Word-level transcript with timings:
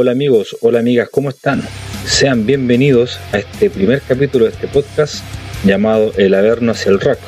Hola 0.00 0.12
amigos, 0.12 0.56
hola 0.60 0.78
amigas, 0.78 1.08
¿cómo 1.10 1.28
están? 1.28 1.60
Sean 2.04 2.46
bienvenidos 2.46 3.18
a 3.32 3.38
este 3.38 3.68
primer 3.68 4.00
capítulo 4.00 4.44
de 4.44 4.52
este 4.52 4.68
podcast 4.68 5.24
llamado 5.64 6.12
El 6.16 6.34
Averno 6.34 6.70
hacia 6.70 6.92
el 6.92 7.00
Rock, 7.00 7.18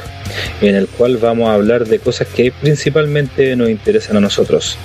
en 0.60 0.76
el 0.76 0.86
cual 0.86 1.16
vamos 1.16 1.48
a 1.48 1.54
hablar 1.54 1.88
de 1.88 1.98
cosas 1.98 2.28
que 2.28 2.52
principalmente 2.52 3.56
nos 3.56 3.70
interesan 3.70 4.18
a 4.18 4.20
nosotros. 4.20 4.78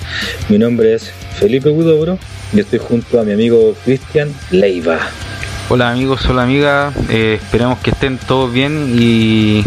Mi 0.48 0.58
nombre 0.58 0.94
es 0.94 1.12
Felipe 1.38 1.68
Gudobro 1.68 2.18
y 2.52 2.58
estoy 2.58 2.80
junto 2.80 3.20
a 3.20 3.22
mi 3.22 3.34
amigo 3.34 3.76
Cristian 3.84 4.34
Leiva. 4.50 4.98
Hola 5.68 5.92
amigos, 5.92 6.26
hola 6.28 6.42
amigas, 6.42 6.92
eh, 7.08 7.38
esperamos 7.40 7.78
que 7.78 7.90
estén 7.90 8.18
todos 8.18 8.52
bien 8.52 8.96
y 8.98 9.62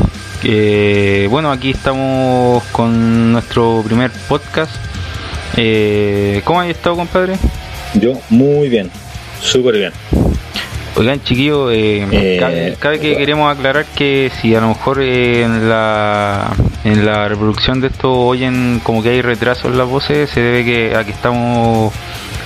bueno, 1.30 1.54
aquí 1.54 1.70
estamos 1.70 2.66
con 2.74 3.32
nuestro 3.32 3.82
primer 3.88 4.12
podcast. 4.28 4.76
Eh, 5.56 6.42
¿Cómo 6.44 6.60
has 6.60 6.68
estado 6.68 6.98
compadre? 6.98 7.38
Yo 8.00 8.14
muy 8.30 8.70
bien, 8.70 8.90
súper 9.42 9.76
bien. 9.76 9.92
Oigan 10.96 11.22
chiquillos, 11.24 11.72
eh, 11.72 12.06
Eh, 12.12 12.76
cabe, 12.80 13.00
que 13.00 13.16
queremos 13.16 13.56
aclarar 13.56 13.86
que 13.96 14.32
si 14.42 14.54
a 14.56 14.62
lo 14.62 14.70
mejor 14.70 15.00
eh, 15.02 15.44
en 15.44 15.70
la 15.70 16.52
en 16.84 17.06
la 17.06 17.28
reproducción 17.28 17.80
de 17.82 17.88
esto 17.88 18.12
oyen 18.12 18.82
como 18.84 19.04
que 19.04 19.10
hay 19.10 19.22
retraso 19.22 19.68
en 19.68 19.78
las 19.78 19.88
voces, 19.88 20.30
se 20.30 20.42
debe 20.42 20.66
que 20.66 20.96
aquí 20.96 21.12
estamos 21.12 21.94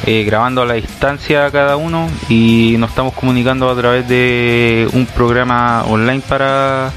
eh, 0.06 0.24
grabando 0.26 0.62
a 0.62 0.66
la 0.66 0.74
distancia 0.74 1.50
cada 1.52 1.78
uno 1.78 2.10
y 2.30 2.76
nos 2.78 2.90
estamos 2.90 3.14
comunicando 3.14 3.70
a 3.70 3.76
través 3.76 4.08
de 4.08 4.88
un 4.94 5.06
programa 5.06 5.84
online 5.86 6.22
para 6.28 6.92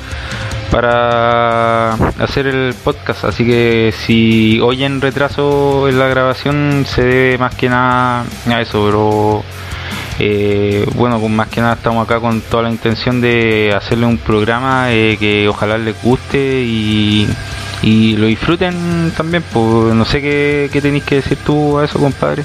para 0.77 1.95
hacer 2.19 2.47
el 2.47 2.75
podcast 2.75 3.25
así 3.25 3.47
que 3.47 3.95
si 3.97 4.61
oyen 4.61 5.01
retraso 5.01 5.89
en 5.89 5.99
la 5.99 6.07
grabación 6.07 6.85
se 6.87 7.03
debe 7.03 7.39
más 7.39 7.55
que 7.55 7.71
nada 7.71 8.27
a 8.47 8.61
eso 8.61 8.85
pero 8.85 9.43
eh, 10.19 10.85
bueno 10.95 11.19
pues 11.19 11.33
más 11.33 11.49
que 11.49 11.63
nada 11.63 11.77
estamos 11.77 12.05
acá 12.05 12.21
con 12.21 12.43
toda 12.43 12.65
la 12.65 12.71
intención 12.71 13.23
de 13.23 13.73
hacerle 13.75 14.05
un 14.05 14.19
programa 14.19 14.93
eh, 14.93 15.17
que 15.19 15.49
ojalá 15.49 15.79
les 15.79 15.95
guste 16.03 16.37
y, 16.39 17.27
lo 17.83 18.27
disfruten 18.27 19.13
también 19.17 19.43
pues 19.51 19.95
no 19.95 20.05
sé 20.05 20.21
qué, 20.21 20.69
tenéis 20.83 21.05
que 21.05 21.15
decir 21.17 21.39
tú 21.39 21.79
a 21.79 21.87
eso 21.87 21.99
compadre 21.99 22.45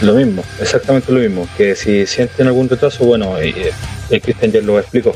Lo 0.00 0.14
mismo, 0.14 0.42
exactamente 0.60 1.12
lo 1.12 1.18
mismo. 1.18 1.46
Que 1.58 1.74
si 1.74 2.06
sienten 2.06 2.46
algún 2.46 2.68
retraso, 2.68 3.04
bueno, 3.04 3.36
eh, 3.38 3.72
el 4.10 4.20
Cristian 4.22 4.52
ya 4.52 4.60
lo 4.60 4.78
explicó. 4.78 5.12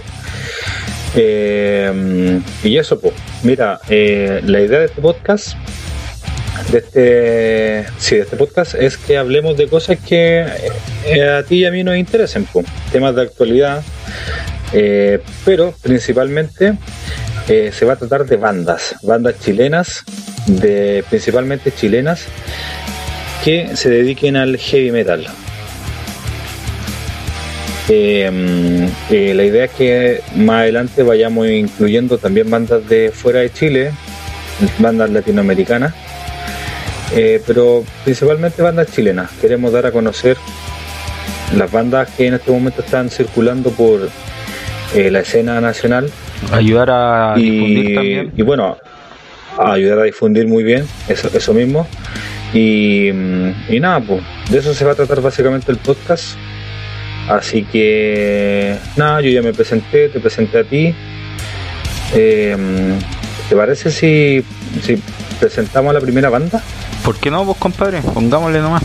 Eh, 1.14 2.40
y 2.64 2.78
eso, 2.78 2.98
pues, 3.00 3.14
mira, 3.42 3.80
eh, 3.88 4.40
la 4.44 4.60
idea 4.60 4.80
de 4.80 4.86
este 4.86 5.02
podcast, 5.02 5.54
de 6.70 6.78
este, 6.78 7.92
sí, 7.98 8.16
de 8.16 8.22
este 8.22 8.36
podcast, 8.36 8.74
es 8.74 8.96
que 8.96 9.18
hablemos 9.18 9.56
de 9.56 9.68
cosas 9.68 9.98
que 9.98 10.46
eh, 11.06 11.28
a 11.28 11.42
ti 11.42 11.56
y 11.56 11.64
a 11.64 11.70
mí 11.70 11.84
nos 11.84 11.96
interesen, 11.96 12.46
pues, 12.50 12.66
temas 12.90 13.14
de 13.14 13.22
actualidad, 13.22 13.82
eh, 14.72 15.20
pero 15.44 15.74
principalmente 15.82 16.74
se 17.46 17.84
va 17.84 17.94
a 17.94 17.96
tratar 17.96 18.24
de 18.24 18.36
bandas, 18.36 18.94
bandas 19.02 19.38
chilenas, 19.40 20.04
de 20.46 21.04
principalmente 21.10 21.70
chilenas, 21.70 22.24
que 23.44 23.76
se 23.76 23.90
dediquen 23.90 24.36
al 24.36 24.56
heavy 24.56 24.90
metal. 24.90 25.26
Eh, 27.88 28.88
eh, 29.10 29.34
la 29.34 29.44
idea 29.44 29.64
es 29.64 29.70
que 29.72 30.20
más 30.36 30.60
adelante 30.60 31.02
vayamos 31.02 31.48
incluyendo 31.48 32.18
también 32.18 32.50
bandas 32.50 32.88
de 32.88 33.10
fuera 33.10 33.40
de 33.40 33.52
Chile, 33.52 33.92
bandas 34.78 35.10
latinoamericanas, 35.10 35.94
eh, 37.14 37.42
pero 37.46 37.84
principalmente 38.04 38.62
bandas 38.62 38.92
chilenas. 38.92 39.30
Queremos 39.40 39.72
dar 39.72 39.86
a 39.86 39.92
conocer 39.92 40.36
las 41.56 41.70
bandas 41.70 42.08
que 42.10 42.26
en 42.26 42.34
este 42.34 42.50
momento 42.50 42.82
están 42.82 43.10
circulando 43.10 43.70
por 43.70 44.08
la 44.94 45.20
escena 45.20 45.58
nacional 45.58 46.10
ayudar 46.50 46.90
a 46.90 47.34
difundir 47.36 47.94
también 47.94 48.32
y 48.36 48.42
bueno, 48.42 48.76
a 49.58 49.72
ayudar 49.72 50.00
a 50.00 50.02
difundir 50.04 50.46
muy 50.46 50.62
bien, 50.62 50.86
eso, 51.08 51.28
eso 51.32 51.54
mismo. 51.54 51.86
Y, 52.52 53.10
mm, 53.12 53.52
y 53.70 53.80
nada, 53.80 54.00
pues, 54.00 54.22
de 54.50 54.58
eso 54.58 54.74
se 54.74 54.84
va 54.84 54.92
a 54.92 54.94
tratar 54.94 55.20
básicamente 55.20 55.70
el 55.72 55.78
podcast. 55.78 56.36
Así 57.28 57.64
que, 57.64 58.76
nada, 58.96 59.20
yo 59.20 59.30
ya 59.30 59.42
me 59.42 59.52
presenté, 59.52 60.08
te 60.08 60.20
presenté 60.20 60.58
a 60.58 60.64
ti. 60.64 60.94
Eh, 62.14 62.56
¿Te 63.48 63.56
parece 63.56 63.90
si, 63.90 64.44
si 64.82 65.00
presentamos 65.38 65.90
a 65.90 65.94
la 65.94 66.00
primera 66.00 66.28
banda? 66.30 66.62
¿por 67.04 67.18
qué 67.18 67.30
no 67.30 67.44
vos 67.44 67.56
compadre? 67.56 68.00
pongámosle 68.00 68.60
nomás 68.60 68.82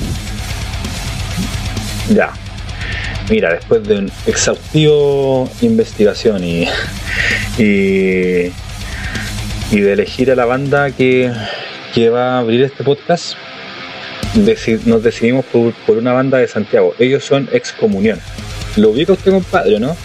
Ya. 2.10 2.32
Mira, 3.30 3.54
después 3.54 3.84
de 3.84 3.98
un 3.98 4.12
exhaustivo 4.26 5.50
investigación 5.62 6.46
y, 6.46 6.64
y, 7.58 8.54
y 9.72 9.80
de 9.82 9.92
elegir 9.94 10.32
a 10.32 10.36
la 10.36 10.46
banda 10.46 10.92
que, 10.92 11.34
que 11.94 12.10
va 12.10 12.36
a 12.36 12.40
abrir 12.40 12.64
este 12.64 12.86
podcast, 12.86 13.36
deci- 14.46 14.84
nos 14.86 15.04
decidimos 15.04 15.46
por, 15.46 15.74
por 15.86 15.98
una 15.98 16.14
banda 16.14 16.38
de 16.38 16.48
Santiago. 16.48 16.94
Ellos 17.00 17.24
son 17.24 17.50
Excomunión. 17.52 18.20
Lo 18.76 18.90
ubica 18.90 19.14
usted, 19.14 19.32
compadre, 19.32 19.80
¿no? 19.80 19.96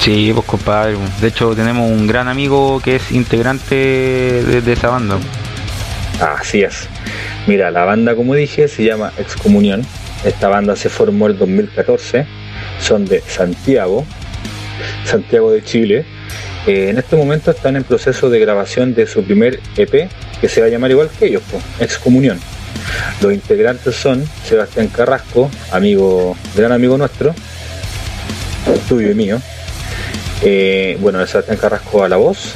Sí, 0.00 0.30
pues 0.34 0.46
compadre. 0.46 0.96
De 1.20 1.28
hecho, 1.28 1.54
tenemos 1.54 1.90
un 1.90 2.06
gran 2.06 2.28
amigo 2.28 2.80
que 2.82 2.96
es 2.96 3.10
integrante 3.12 3.74
de, 3.74 4.60
de 4.60 4.72
esa 4.72 4.88
banda. 4.88 5.16
Así 6.20 6.62
es. 6.62 6.88
Mira, 7.46 7.70
la 7.70 7.84
banda, 7.84 8.14
como 8.14 8.34
dije, 8.34 8.68
se 8.68 8.84
llama 8.84 9.12
Excomunión. 9.18 9.82
Esta 10.24 10.48
banda 10.48 10.76
se 10.76 10.88
formó 10.88 11.28
en 11.28 11.38
2014. 11.38 12.26
Son 12.80 13.04
de 13.04 13.20
Santiago, 13.26 14.04
Santiago 15.04 15.50
de 15.52 15.62
Chile. 15.64 16.04
Eh, 16.66 16.88
en 16.90 16.98
este 16.98 17.16
momento 17.16 17.50
están 17.50 17.76
en 17.76 17.82
proceso 17.84 18.30
de 18.30 18.38
grabación 18.38 18.94
de 18.94 19.06
su 19.06 19.24
primer 19.24 19.58
EP, 19.76 20.08
que 20.40 20.48
se 20.48 20.60
va 20.60 20.66
a 20.68 20.70
llamar 20.70 20.90
igual 20.92 21.08
que 21.18 21.26
ellos, 21.26 21.42
pues, 21.50 21.62
Excomunión. 21.80 22.38
Los 23.20 23.32
integrantes 23.32 23.94
son 23.94 24.24
Sebastián 24.44 24.88
Carrasco, 24.88 25.50
amigo, 25.70 26.36
gran 26.56 26.72
amigo 26.72 26.96
nuestro, 26.98 27.34
tuyo 28.88 29.10
y 29.10 29.14
mío. 29.14 29.40
Eh, 30.42 30.96
bueno, 31.00 31.24
Sebastián 31.26 31.58
Carrasco 31.58 32.04
a 32.04 32.08
la 32.08 32.16
voz, 32.16 32.54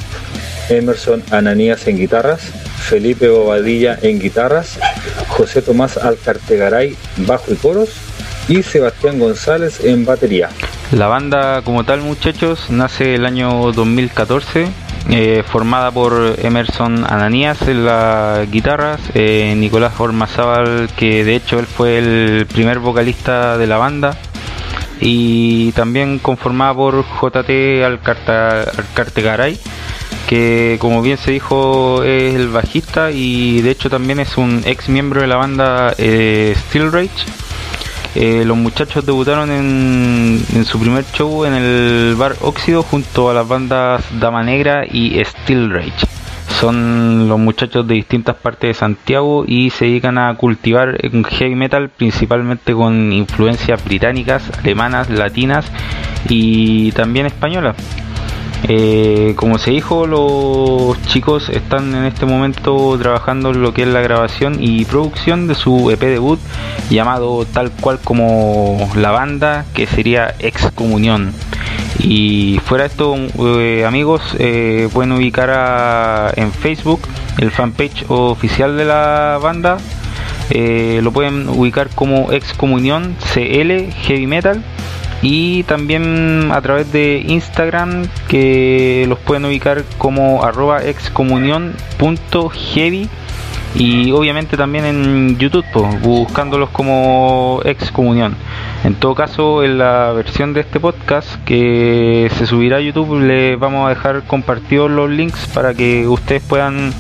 Emerson 0.69 1.23
Ananías 1.31 1.87
en 1.87 1.99
guitarras, 1.99 2.41
Felipe 2.89 3.29
Bobadilla 3.29 3.99
en 4.03 4.19
guitarras, 4.19 4.79
José 5.29 5.63
Tomás 5.63 5.97
Alcartegaray 5.97 6.97
bajo 7.19 7.53
y 7.53 7.57
coros 7.57 7.91
y 8.49 8.63
Sebastián 8.63 9.19
González 9.19 9.85
en 9.85 10.05
batería. 10.05 10.49
La 10.93 11.09
banda 11.09 11.63
como 11.63 11.85
tal, 11.85 12.01
muchachos, 12.01 12.71
nace 12.71 13.17
el 13.17 13.27
año 13.27 13.73
2014, 13.73 14.69
eh, 15.11 15.45
formada 15.47 15.91
por 15.91 16.37
Emerson 16.39 17.05
Ananías 17.09 17.63
en 17.69 17.85
las 17.85 18.51
guitarras, 18.51 19.01
eh, 19.15 19.55
Nicolás 19.57 19.95
Ormazábal, 19.99 20.89
que 20.97 21.25
de 21.25 21.37
hecho 21.37 21.59
él 21.59 21.67
fue 21.67 21.99
el 21.99 22.47
primer 22.47 22.81
vocalista 22.81 23.57
de 23.57 23.67
la 23.67 23.77
banda, 23.77 24.19
y 25.01 25.73
también 25.73 26.19
conformada 26.19 26.75
por 26.75 27.05
JT 27.05 27.85
Alcartegaray, 27.85 29.59
que 30.27 30.77
como 30.81 31.03
bien 31.03 31.19
se 31.19 31.31
dijo 31.31 32.03
es 32.03 32.35
el 32.35 32.49
bajista 32.49 33.11
y 33.13 33.61
de 33.63 33.71
hecho 33.71 33.89
también 33.89 34.19
es 34.19 34.37
un 34.37 34.63
ex 34.65 34.89
miembro 34.89 35.21
de 35.21 35.27
la 35.27 35.37
banda 35.37 35.95
eh, 35.99 36.55
Steel 36.69 36.91
Rage. 36.93 37.46
Eh, 38.19 38.47
los 38.47 38.57
muchachos 38.57 39.05
debutaron 39.05 39.51
en, 39.51 40.43
en 40.55 40.65
su 40.65 40.81
primer 40.81 41.05
show 41.13 41.45
en 41.45 41.53
el 41.53 42.15
bar 42.17 42.35
Óxido 42.41 42.83
junto 42.83 43.29
a 43.29 43.35
las 43.35 43.47
bandas 43.47 44.03
Dama 44.19 44.43
Negra 44.43 44.87
y 44.91 45.23
Steel 45.23 45.71
Rage. 45.71 46.07
Son 46.59 47.29
los 47.29 47.39
muchachos 47.39 47.87
de 47.87 47.97
distintas 47.97 48.37
partes 48.37 48.69
de 48.71 48.73
Santiago 48.75 49.45
y 49.47 49.69
se 49.69 49.85
dedican 49.85 50.17
a 50.17 50.35
cultivar 50.35 50.97
heavy 51.29 51.55
metal 51.55 51.91
principalmente 51.91 52.73
con 52.73 53.13
influencias 53.13 53.85
británicas, 53.85 54.51
alemanas, 54.61 55.11
latinas 55.11 55.71
y 56.27 56.93
también 56.93 57.27
españolas. 57.27 57.77
Eh, 58.65 59.35
como 59.37 59.59
se 59.59 59.71
dijo, 59.71 60.07
los 60.07 61.01
chicos 61.07 61.49
están 61.51 61.95
en 61.95 62.05
este 62.05 62.27
momento 62.27 62.97
trabajando 63.01 63.51
en 63.51 63.63
lo 63.63 63.73
que 63.73 63.83
es 63.83 63.89
la 63.89 64.01
grabación 64.01 64.57
y 64.61 64.85
producción 64.85 65.47
de 65.47 65.55
su 65.55 65.91
EP 65.91 66.01
debut 66.01 66.41
llamado 66.91 67.45
tal 67.45 67.71
cual 67.71 67.99
como 68.03 68.91
la 68.97 69.11
banda, 69.11 69.65
que 69.75 69.87
sería 69.87 70.35
Excomunión. 70.39 71.33
Y 72.01 72.61
fuera 72.65 72.85
de 72.85 72.91
esto, 72.91 73.17
eh, 73.59 73.85
amigos, 73.87 74.23
eh, 74.39 74.89
pueden 74.93 75.13
ubicar 75.13 76.33
en 76.37 76.53
Facebook 76.53 77.01
el 77.39 77.51
fanpage 77.51 78.05
oficial 78.09 78.77
de 78.77 78.85
la 78.85 79.39
banda. 79.43 79.79
Lo 80.51 81.13
pueden 81.13 81.49
ubicar 81.49 81.89
como 81.95 82.33
Excomunión 82.33 83.17
CL 83.33 83.91
Heavy 83.93 84.27
Metal 84.27 84.63
y 85.29 85.65
también 85.65 86.53
a 86.53 86.61
través 86.61 86.93
de 86.93 87.25
Instagram 87.27 88.07
que 88.29 89.07
los 89.09 89.19
pueden 89.19 89.45
ubicar 89.45 89.83
como 89.99 90.45
arroba 90.45 90.85
excomunión.heavy 90.85 93.09
y 93.75 94.13
obviamente 94.13 94.57
también 94.57 94.85
en 94.85 95.37
YouTube, 95.37 95.67
buscándolos 96.01 96.71
como 96.71 97.61
excomunión. 97.65 98.37
En 98.85 98.95
todo 98.95 99.17
caso, 99.17 99.65
en 99.65 99.79
la 99.79 100.13
versión 100.13 100.55
de 100.55 100.61
este 100.61 100.79
podcast 100.79 101.43
que 101.45 102.31
se 102.39 102.47
subirá 102.47 102.77
a 102.77 102.81
YouTube, 102.81 103.21
les 103.21 103.59
vamos 103.59 103.87
a 103.87 103.89
dejar 103.89 104.23
compartidos 104.29 104.93
los 104.93 105.11
links 105.11 105.49
para 105.53 105.75
que 105.75 106.07
ustedes 106.07 106.45
puedan 106.45 106.93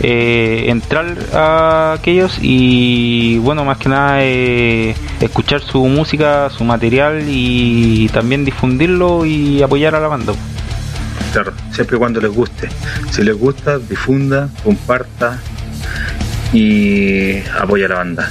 eh, 0.00 0.64
entrar 0.68 1.16
a 1.32 1.94
aquellos 1.94 2.38
y 2.40 3.38
bueno 3.38 3.64
más 3.64 3.78
que 3.78 3.88
nada 3.88 4.18
eh, 4.22 4.94
escuchar 5.20 5.60
su 5.60 5.84
música 5.86 6.50
su 6.50 6.64
material 6.64 7.24
y 7.26 8.08
también 8.08 8.44
difundirlo 8.44 9.26
y 9.26 9.62
apoyar 9.62 9.94
a 9.94 10.00
la 10.00 10.08
banda. 10.08 10.32
Claro 11.32 11.52
siempre 11.78 11.96
cuando 11.96 12.20
les 12.20 12.32
guste. 12.32 12.68
Si 13.10 13.22
les 13.22 13.38
gusta 13.38 13.78
difunda 13.78 14.48
comparta 14.64 15.40
y 16.52 17.38
apoya 17.58 17.86
a 17.86 17.88
la 17.88 17.94
banda. 17.96 18.30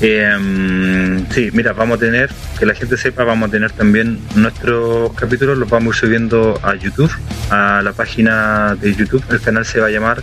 Eh, 0.00 1.26
sí, 1.30 1.50
mira, 1.52 1.72
vamos 1.72 1.96
a 1.96 2.00
tener, 2.00 2.30
que 2.58 2.66
la 2.66 2.74
gente 2.74 2.96
sepa, 2.96 3.24
vamos 3.24 3.48
a 3.48 3.52
tener 3.52 3.72
también 3.72 4.20
nuestros 4.36 5.12
capítulos, 5.14 5.58
los 5.58 5.68
vamos 5.68 5.96
subiendo 5.96 6.58
a 6.62 6.74
YouTube, 6.74 7.10
a 7.50 7.82
la 7.82 7.92
página 7.92 8.76
de 8.76 8.94
YouTube. 8.94 9.24
El 9.30 9.40
canal 9.40 9.64
se 9.64 9.80
va 9.80 9.88
a 9.88 9.90
llamar 9.90 10.22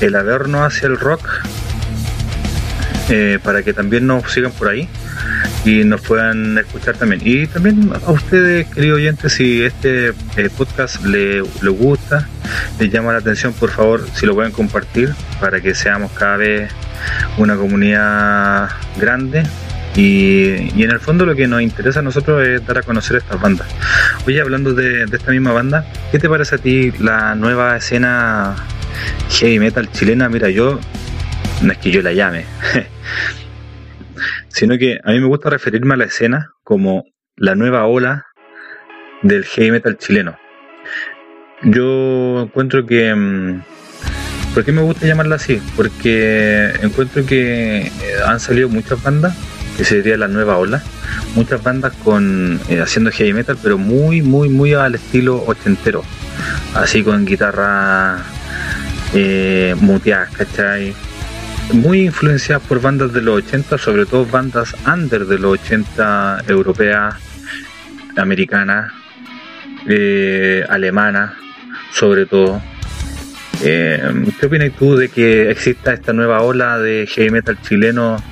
El 0.00 0.16
Averno 0.16 0.64
hacia 0.64 0.86
el 0.86 0.98
Rock, 0.98 1.28
eh, 3.10 3.38
para 3.42 3.62
que 3.62 3.72
también 3.72 4.06
nos 4.06 4.30
sigan 4.32 4.52
por 4.52 4.68
ahí 4.68 4.88
y 5.64 5.84
nos 5.84 6.00
puedan 6.00 6.58
escuchar 6.58 6.96
también. 6.96 7.20
Y 7.24 7.46
también 7.46 7.90
a 8.06 8.10
ustedes, 8.10 8.66
queridos 8.68 8.96
oyentes, 8.96 9.32
si 9.32 9.62
este 9.62 10.08
eh, 10.08 10.50
podcast 10.56 11.04
les 11.04 11.62
le 11.62 11.70
gusta, 11.70 12.28
les 12.78 12.90
llama 12.90 13.12
la 13.12 13.18
atención, 13.18 13.52
por 13.52 13.70
favor, 13.70 14.04
si 14.14 14.26
lo 14.26 14.34
pueden 14.34 14.52
compartir 14.52 15.14
para 15.40 15.60
que 15.60 15.74
seamos 15.74 16.10
cada 16.12 16.36
vez 16.36 16.72
una 17.38 17.56
comunidad 17.56 18.70
grande. 18.98 19.44
Y, 19.94 20.72
y 20.74 20.84
en 20.84 20.90
el 20.90 21.00
fondo 21.00 21.26
lo 21.26 21.36
que 21.36 21.46
nos 21.46 21.60
interesa 21.60 22.00
a 22.00 22.02
nosotros 22.02 22.46
es 22.46 22.66
dar 22.66 22.78
a 22.78 22.82
conocer 22.82 23.18
estas 23.18 23.38
bandas. 23.40 23.68
Oye, 24.26 24.40
hablando 24.40 24.72
de, 24.72 25.04
de 25.04 25.16
esta 25.16 25.30
misma 25.30 25.52
banda, 25.52 25.86
¿qué 26.10 26.18
te 26.18 26.30
parece 26.30 26.54
a 26.54 26.58
ti 26.58 26.92
la 26.98 27.34
nueva 27.34 27.76
escena 27.76 28.56
heavy 29.28 29.58
metal 29.58 29.90
chilena? 29.92 30.30
Mira, 30.30 30.48
yo 30.48 30.80
no 31.60 31.72
es 31.72 31.78
que 31.78 31.90
yo 31.90 32.02
la 32.02 32.12
llame, 32.12 32.46
sino 34.52 34.76
que 34.78 35.00
a 35.02 35.12
mí 35.12 35.20
me 35.20 35.26
gusta 35.26 35.50
referirme 35.50 35.94
a 35.94 35.96
la 35.96 36.04
escena 36.04 36.50
como 36.62 37.04
la 37.36 37.54
nueva 37.54 37.86
ola 37.86 38.26
del 39.22 39.44
heavy 39.44 39.70
metal 39.70 39.96
chileno. 39.98 40.36
Yo 41.62 42.42
encuentro 42.42 42.86
que... 42.86 43.14
Mm, 43.14 43.62
¿Por 44.54 44.66
qué 44.66 44.72
me 44.72 44.82
gusta 44.82 45.06
llamarla 45.06 45.36
así? 45.36 45.62
Porque 45.76 46.72
encuentro 46.82 47.24
que 47.24 47.86
eh, 47.86 47.90
han 48.26 48.38
salido 48.38 48.68
muchas 48.68 49.02
bandas, 49.02 49.34
que 49.78 49.84
sería 49.84 50.18
la 50.18 50.28
nueva 50.28 50.58
ola, 50.58 50.82
muchas 51.34 51.62
bandas 51.62 51.94
con 52.04 52.60
eh, 52.68 52.82
haciendo 52.82 53.10
heavy 53.10 53.32
metal, 53.32 53.56
pero 53.62 53.78
muy, 53.78 54.20
muy, 54.20 54.50
muy 54.50 54.74
al 54.74 54.94
estilo 54.94 55.42
ochentero, 55.46 56.04
así 56.74 57.02
con 57.02 57.24
guitarra 57.24 58.18
eh, 59.14 59.74
muteadas, 59.80 60.30
¿cachai? 60.32 60.94
Muy 61.72 62.02
influenciadas 62.02 62.62
por 62.66 62.80
bandas 62.80 63.12
de 63.12 63.22
los 63.22 63.44
80, 63.44 63.78
sobre 63.78 64.06
todo 64.06 64.26
bandas 64.26 64.74
under 64.86 65.26
de 65.26 65.38
los 65.38 65.60
80 65.60 66.44
europeas, 66.48 67.14
americanas, 68.16 68.92
eh, 69.86 70.64
alemanas, 70.68 71.32
sobre 71.92 72.26
todo. 72.26 72.60
Eh, 73.62 74.00
¿Qué 74.38 74.46
opinas 74.46 74.72
tú 74.78 74.96
de 74.96 75.08
que 75.08 75.50
exista 75.50 75.92
esta 75.92 76.12
nueva 76.12 76.42
ola 76.42 76.78
de 76.78 77.06
heavy 77.06 77.30
metal 77.30 77.58
chileno 77.62 78.22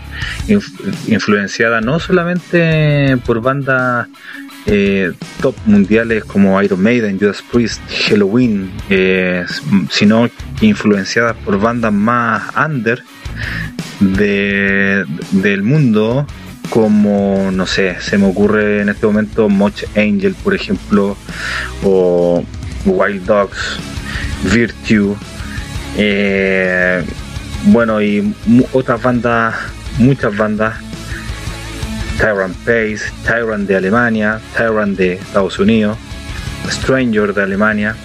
influenciada 1.07 1.81
no 1.81 1.99
solamente 2.01 3.17
por 3.25 3.41
bandas 3.41 4.09
eh, 4.67 5.13
top 5.41 5.55
mundiales 5.65 6.25
como 6.25 6.61
Iron 6.63 6.83
Maiden, 6.83 7.19
Judas 7.19 7.43
Priest, 7.51 7.81
Halloween, 8.09 8.71
eh, 8.91 9.47
sino 9.89 10.29
influenciadas 10.61 11.37
por 11.37 11.59
bandas 11.59 11.93
más 11.93 12.43
under 12.57 13.03
de, 14.01 15.05
del 15.33 15.63
mundo, 15.63 16.27
como, 16.71 17.51
no 17.53 17.67
sé, 17.67 17.97
se 18.01 18.19
me 18.19 18.27
ocurre 18.27 18.83
en 18.83 18.89
este 18.89 19.07
momento 19.07 19.49
Moch 19.49 19.85
Angel, 19.97 20.35
por 20.43 20.55
ejemplo, 20.55 21.17
o 21.83 22.45
Wild 22.87 23.25
Dogs, 23.27 23.79
Virtue, 24.53 25.17
eh, 25.97 27.05
bueno, 27.65 28.01
y 28.01 28.35
otras 28.73 29.03
bandas, 29.03 29.55
muchas 29.99 30.37
bandas 30.37 30.75
Tyrant 32.21 32.55
Pace, 32.59 33.01
Tyrant 33.25 33.67
de 33.67 33.77
Alemania, 33.77 34.41
Tyrant 34.55 34.95
de 34.99 35.15
Estados 35.15 35.59
Unidos, 35.59 35.97
Stranger 36.69 37.33
de 37.33 37.43
Alemania. 37.43 37.97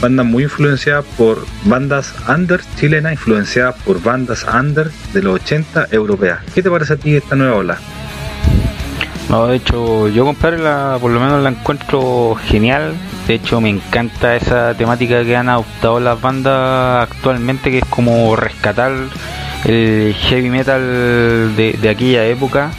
Bandas 0.00 0.26
muy 0.26 0.44
influenciadas 0.44 1.04
por 1.16 1.44
bandas 1.64 2.14
under 2.28 2.60
chilenas, 2.76 3.12
influenciadas 3.12 3.74
por 3.84 4.02
bandas 4.02 4.44
under 4.44 4.90
de 5.12 5.22
los 5.22 5.40
80 5.40 5.88
europeas. 5.90 6.38
¿Qué 6.54 6.62
te 6.62 6.70
parece 6.70 6.94
a 6.94 6.96
ti 6.96 7.16
esta 7.16 7.34
nueva 7.34 7.56
ola? 7.56 7.78
No, 9.28 9.46
de 9.48 9.56
hecho, 9.56 10.08
yo 10.08 10.24
compadre, 10.24 10.58
la, 10.58 10.96
por 11.00 11.10
lo 11.10 11.20
menos 11.20 11.42
la 11.42 11.50
encuentro 11.50 12.36
genial. 12.46 12.94
De 13.26 13.34
hecho, 13.34 13.60
me 13.60 13.68
encanta 13.68 14.36
esa 14.36 14.74
temática 14.74 15.22
que 15.24 15.36
han 15.36 15.48
adoptado 15.48 16.00
las 16.00 16.20
bandas 16.20 17.10
actualmente, 17.10 17.70
que 17.70 17.78
es 17.78 17.84
como 17.86 18.36
rescatar 18.36 18.92
el 19.64 20.14
heavy 20.14 20.48
metal 20.48 21.56
de 21.56 21.88
aquella 21.90 22.24
época 22.24 22.70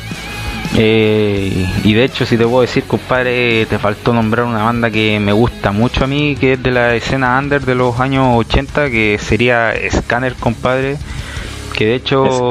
eh, 0.78 1.66
y 1.84 1.94
de 1.94 2.04
hecho, 2.04 2.26
si 2.26 2.38
te 2.38 2.46
puedo 2.46 2.62
decir, 2.62 2.84
compadre, 2.84 3.66
te 3.66 3.80
faltó 3.80 4.14
nombrar 4.14 4.46
una 4.46 4.64
banda 4.64 4.90
que 4.90 5.20
me 5.20 5.32
gusta 5.32 5.72
mucho 5.72 6.04
a 6.04 6.08
mí, 6.08 6.36
que 6.40 6.54
es 6.54 6.64
de 6.64 6.72
la 6.72 6.96
escena 6.96 7.38
under 7.40 7.62
de 7.62 7.76
los 7.76 8.00
años 8.00 8.36
80, 8.38 8.90
que 8.90 9.18
sería 9.20 9.74
Scanner, 9.90 10.36
compadre. 10.36 10.98
Que 11.74 11.86
de 11.86 11.96
hecho, 11.96 12.50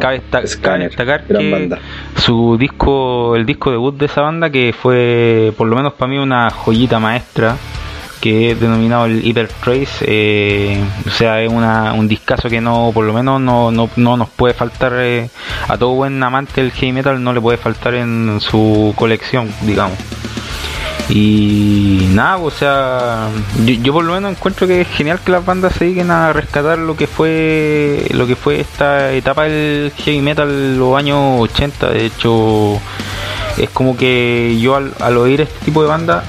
cabe, 0.00 0.22
destacar 0.84 1.26
que 1.26 1.70
su 2.16 2.56
disco, 2.56 3.36
el 3.36 3.44
disco 3.44 3.70
debut 3.70 3.96
de 3.96 4.06
esa 4.06 4.22
banda, 4.22 4.48
que 4.48 4.72
fue 4.72 5.52
por 5.56 5.68
lo 5.68 5.76
menos 5.76 5.92
para 5.94 6.10
mí 6.10 6.18
una 6.18 6.50
joyita 6.50 6.98
maestra 6.98 7.56
que 8.24 8.52
es 8.52 8.58
denominado 8.58 9.04
el 9.04 9.22
Hyper 9.22 9.48
Trace, 9.48 9.98
eh, 10.00 10.82
o 11.06 11.10
sea, 11.10 11.42
es 11.42 11.52
una, 11.52 11.92
un 11.92 12.08
discazo 12.08 12.48
que 12.48 12.58
no, 12.58 12.90
por 12.94 13.04
lo 13.04 13.12
menos 13.12 13.38
no, 13.38 13.70
no, 13.70 13.90
no 13.96 14.16
nos 14.16 14.30
puede 14.30 14.54
faltar 14.54 14.94
eh, 14.96 15.28
a 15.68 15.76
todo 15.76 15.90
buen 15.90 16.22
amante 16.22 16.62
del 16.62 16.72
heavy 16.72 16.92
metal, 16.92 17.22
no 17.22 17.34
le 17.34 17.42
puede 17.42 17.58
faltar 17.58 17.94
en 17.94 18.38
su 18.40 18.94
colección, 18.96 19.52
digamos. 19.60 19.98
Y 21.10 22.08
nada, 22.14 22.38
o 22.38 22.50
sea, 22.50 23.28
yo, 23.62 23.92
por 23.92 24.06
lo 24.06 24.14
menos 24.14 24.30
encuentro 24.30 24.66
que 24.66 24.80
es 24.80 24.88
genial 24.88 25.20
que 25.22 25.30
las 25.30 25.44
bandas 25.44 25.74
se 25.74 25.84
dediquen 25.84 26.10
a 26.10 26.32
rescatar 26.32 26.78
lo 26.78 26.96
que 26.96 27.06
fue 27.06 28.06
lo 28.12 28.26
que 28.26 28.36
fue 28.36 28.58
esta 28.58 29.12
etapa 29.12 29.42
del 29.42 29.92
heavy 29.98 30.22
metal 30.22 30.78
los 30.78 30.96
años 30.96 31.42
80. 31.42 31.90
De 31.90 32.06
hecho, 32.06 32.80
es 33.58 33.68
como 33.68 33.98
que 33.98 34.56
yo 34.58 34.76
al, 34.76 34.94
al 34.98 35.18
oír 35.18 35.42
este 35.42 35.66
tipo 35.66 35.82
de 35.82 35.88
bandas 35.88 36.24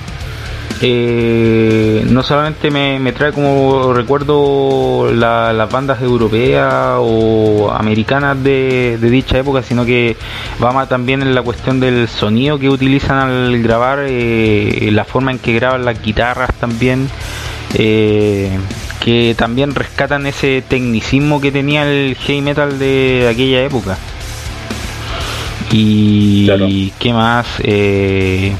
eh, 0.82 2.05
no 2.10 2.22
solamente 2.24 2.70
me, 2.70 3.12
trae 3.13 3.32
como 3.32 3.94
recuerdo 3.94 5.12
las 5.13 5.72
bandas 5.72 6.01
europeas 6.01 6.98
o 7.00 7.72
americanas 7.72 8.44
de, 8.44 8.98
dicha 9.01 9.38
época, 9.38 9.63
sino 9.63 9.86
que 9.86 10.17
va 10.63 10.72
más 10.72 10.89
también 10.89 11.22
en 11.22 11.34
la 11.34 11.41
cuestión 11.41 11.79
del 11.79 12.08
sonido 12.08 12.60
que 12.60 12.70
utilizan 12.70 13.17
al 13.17 13.62
grabar, 13.62 14.05
eh, 14.08 14.89
la 14.91 15.05
forma 15.05 15.32
en 15.32 15.39
que 15.39 15.53
graban 15.53 15.86
las 15.86 16.01
guitarras 16.01 16.53
también. 16.55 17.10
Eh, 17.77 18.58
que 19.05 19.36
también 19.38 19.75
rescatan 19.75 20.25
ese 20.25 20.63
tecnicismo 20.67 21.39
que 21.39 21.51
tenía 21.51 21.84
el 21.84 22.15
heavy 22.15 22.41
metal 22.41 22.79
de 22.79 23.27
aquella 23.29 23.63
época. 23.63 23.98
Y 25.72 26.91
qué 26.98 27.13
más, 27.13 27.46
eh, 27.60 28.53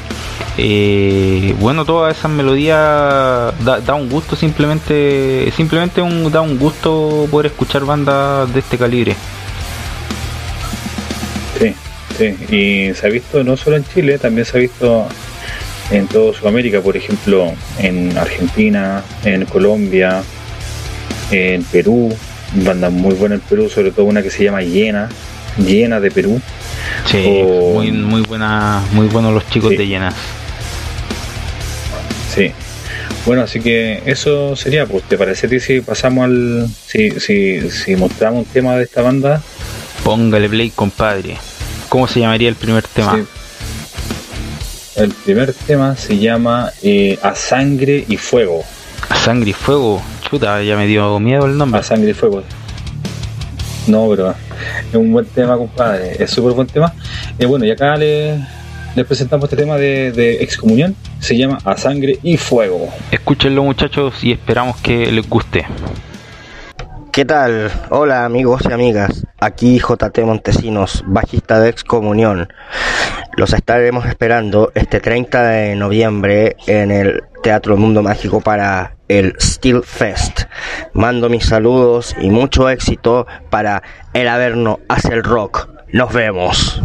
eh, 0.58 1.54
bueno, 1.60 1.84
todas 1.84 2.18
esas 2.18 2.32
melodías 2.32 3.54
da, 3.64 3.96
un 3.96 4.10
gusto 4.10 4.36
simplemente, 4.36 5.52
simplemente 5.56 6.02
un, 6.02 6.32
da 6.32 6.42
un 6.42 6.58
gusto 6.58 7.28
poder 7.30 7.48
escuchar 7.48 7.84
bandas 7.84 8.52
de 8.54 8.60
este 8.60 8.78
calibre. 8.78 9.16
Sí, 11.60 11.74
sí, 12.18 12.56
y 12.56 12.94
se 12.94 13.08
ha 13.08 13.10
visto 13.10 13.44
no 13.44 13.58
solo 13.58 13.76
en 13.76 13.86
Chile, 13.94 14.18
también 14.18 14.46
se 14.46 14.58
ha 14.58 14.62
visto 14.62 15.08
en 15.92 16.08
toda 16.08 16.34
Sudamérica, 16.34 16.80
por 16.82 16.96
ejemplo, 16.96 17.52
en 17.80 18.18
Argentina, 18.18 19.04
en 19.24 19.46
Colombia, 19.46 20.24
en 21.32 21.64
Perú, 21.66 22.16
bandas 22.54 22.94
muy 22.94 23.14
buenas 23.14 23.40
en 23.40 23.46
Perú, 23.48 23.70
sobre 23.70 23.92
todo 23.92 24.06
una 24.06 24.24
que 24.24 24.30
se 24.30 24.46
llama 24.46 24.62
Llena, 24.62 25.10
Llena 25.58 26.00
de 26.00 26.12
Perú. 26.12 26.42
Sí, 27.06 27.18
muy, 27.18 27.92
muy 27.92 28.22
buena, 28.22 28.82
muy 28.94 29.08
buenos 29.08 29.34
los 29.34 29.50
chicos 29.50 29.72
de 29.72 29.86
Llenas. 29.86 30.16
Sí. 32.36 32.52
Bueno, 33.26 33.44
así 33.44 33.62
que 33.62 34.04
eso 34.06 34.56
sería, 34.56 34.86
pues, 34.86 35.04
¿te 35.06 35.18
parece 35.18 35.48
a 35.48 35.50
ti 35.50 35.60
si 35.60 35.82
pasamos 35.82 36.26
al. 36.26 36.68
si, 36.86 37.12
si, 37.20 37.70
si 37.70 37.96
mostramos 37.96 38.46
un 38.46 38.54
tema 38.54 38.76
de 38.76 38.84
esta 38.84 39.02
banda? 39.02 39.42
Póngale 40.04 40.50
play, 40.50 40.70
compadre. 40.70 41.38
¿Cómo 41.90 42.08
se 42.08 42.20
llamaría 42.20 42.50
el 42.50 42.56
primer 42.56 42.84
tema? 42.84 43.26
El 44.96 45.12
primer 45.12 45.54
tema 45.54 45.96
se 45.96 46.18
llama 46.18 46.72
eh, 46.84 47.18
A 47.22 47.36
Sangre 47.36 48.06
y 48.08 48.18
Fuego. 48.18 48.64
A 49.10 49.16
Sangre 49.16 49.50
y 49.50 49.54
Fuego. 49.54 50.02
Chuta, 50.30 50.62
ya 50.62 50.76
me 50.76 50.88
dio 50.88 51.20
miedo 51.20 51.46
el 51.46 51.58
nombre. 51.58 51.80
A 51.80 51.84
Sangre 51.84 52.12
y 52.12 52.14
Fuego. 52.14 52.44
No, 53.88 54.10
pero 54.10 54.36
es 54.90 54.96
un 54.96 55.12
buen 55.12 55.26
tema, 55.26 55.58
compadre. 55.58 56.22
Es 56.22 56.32
súper 56.32 56.54
buen 56.54 56.68
tema. 56.68 56.94
Eh, 57.40 57.46
bueno, 57.46 57.66
y 57.66 57.72
acá 57.72 57.96
le, 57.96 58.40
les 58.96 59.06
presentamos 59.06 59.46
este 59.46 59.58
tema 59.58 59.78
de, 59.78 60.12
de, 60.12 60.44
excomunión. 60.44 60.96
Se 61.20 61.38
llama 61.38 61.58
A 61.66 61.78
Sangre 61.78 62.18
y 62.24 62.38
Fuego. 62.38 62.90
Escúchenlo, 63.12 63.64
muchachos, 63.64 64.24
y 64.24 64.32
esperamos 64.32 64.78
que 64.78 65.12
les 65.12 65.30
guste. 65.30 65.66
¿Qué 67.12 67.24
tal? 67.24 67.72
Hola 67.92 68.26
amigos 68.26 68.64
y 68.70 68.74
amigas, 68.74 69.26
aquí 69.40 69.80
JT 69.80 70.20
Montesinos, 70.26 71.04
bajista 71.08 71.62
de 71.62 71.70
Excomunión. 71.70 72.50
Los 73.38 73.54
estaremos 73.54 74.06
esperando 74.06 74.72
este 74.76 75.00
30 75.00 75.48
de 75.48 75.76
noviembre 75.76 76.58
en 76.68 76.92
el 76.92 77.24
Teatro 77.42 77.78
Mundo 77.78 78.04
Mágico 78.04 78.42
para 78.42 78.98
el 79.08 79.34
Steel 79.40 79.84
Fest. 79.84 80.42
Mando 80.94 81.30
mis 81.30 81.46
saludos 81.46 82.14
y 82.20 82.30
mucho 82.30 82.70
éxito 82.70 83.28
para 83.50 83.82
el 84.14 84.28
Averno 84.28 84.80
hacia 84.90 85.14
el 85.14 85.24
rock. 85.24 85.70
Nos 85.94 86.12
vemos. 86.12 86.82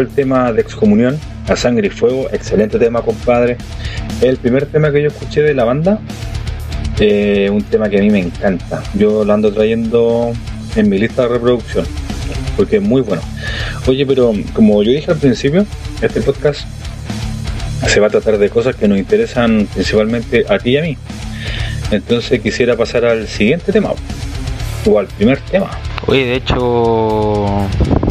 El 0.00 0.08
tema 0.08 0.52
de 0.52 0.60
excomunión, 0.60 1.18
a 1.48 1.56
sangre 1.56 1.88
y 1.88 1.90
fuego, 1.90 2.28
excelente 2.32 2.78
tema 2.78 3.02
compadre. 3.02 3.56
El 4.20 4.36
primer 4.36 4.66
tema 4.66 4.90
que 4.90 5.02
yo 5.02 5.08
escuché 5.08 5.42
de 5.42 5.54
la 5.54 5.64
banda, 5.64 5.98
eh, 7.00 7.48
un 7.50 7.62
tema 7.62 7.88
que 7.88 7.98
a 7.98 8.00
mí 8.00 8.10
me 8.10 8.18
encanta. 8.18 8.82
Yo 8.94 9.24
lo 9.24 9.32
ando 9.32 9.52
trayendo 9.52 10.32
en 10.76 10.88
mi 10.88 10.98
lista 10.98 11.22
de 11.22 11.28
reproducción, 11.28 11.86
porque 12.56 12.76
es 12.76 12.82
muy 12.82 13.02
bueno. 13.02 13.22
Oye, 13.86 14.04
pero 14.04 14.32
como 14.52 14.82
yo 14.82 14.92
dije 14.92 15.10
al 15.10 15.18
principio, 15.18 15.64
este 16.02 16.20
podcast 16.20 16.62
se 17.86 18.00
va 18.00 18.08
a 18.08 18.10
tratar 18.10 18.38
de 18.38 18.50
cosas 18.50 18.76
que 18.76 18.88
nos 18.88 18.98
interesan 18.98 19.68
principalmente 19.72 20.44
a 20.48 20.58
ti 20.58 20.70
y 20.70 20.76
a 20.76 20.82
mí. 20.82 20.96
Entonces 21.90 22.40
quisiera 22.40 22.76
pasar 22.76 23.04
al 23.04 23.28
siguiente 23.28 23.72
tema, 23.72 23.92
o 24.86 24.98
al 24.98 25.06
primer 25.06 25.38
tema. 25.40 25.70
Oye, 26.06 26.24
de 26.24 26.34
hecho, 26.36 27.68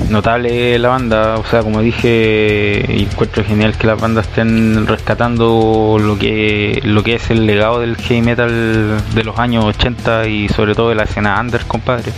notable 0.09 0.77
la 0.79 0.89
banda, 0.89 1.35
o 1.37 1.45
sea, 1.45 1.63
como 1.63 1.81
dije, 1.81 3.01
encuentro 3.01 3.43
genial 3.43 3.77
que 3.77 3.87
las 3.87 3.99
bandas 3.99 4.27
estén 4.27 4.87
rescatando 4.87 5.97
lo 5.99 6.17
que 6.17 6.79
lo 6.83 7.03
que 7.03 7.15
es 7.15 7.29
el 7.29 7.45
legado 7.45 7.79
del 7.79 7.95
heavy 7.97 8.21
metal 8.21 8.97
de 9.13 9.23
los 9.23 9.37
años 9.39 9.65
80 9.65 10.27
y 10.27 10.49
sobre 10.49 10.75
todo 10.75 10.89
de 10.89 10.95
la 10.95 11.03
escena 11.03 11.39
under, 11.39 11.65
compadre. 11.65 12.11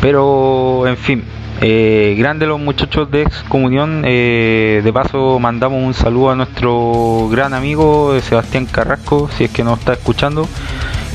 Pero, 0.00 0.86
en 0.86 0.96
fin, 0.96 1.24
eh, 1.60 2.16
grande 2.18 2.44
los 2.44 2.58
muchachos 2.58 3.08
de 3.08 3.22
Excomunión. 3.22 4.02
Eh, 4.04 4.80
de 4.82 4.92
paso, 4.92 5.38
mandamos 5.38 5.80
un 5.80 5.94
saludo 5.94 6.30
a 6.30 6.34
nuestro 6.34 7.28
gran 7.30 7.54
amigo 7.54 8.18
Sebastián 8.20 8.66
Carrasco, 8.66 9.30
si 9.36 9.44
es 9.44 9.50
que 9.50 9.62
nos 9.62 9.78
está 9.78 9.92
escuchando. 9.92 10.48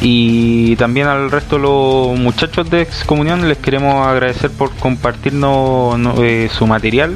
Y 0.02 0.76
también 0.76 1.08
al 1.08 1.32
resto 1.32 1.56
de 1.56 1.64
los 1.64 2.20
muchachos 2.20 2.70
de 2.70 2.82
Excomunión 2.82 3.48
les 3.48 3.58
queremos 3.58 4.08
agradecer 4.08 4.52
por 4.52 4.72
compartirnos 4.76 5.98
eh, 6.20 6.50
su 6.56 6.68
material 6.68 7.16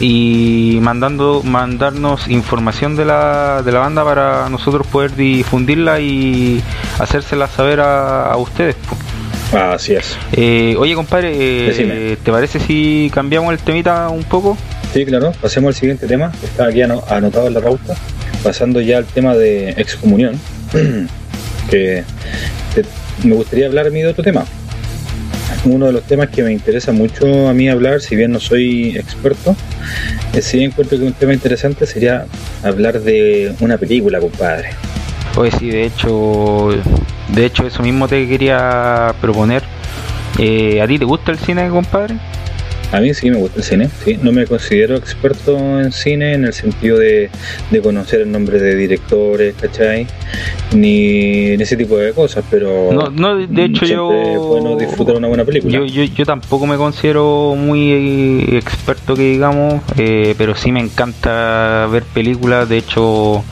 y 0.00 0.78
mandando 0.82 1.42
mandarnos 1.44 2.28
información 2.28 2.96
de 2.96 3.04
la, 3.04 3.62
de 3.64 3.70
la 3.70 3.78
banda 3.78 4.04
para 4.04 4.48
nosotros 4.48 4.86
poder 4.88 5.14
difundirla 5.14 6.00
y 6.00 6.60
hacérsela 6.98 7.46
saber 7.46 7.80
a, 7.80 8.36
ustedes. 8.36 8.74
Así 9.52 9.92
es. 9.94 10.16
Eh, 10.32 10.74
oye, 10.78 10.94
compadre, 10.94 11.32
eh, 11.34 12.16
¿te 12.22 12.32
parece 12.32 12.58
si 12.58 13.10
cambiamos 13.14 13.52
el 13.52 13.60
temita 13.60 14.08
un 14.08 14.24
poco? 14.24 14.56
Sí, 14.92 15.04
claro. 15.04 15.32
Pasemos 15.40 15.68
al 15.68 15.74
siguiente 15.74 16.06
tema, 16.06 16.32
está 16.42 16.66
aquí 16.66 16.82
anotado 16.82 17.46
en 17.46 17.54
la 17.54 17.60
pauta. 17.60 17.94
Pasando 18.42 18.80
ya 18.80 18.98
al 18.98 19.06
tema 19.06 19.34
de 19.34 19.70
excomunión. 19.70 20.38
que 21.70 22.04
me 23.24 23.34
gustaría 23.34 23.66
hablar 23.66 23.86
a 23.86 23.90
mí 23.90 24.00
de 24.00 24.08
otro 24.08 24.24
tema. 24.24 24.44
Uno 25.64 25.86
de 25.86 25.92
los 25.92 26.02
temas 26.02 26.28
que 26.28 26.42
me 26.42 26.52
interesa 26.52 26.92
mucho 26.92 27.48
a 27.48 27.54
mí 27.54 27.68
hablar, 27.68 28.00
si 28.00 28.16
bien 28.16 28.32
no 28.32 28.40
soy 28.40 28.96
experto, 28.96 29.54
es 30.32 30.44
si 30.44 30.64
encuentro 30.64 30.98
que 30.98 31.04
un 31.04 31.12
tema 31.12 31.32
interesante 31.32 31.86
sería 31.86 32.26
hablar 32.64 33.00
de 33.00 33.54
una 33.60 33.78
película, 33.78 34.18
compadre. 34.18 34.70
Pues 35.34 35.54
sí, 35.58 35.70
de 35.70 35.84
hecho, 35.84 36.70
de 37.28 37.46
hecho 37.46 37.66
eso 37.66 37.82
mismo 37.82 38.08
te 38.08 38.26
quería 38.26 39.14
proponer. 39.20 39.62
Eh, 40.38 40.80
¿A 40.82 40.86
ti 40.86 40.98
te 40.98 41.04
gusta 41.04 41.30
el 41.30 41.38
cine, 41.38 41.68
compadre? 41.68 42.16
A 42.92 43.00
mí 43.00 43.14
sí 43.14 43.30
me 43.30 43.38
gusta 43.38 43.58
el 43.58 43.64
cine, 43.64 43.90
sí. 44.04 44.18
No 44.20 44.32
me 44.32 44.46
considero 44.46 44.96
experto 44.96 45.56
en 45.80 45.92
cine 45.92 46.34
en 46.34 46.44
el 46.44 46.52
sentido 46.52 46.98
de, 46.98 47.30
conocer 47.82 48.20
el 48.20 48.30
nombre 48.30 48.60
de 48.60 48.76
directores, 48.76 49.54
¿cachai? 49.58 50.06
Ni 50.74 51.52
ese 51.52 51.74
tipo 51.78 51.96
de 51.96 52.12
cosas, 52.12 52.44
pero. 52.50 52.92
No, 52.92 53.08
no 53.08 53.36
de 53.36 53.64
hecho 53.64 53.86
yo. 53.86 54.08
Bueno 54.08 54.76
disfrutar 54.76 55.16
una 55.16 55.28
buena 55.28 55.44
película. 55.44 55.72
Yo, 55.72 55.86
yo, 55.86 56.04
yo 56.04 56.26
tampoco 56.26 56.66
me 56.66 56.76
considero 56.76 57.54
muy 57.56 58.44
experto, 58.52 59.14
que 59.14 59.22
digamos, 59.22 59.82
eh, 59.96 60.34
pero 60.36 60.54
sí 60.54 60.70
me 60.70 60.80
encanta 60.80 61.88
ver 61.90 62.02
películas. 62.04 62.68
De 62.68 62.76
hecho. 62.76 63.42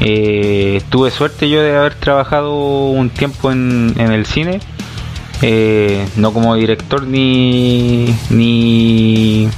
Eh, 0.00 0.82
tuve 0.90 1.12
suerte 1.12 1.48
yo 1.48 1.62
de 1.62 1.76
haber 1.76 1.94
trabajado 1.94 2.88
un 2.90 3.10
tiempo 3.10 3.52
en, 3.52 3.94
en 3.96 4.10
el 4.10 4.26
cine 4.26 4.58
eh, 5.42 6.06
no 6.16 6.32
como 6.32 6.54
director 6.54 7.06
ni, 7.06 8.06
ni 8.30 9.48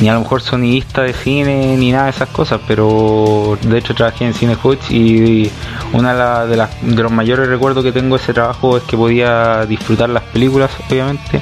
ni 0.00 0.08
a 0.08 0.14
lo 0.14 0.20
mejor 0.20 0.40
sonidista 0.40 1.02
de 1.02 1.12
cine 1.12 1.76
ni 1.76 1.90
nada 1.90 2.04
de 2.04 2.10
esas 2.10 2.28
cosas, 2.28 2.60
pero 2.68 3.58
de 3.62 3.78
hecho 3.78 3.94
trabajé 3.94 4.26
en 4.26 4.34
Cine 4.34 4.56
Hutch 4.62 4.90
y 4.90 5.50
una 5.92 6.46
de, 6.46 6.56
las, 6.56 6.70
de 6.82 7.02
los 7.02 7.10
mayores 7.10 7.48
recuerdos 7.48 7.82
que 7.84 7.92
tengo 7.92 8.16
de 8.16 8.22
ese 8.22 8.32
trabajo 8.32 8.76
es 8.76 8.84
que 8.84 8.96
podía 8.96 9.66
disfrutar 9.66 10.08
las 10.10 10.22
películas, 10.24 10.70
obviamente. 10.88 11.40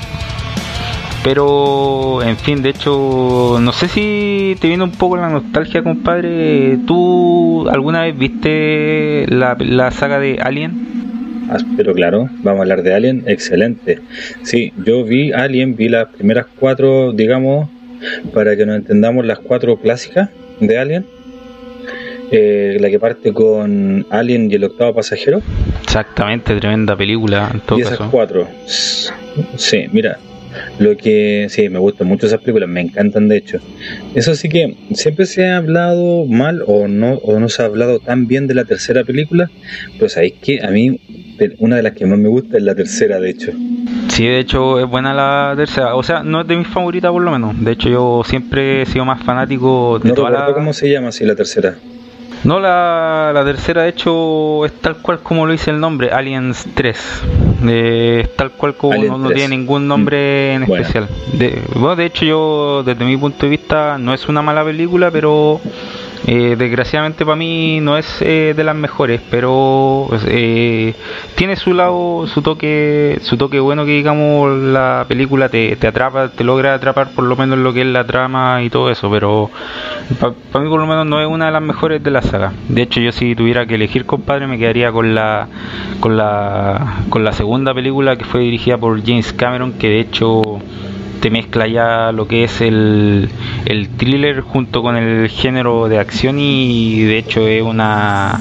Pero, 1.23 2.23
en 2.23 2.37
fin, 2.37 2.63
de 2.63 2.69
hecho, 2.71 3.59
no 3.61 3.73
sé 3.73 3.89
si 3.89 4.57
te 4.61 4.69
viene 4.69 4.85
un 4.85 4.93
poco 4.93 5.17
la 5.17 5.29
nostalgia, 5.29 5.83
compadre. 5.83 6.79
¿Tú 6.87 7.69
alguna 7.69 8.03
vez 8.03 8.17
viste 8.17 9.27
la 9.29 9.91
saga 9.91 10.21
de 10.21 10.39
Alien? 10.41 10.87
Ah, 11.49 11.59
pero 11.77 11.95
claro, 11.95 12.29
vamos 12.43 12.59
a 12.59 12.63
hablar 12.63 12.83
de 12.83 12.95
Alien, 12.95 13.25
excelente. 13.27 14.01
Sí, 14.43 14.73
yo 14.85 15.05
vi 15.05 15.33
Alien, 15.33 15.77
vi 15.77 15.89
las 15.89 16.09
primeras 16.09 16.47
cuatro, 16.59 17.13
digamos, 17.13 17.69
para 18.35 18.57
que 18.57 18.67
nos 18.67 18.77
entendamos 18.77 19.25
las 19.25 19.39
cuatro 19.39 19.77
clásicas 19.77 20.31
de 20.61 20.79
Alien. 20.79 21.07
Eh, 22.33 22.79
la 22.81 22.91
que 22.91 22.99
parte 22.99 23.33
con 23.33 24.05
Alien 24.11 24.51
y 24.51 24.55
el 24.55 24.65
octavo 24.65 24.95
pasajero. 24.95 25.41
Exactamente, 25.85 26.57
tremenda 26.59 26.97
película. 26.97 27.49
En 27.55 27.61
todo 27.61 27.79
y 27.79 27.83
esas 27.83 28.01
cuatro. 28.11 28.49
Sí, 29.57 29.87
mira, 29.93 30.19
lo 30.79 30.97
que 30.97 31.47
sí, 31.49 31.69
me 31.69 31.79
gustan 31.79 32.09
mucho 32.09 32.27
esas 32.27 32.41
películas, 32.41 32.69
me 32.69 32.81
encantan 32.81 33.29
de 33.29 33.37
hecho. 33.37 33.59
Eso 34.15 34.35
sí 34.35 34.49
que 34.49 34.77
siempre 34.93 35.27
se 35.27 35.47
ha 35.47 35.57
hablado 35.57 36.27
mal 36.27 36.63
o 36.67 36.89
no, 36.89 37.15
o 37.23 37.39
no 37.39 37.49
se 37.49 37.63
ha 37.63 37.67
hablado 37.67 37.99
tan 37.99 38.27
bien 38.27 38.47
de 38.47 38.55
la 38.55 38.65
tercera 38.65 39.05
película, 39.05 39.51
pero 39.95 40.09
sabéis 40.09 40.35
que 40.41 40.63
a 40.63 40.71
mí 40.71 41.01
una 41.59 41.77
de 41.77 41.83
las 41.83 41.93
que 41.93 42.07
más 42.07 42.19
me 42.19 42.29
gusta 42.29 42.57
es 42.57 42.63
la 42.63 42.75
tercera, 42.75 43.21
de 43.21 43.31
hecho. 43.31 43.53
Sí, 44.09 44.27
de 44.27 44.39
hecho 44.39 44.81
es 44.81 44.87
buena 44.87 45.13
la 45.13 45.55
tercera. 45.57 45.95
O 45.95 46.03
sea, 46.03 46.23
no 46.23 46.41
es 46.41 46.47
de 46.47 46.57
mis 46.57 46.69
favoritas 46.69 47.11
por 47.11 47.23
lo 47.23 47.31
menos. 47.31 47.63
De 47.63 47.73
hecho 47.73 47.89
yo 47.89 48.23
siempre 48.25 48.83
he 48.83 48.87
sido 48.87 49.05
más 49.05 49.23
fanático 49.23 49.99
de 49.99 50.09
no 50.09 50.15
toda 50.15 50.31
la... 50.31 50.55
cómo 50.55 50.73
se 50.73 50.91
llama 50.91 51.09
así 51.09 51.25
la 51.25 51.35
tercera. 51.35 51.77
No, 52.45 52.61
la, 52.61 53.33
la, 53.35 53.45
tercera 53.45 53.83
de 53.83 53.89
hecho 53.89 54.65
es 54.65 54.73
tal 54.81 54.99
cual 54.99 55.21
como 55.21 55.47
lo 55.47 55.53
dice 55.53 55.71
el 55.71 55.81
nombre, 55.81 56.11
Aliens 56.11 56.67
3. 56.75 57.23
Eh, 57.69 58.21
es 58.25 58.37
tal 58.37 58.51
cual 58.53 58.75
como 58.75 59.19
no, 59.19 59.31
tiene 59.31 59.57
ningún 59.57 59.89
nombre 59.89 60.55
en 60.55 60.63
especial. 60.65 61.09
De, 61.33 61.61
bueno, 61.75 61.97
de 61.97 62.07
hecho 62.07 62.25
yo 62.25 62.83
desde 62.85 63.05
mi 63.05 63.17
punto 63.17 63.47
de 63.47 63.51
vista 63.51 63.99
no 63.99 64.15
es 64.15 64.29
una 64.29 64.43
mala 64.43 64.65
película, 64.65 65.11
pero 65.11 65.61
eh, 66.29 66.57
desgraciadamente 66.59 67.25
para 67.25 67.37
mí 67.37 67.81
no 67.81 67.97
es 67.97 68.21
eh, 68.21 68.53
de 68.57 68.65
las 68.65 68.75
mejores, 68.75 69.21
pero 69.31 70.09
eh, 70.27 70.93
tiene 71.37 71.55
su 71.55 71.73
lado, 71.73 72.27
su 72.27 72.43
toque, 72.43 73.21
su 73.23 73.37
toque 73.37 73.61
bueno 73.61 73.85
que 73.85 73.93
digamos 73.93 74.51
la 74.59 75.05
película 75.07 75.49
te, 75.49 75.77
te 75.77 75.87
atrapa, 75.87 76.31
te 76.31 76.43
logra 76.43 76.75
atrapar 76.75 77.11
por 77.13 77.25
lo 77.25 77.37
menos 77.37 77.61
lo 77.61 77.73
que 77.73 77.83
es 77.83 77.87
la 77.87 78.05
trama 78.05 78.61
y 78.65 78.71
todo 78.71 78.91
eso, 78.91 79.09
pero 79.09 79.51
para 80.19 80.65
mí 80.65 80.69
por 80.69 80.81
lo 80.81 80.87
menos 80.89 81.07
no 81.07 81.21
es 81.21 81.29
una 81.29 81.47
de 81.47 81.53
las 81.53 81.63
mejores 81.63 82.03
de 82.03 82.11
la 82.11 82.23
saga. 82.23 82.53
De 82.69 82.83
hecho 82.83 83.01
yo 83.01 83.13
si 83.13 83.37
tuviera 83.37 83.65
que 83.67 83.77
elegir 83.77 84.05
compadre 84.05 84.49
me 84.49 84.59
quedaría 84.59 84.91
con 84.91 85.15
la 85.15 85.47
con 86.01 86.17
la 86.17 87.05
con 87.09 87.23
la 87.23 87.33
segunda 87.35 87.73
película 87.73 88.17
que 88.17 88.25
fue 88.25 88.41
dirigida 88.41 88.77
por 88.79 89.01
James 89.01 89.33
Cameron 89.33 89.75
que 89.75 89.89
de 89.91 90.01
hecho 90.01 90.43
te 91.27 91.31
mezcla 91.31 91.67
ya 91.67 92.13
lo 92.13 92.29
que 92.29 92.45
es 92.45 92.61
el, 92.61 93.29
el 93.65 93.89
thriller 93.97 94.43
junto 94.43 94.81
con 94.81 94.95
el 94.95 95.29
género 95.29 95.89
de 95.89 95.99
acción 95.99 96.39
y 96.39 97.03
de 97.03 97.19
hecho 97.19 97.49
es 97.49 97.65
una 97.65 98.41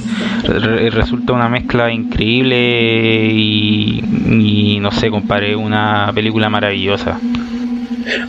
resulta 0.91 1.33
una 1.33 1.49
mezcla 1.49 1.91
increíble 1.91 3.25
y, 3.33 4.77
no 4.79 4.91
sé, 4.91 5.09
comparé 5.09 5.55
una 5.55 6.11
película 6.13 6.47
maravillosa. 6.47 7.19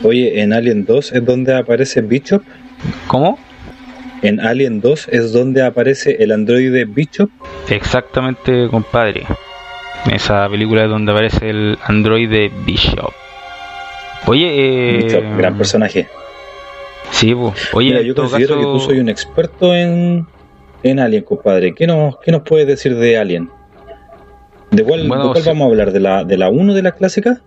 Oye, 0.03 0.40
en 0.40 0.55
Alien 0.55 0.87
2 0.87 1.12
es 1.12 1.23
donde 1.27 1.55
aparece 1.55 2.01
Bishop. 2.01 2.42
¿Cómo? 3.09 3.38
En 4.23 4.40
Alien 4.40 4.81
2 4.81 5.09
es 5.12 5.35
donde 5.35 5.66
aparece 5.66 6.16
el 6.19 6.33
androide 6.33 6.87
Bishop. 6.87 7.29
Exactamente, 7.69 8.69
compadre. 8.71 9.25
Esa 10.11 10.49
película 10.49 10.85
es 10.85 10.88
donde 10.88 11.12
aparece 11.12 11.51
el 11.51 11.79
androide 11.85 12.51
Bishop. 12.64 13.12
Oye, 14.26 15.07
eh... 15.09 15.24
gran 15.37 15.57
personaje. 15.57 16.09
Sí, 17.11 17.35
oye, 17.72 18.05
yo 18.05 18.14
considero 18.14 18.59
que 18.59 18.64
tú 18.64 18.81
soy 18.81 18.98
un 18.98 19.09
experto 19.09 19.74
en, 19.74 20.26
en 20.83 20.98
Alien, 20.98 21.22
compadre. 21.22 21.74
¿Qué 21.74 21.87
nos, 21.87 22.18
¿Qué 22.18 22.33
nos 22.33 22.42
puedes 22.42 22.66
decir 22.66 22.96
de 22.96 23.16
Alien? 23.16 23.50
¿De 24.70 24.83
cuál, 24.83 25.09
vamos 25.09 25.46
a 25.46 25.64
hablar? 25.64 25.92
¿De 25.92 26.00
la, 26.00 26.24
¿De 26.24 26.37
la 26.37 26.48
1 26.48 26.74
de 26.74 26.83
la 26.83 26.92
clásica? 26.92 27.40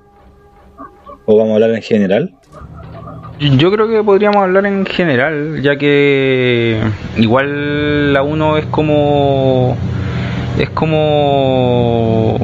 ¿O 1.26 1.38
vamos 1.38 1.52
a 1.52 1.56
hablar 1.56 1.72
en 1.72 1.82
general? 1.82 2.34
Yo 3.40 3.72
creo 3.72 3.88
que 3.88 4.04
podríamos 4.04 4.44
hablar 4.44 4.66
en 4.66 4.86
general, 4.86 5.62
ya 5.62 5.78
que 5.78 6.82
igual 7.18 8.12
la 8.12 8.22
1 8.22 8.58
es 8.58 8.66
como 8.66 9.78
es 10.58 10.70
como 10.72 12.38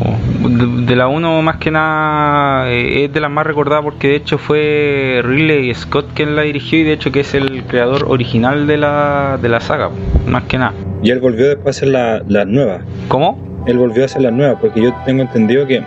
de, 0.49 0.95
la 0.95 1.08
1 1.08 1.41
más 1.41 1.58
que 1.58 1.71
nada 1.71 2.69
eh, 2.71 3.05
es 3.05 3.13
de 3.13 3.19
las 3.19 3.31
más 3.31 3.45
recordadas 3.45 3.84
porque 3.84 4.10
de 4.10 4.15
hecho 4.15 4.38
fue 4.38 5.21
Ridley 5.23 5.73
Scott 5.73 6.08
quien 6.13 6.36
la 6.36 6.43
dirigió 6.43 6.79
y 6.79 6.84
de 6.84 6.93
hecho 6.93 7.12
que 7.12 7.21
es 7.21 7.34
el 7.34 7.63
creador 7.63 8.05
original 8.08 8.67
de 8.67 8.77
la, 8.77 9.38
de 9.41 9.49
la 9.49 9.60
saga, 9.60 9.89
más 10.27 10.43
que 10.43 10.58
nada. 10.58 10.73
Y 11.03 11.12
él 11.12 11.19
volvió 11.19 11.47
después 11.47 11.67
a 11.67 11.77
hacer 11.77 11.89
la, 11.89 12.23
la 12.27 12.45
nueva. 12.45 12.81
¿Cómo? 13.08 13.63
Él 13.67 13.77
volvió 13.77 14.03
a 14.03 14.05
hacer 14.05 14.21
la 14.21 14.31
nueva 14.31 14.60
porque 14.60 14.81
yo 14.81 14.93
tengo 15.05 15.21
entendido 15.21 15.65
que, 15.65 15.81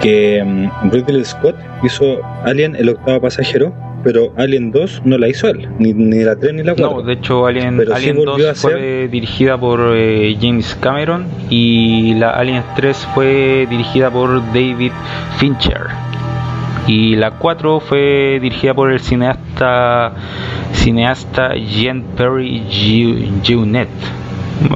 que 0.00 0.42
um, 0.42 0.90
Ridley 0.90 1.24
Scott 1.24 1.56
hizo 1.82 2.20
Alien 2.44 2.76
el 2.76 2.88
octavo 2.88 3.20
pasajero 3.20 3.74
pero 4.02 4.32
Alien 4.36 4.70
2 4.70 5.02
no 5.04 5.18
la 5.18 5.28
hizo 5.28 5.48
él, 5.48 5.68
ni, 5.78 5.92
ni 5.92 6.22
la 6.22 6.36
3 6.36 6.54
ni 6.54 6.62
la 6.62 6.74
4. 6.74 6.96
No, 6.96 7.02
de 7.02 7.12
hecho 7.14 7.46
Alien, 7.46 7.80
Alien 7.92 8.24
2 8.24 8.58
fue 8.60 9.08
dirigida 9.08 9.58
por 9.58 9.94
eh, 9.94 10.36
James 10.40 10.76
Cameron 10.80 11.26
y 11.48 12.14
la 12.14 12.30
Alien 12.30 12.62
3 12.76 12.96
fue 13.14 13.66
dirigida 13.68 14.10
por 14.10 14.40
David 14.52 14.92
Fincher. 15.38 15.82
Y 16.86 17.14
la 17.16 17.32
4 17.32 17.80
fue 17.80 18.38
dirigida 18.40 18.74
por 18.74 18.90
el 18.90 19.00
cineasta 19.00 20.14
cineasta 20.72 21.54
Jean 21.54 22.02
Perry 22.16 22.62
Jeunet. 23.42 23.88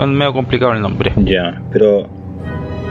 Medio 0.06 0.32
complicado 0.32 0.72
el 0.72 0.80
nombre. 0.80 1.12
Ya, 1.16 1.60
pero 1.72 2.08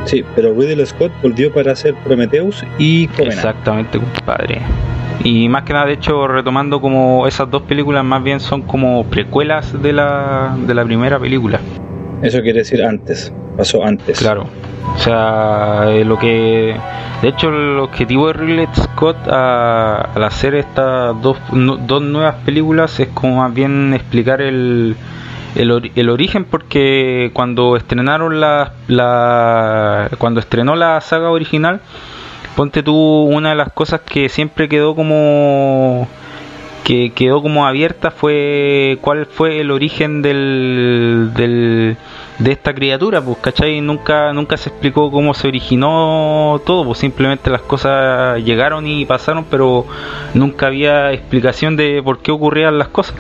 sí, 0.06 0.24
pero 0.36 0.54
Ridley 0.54 0.86
Scott 0.86 1.12
volvió 1.22 1.54
para 1.54 1.72
hacer 1.72 1.96
Prometheus 2.04 2.64
y 2.78 3.08
Covenant. 3.08 3.38
Exactamente, 3.38 4.00
compadre. 4.00 4.62
Y 5.24 5.48
más 5.48 5.64
que 5.64 5.74
nada, 5.74 5.86
de 5.86 5.94
hecho, 5.94 6.28
retomando 6.28 6.82
como 6.82 7.28
esas 7.28 7.50
dos 7.50 7.62
películas, 7.64 8.04
más 8.04 8.22
bien 8.24 8.40
son 8.40 8.64
como 8.64 9.06
precuelas 9.06 9.82
de 9.82 9.94
la, 9.94 10.56
de 10.58 10.74
la 10.74 10.84
primera 10.84 11.18
película. 11.18 11.60
Eso 12.22 12.42
quiere 12.42 12.60
decir 12.60 12.84
antes, 12.84 13.34
pasó 13.58 13.84
antes. 13.84 14.20
Claro. 14.20 14.46
O 14.96 14.98
sea, 14.98 15.86
eh, 15.88 16.04
lo 16.04 16.18
que. 16.20 16.76
De 17.22 17.28
hecho, 17.30 17.50
el 17.50 17.80
objetivo 17.80 18.28
de 18.28 18.34
Ridley 18.34 18.68
Scott 18.74 19.28
al 19.28 20.24
hacer 20.24 20.56
estas 20.56 21.22
dos, 21.22 21.38
dos 21.52 22.02
nuevas 22.02 22.36
películas 22.46 23.00
es 23.00 23.08
como 23.10 23.38
más 23.38 23.54
bien 23.54 23.94
explicar 23.94 24.42
el, 24.42 24.96
el, 25.56 25.92
el, 25.96 26.10
origen 26.10 26.44
porque 26.44 27.32
cuando 27.34 27.78
estrenaron 27.78 28.42
la, 28.42 28.74
la 28.88 30.10
cuando 30.18 30.42
estrenó 30.42 30.76
la 30.76 31.00
saga 31.00 31.30
original 31.30 31.80
ponte 32.56 32.84
tú 32.84 32.96
una 32.96 33.50
de 33.50 33.56
las 33.56 33.72
cosas 33.72 34.02
que 34.02 34.30
siempre 34.30 34.70
quedó 34.70 34.96
como 34.96 36.08
que 36.84 37.12
quedó 37.12 37.42
como 37.42 37.66
abierta 37.66 38.12
fue 38.12 38.98
cuál 39.02 39.26
fue 39.26 39.62
el 39.62 39.72
origen 39.72 40.22
del, 40.22 41.32
del 41.34 41.98
de 42.40 42.52
esta 42.52 42.74
criatura, 42.74 43.22
pues, 43.22 43.38
¿cachai? 43.38 43.80
Nunca, 43.82 44.34
nunca 44.34 44.58
se 44.58 44.70
explicó 44.70 45.12
cómo 45.12 45.34
se 45.34 45.48
originó 45.48 46.62
todo, 46.66 46.86
pues 46.86 47.00
simplemente 47.00 47.50
las 47.50 47.62
cosas 47.62 48.44
llegaron 48.44 48.86
y 48.88 49.06
pasaron, 49.06 49.46
pero 49.50 49.86
nunca 50.34 50.68
había 50.68 51.14
explicación 51.14 51.78
de 51.78 52.02
por 52.04 52.20
qué 52.20 52.32
ocurrían 52.32 52.78
las 52.78 52.90
cosas. 52.90 53.16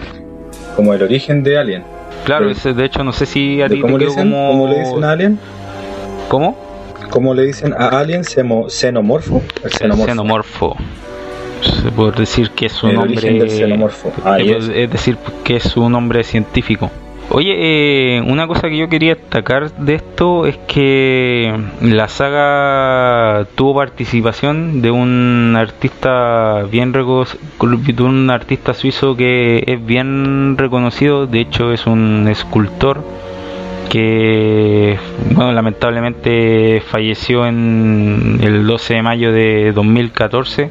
Como 0.76 0.93
el 0.93 1.02
origen 1.02 1.43
de 1.43 1.58
Alien. 1.58 1.84
Claro, 2.26 2.50
ese, 2.50 2.74
de 2.74 2.86
hecho 2.86 3.04
no 3.04 3.13
sé 3.13 3.26
si 3.26 3.62
a 3.62 3.69
ti 3.69 3.82
te 3.82 3.98
quedó 3.98 4.15
como... 4.15 4.50
¿Cómo 4.50 4.67
le 4.67 4.80
dicen 4.80 5.04
a 5.04 5.12
Alien? 5.12 5.39
¿Cómo? 6.28 6.58
¿Cómo 7.13 7.36
le 7.36 7.43
dicen 7.43 7.76
a 7.78 7.89
Alien? 7.89 8.23
¿Xenomorfo? 8.23 9.43
El 9.63 9.71
xenomorfo. 9.71 10.06
xenomorfo. 10.08 10.76
Se 11.62 11.91
puede 11.91 12.12
decir 12.13 12.49
que 12.49 12.65
es 12.65 12.82
un 12.82 12.95
nombre. 12.95 13.49
xenomorfo. 13.49 14.12
Ah, 14.26 14.39
es. 14.39 14.67
decir, 14.89 15.17
que 15.43 15.58
es 15.58 15.78
un 15.78 15.91
nombre 15.91 16.23
científico. 16.23 16.89
Oye, 17.30 17.54
eh, 18.17 18.21
una 18.21 18.47
cosa 18.47 18.67
que 18.67 18.78
yo 18.78 18.89
quería 18.89 19.13
destacar 19.13 19.71
de 19.73 19.93
esto 19.93 20.47
es 20.47 20.58
que 20.67 21.54
la 21.82 22.08
saga 22.08 23.45
tuvo 23.54 23.76
participación 23.76 24.82
de 24.82 24.89
un 24.89 25.54
artista 25.56 26.63
bien 26.63 26.91
de 26.93 28.04
un 28.04 28.30
artista 28.32 28.73
suizo 28.73 29.15
que 29.15 29.63
es 29.67 29.86
bien 29.86 30.58
reconocido, 30.58 31.28
de 31.28 31.41
hecho 31.41 31.73
es 31.73 31.86
un 31.86 32.28
escultor 32.28 33.04
que 33.89 34.98
bueno, 35.34 35.52
lamentablemente 35.54 36.82
falleció 36.82 37.48
en 37.48 38.39
el 38.41 38.65
12 38.65 38.96
de 38.96 39.02
mayo 39.02 39.32
de 39.32 39.72
2014. 39.74 40.69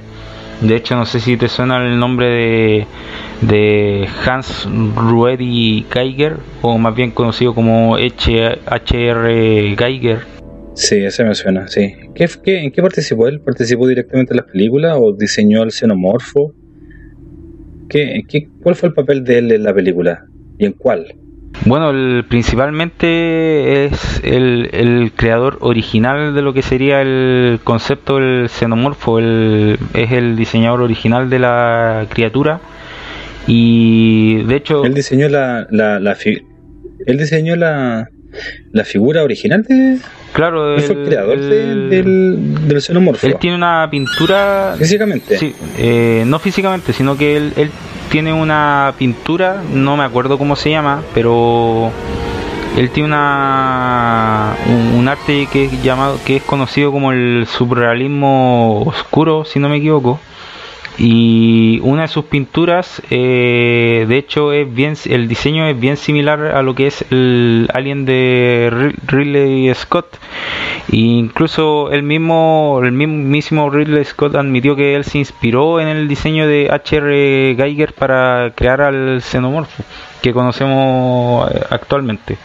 De 0.61 0.77
hecho, 0.77 0.95
no 0.95 1.07
sé 1.07 1.19
si 1.19 1.37
te 1.37 1.49
suena 1.49 1.85
el 1.85 1.99
nombre 1.99 2.27
de, 2.27 2.87
de 3.41 4.09
Hans 4.25 4.69
Ruedi 4.95 5.85
Geiger, 5.91 6.37
o 6.63 6.79
más 6.79 6.95
bien 6.95 7.11
conocido 7.11 7.55
como 7.55 7.97
H.R. 7.97 9.77
Geiger. 9.77 10.21
Sí, 10.75 10.97
ese 10.97 11.25
me 11.25 11.35
suena, 11.35 11.67
sí. 11.67 11.93
¿Qué, 12.15 12.29
en 12.47 12.71
qué 12.71 12.81
participó 12.81 13.27
él? 13.27 13.41
¿Participó 13.41 13.89
directamente 13.89 14.33
en 14.33 14.39
las 14.39 14.47
películas 14.47 14.97
o 14.99 15.13
diseñó 15.13 15.63
el 15.65 15.73
xenomorfo? 15.73 16.55
¿Qué, 17.89 18.23
qué, 18.29 18.49
¿Cuál 18.63 18.77
fue 18.77 18.89
el 18.91 18.95
papel 18.95 19.25
de 19.25 19.39
él 19.39 19.53
en 19.53 19.65
la 19.65 19.75
película? 19.75 20.25
¿Y 20.59 20.67
en 20.67 20.73
cuál? 20.73 21.22
Bueno, 21.65 21.91
el, 21.91 22.25
principalmente 22.29 23.85
es 23.85 24.21
el, 24.25 24.71
el, 24.73 25.13
creador 25.15 25.59
original 25.61 26.35
de 26.35 26.43
lo 26.43 26.53
que 26.53 26.63
sería 26.63 27.01
el 27.01 27.61
concepto 27.63 28.17
del 28.17 28.49
xenomorfo, 28.49 29.19
el, 29.19 29.79
es 29.95 30.11
el 30.11 30.35
diseñador 30.37 30.83
original 30.83 31.31
de 31.31 31.39
la 31.39 32.07
criatura 32.09 32.61
y 33.47 34.43
de 34.45 34.57
hecho... 34.57 34.85
Él 34.85 34.95
diseñó 34.95 35.29
la, 35.29 35.67
la, 35.71 36.01
la 36.01 36.17
él 37.07 37.19
diseñó 37.19 37.57
la, 37.57 38.09
la 38.73 38.85
figura 38.85 39.23
original 39.23 39.63
de... 39.63 39.99
Claro, 40.33 40.77
el, 40.77 40.83
el 40.83 41.05
creador 41.05 41.41
del, 41.41 41.91
del, 42.67 42.81
xenomorfo. 42.81 43.27
Él 43.27 43.37
tiene 43.39 43.57
una 43.57 43.87
pintura... 43.91 44.75
Físicamente. 44.79 45.37
Sí, 45.37 45.55
eh, 45.79 46.25
no 46.27 46.39
físicamente, 46.39 46.93
sino 46.93 47.17
que 47.17 47.37
él, 47.37 47.53
él 47.57 47.71
tiene 48.13 48.31
una 48.35 48.93
pintura, 48.99 49.63
no 49.73 49.97
me 49.97 50.05
acuerdo 50.05 50.37
cómo 50.37 50.55
se 50.55 50.69
llama, 50.69 51.03
pero 51.15 51.91
él 52.77 52.91
tiene 52.91 53.09
una 53.09 54.55
un, 54.95 55.09
arte 55.09 55.49
que 55.51 55.65
es 55.65 55.83
llamado 55.83 56.19
que 56.23 56.37
es 56.37 56.43
conocido 56.43 56.93
como 56.93 57.13
el 57.13 57.47
surrealismo 57.47 58.83
oscuro, 58.83 59.47
si 59.47 59.59
no 59.59 59.71
me 59.71 59.77
equivoco 59.77 60.21
y 61.05 61.81
una 61.83 62.03
de 62.03 62.09
sus 62.09 62.27
pinturas 62.27 63.03
eh, 63.11 64.07
de 64.09 64.19
hecho 64.19 64.53
es 64.53 64.73
bien 64.73 64.95
el 65.07 65.27
diseño 65.27 65.67
es 65.67 65.79
bien 65.79 65.97
similar 65.97 66.41
a 66.55 66.63
lo 66.63 66.77
que 66.77 66.87
es 66.87 67.05
el 67.11 67.69
alien 67.75 68.05
de 68.05 68.93
Ridley 69.09 69.75
Scott 69.75 70.17
e 70.93 70.97
incluso 70.97 71.91
el 71.91 72.05
mismo 72.05 72.81
el 72.85 72.93
mismísimo 72.93 73.69
Ridley 73.69 74.05
Scott 74.05 74.37
admitió 74.37 74.77
que 74.77 74.95
él 74.95 75.03
se 75.03 75.19
inspiró 75.19 75.81
en 75.81 75.89
el 75.89 76.07
diseño 76.07 76.47
de 76.47 76.69
H.R. 76.71 77.57
Geiger 77.57 77.95
para 77.95 78.53
crear 78.55 78.81
al 78.81 79.23
xenomorfo 79.23 79.83
que 80.23 80.33
conocemos 80.33 81.51
eh, 81.51 81.63
actualmente 81.69 82.37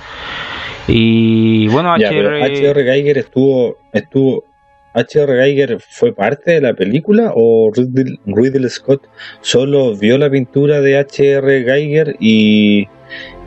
y 0.88 1.68
bueno 1.68 1.94
H.R. 1.94 2.84
Geiger 2.84 3.20
estuvo 3.20 3.78
estuvo 3.94 4.47
H.R. 4.94 5.36
Geiger 5.36 5.80
fue 5.80 6.14
parte 6.14 6.52
de 6.52 6.62
la 6.62 6.74
película 6.74 7.32
o 7.36 7.72
Ridley 7.74 8.70
Scott 8.70 9.08
solo 9.42 9.96
vio 9.96 10.18
la 10.18 10.30
pintura 10.30 10.82
de 10.82 10.98
H.R. 10.98 11.64
Geiger 11.64 12.16
y 12.20 12.88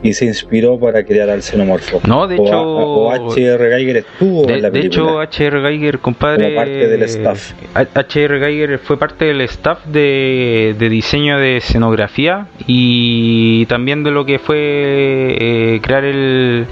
y 0.03 0.13
se 0.13 0.25
inspiró 0.25 0.79
para 0.79 1.03
crear 1.03 1.29
al 1.29 1.43
xenomorfo. 1.43 2.01
No, 2.07 2.27
de 2.27 2.35
hecho. 2.35 2.61
O 2.61 3.11
H.R. 3.11 3.69
Geiger 3.69 3.97
estuvo 3.97 4.45
de, 4.45 4.55
en 4.55 4.61
la 4.61 4.71
película. 4.71 4.81
De 4.81 4.87
hecho, 4.87 5.19
H.R. 5.19 5.61
Geiger, 5.61 5.99
compadre. 5.99 6.43
Como 6.45 6.55
parte 6.55 6.87
del 6.87 7.03
staff. 7.03 7.53
H.R. 7.73 8.39
Geiger 8.39 8.79
fue 8.79 8.97
parte 8.97 9.25
del 9.25 9.41
staff 9.41 9.85
de, 9.85 10.75
de, 10.77 10.89
diseño 10.89 11.37
de 11.37 11.57
escenografía 11.57 12.47
y 12.65 13.65
también 13.67 14.03
de 14.03 14.11
lo 14.11 14.25
que 14.25 14.39
fue 14.39 14.57
eh, 14.59 15.79
crear 15.81 16.03
el. 16.05 16.65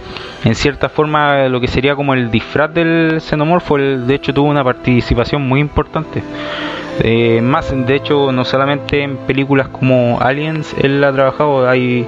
En 0.45 0.55
cierta 0.55 0.87
forma, 0.87 1.49
lo 1.49 1.59
que 1.59 1.67
sería 1.67 1.95
como 1.95 2.13
el 2.13 2.31
disfraz 2.31 2.73
del 2.73 3.19
xenomorfo. 3.19 3.77
El, 3.77 4.07
de 4.07 4.15
hecho, 4.15 4.33
tuvo 4.33 4.47
una 4.47 4.63
participación 4.63 5.41
muy 5.41 5.59
importante. 5.59 6.23
Eh, 7.01 7.41
más, 7.41 7.73
de 7.73 7.95
hecho, 7.95 8.31
no 8.31 8.43
solamente 8.43 9.01
en 9.03 9.17
películas 9.17 9.67
como 9.67 10.19
Aliens, 10.21 10.73
él 10.81 11.03
ha 11.03 11.11
trabajado. 11.11 11.67
Hay 11.67 12.05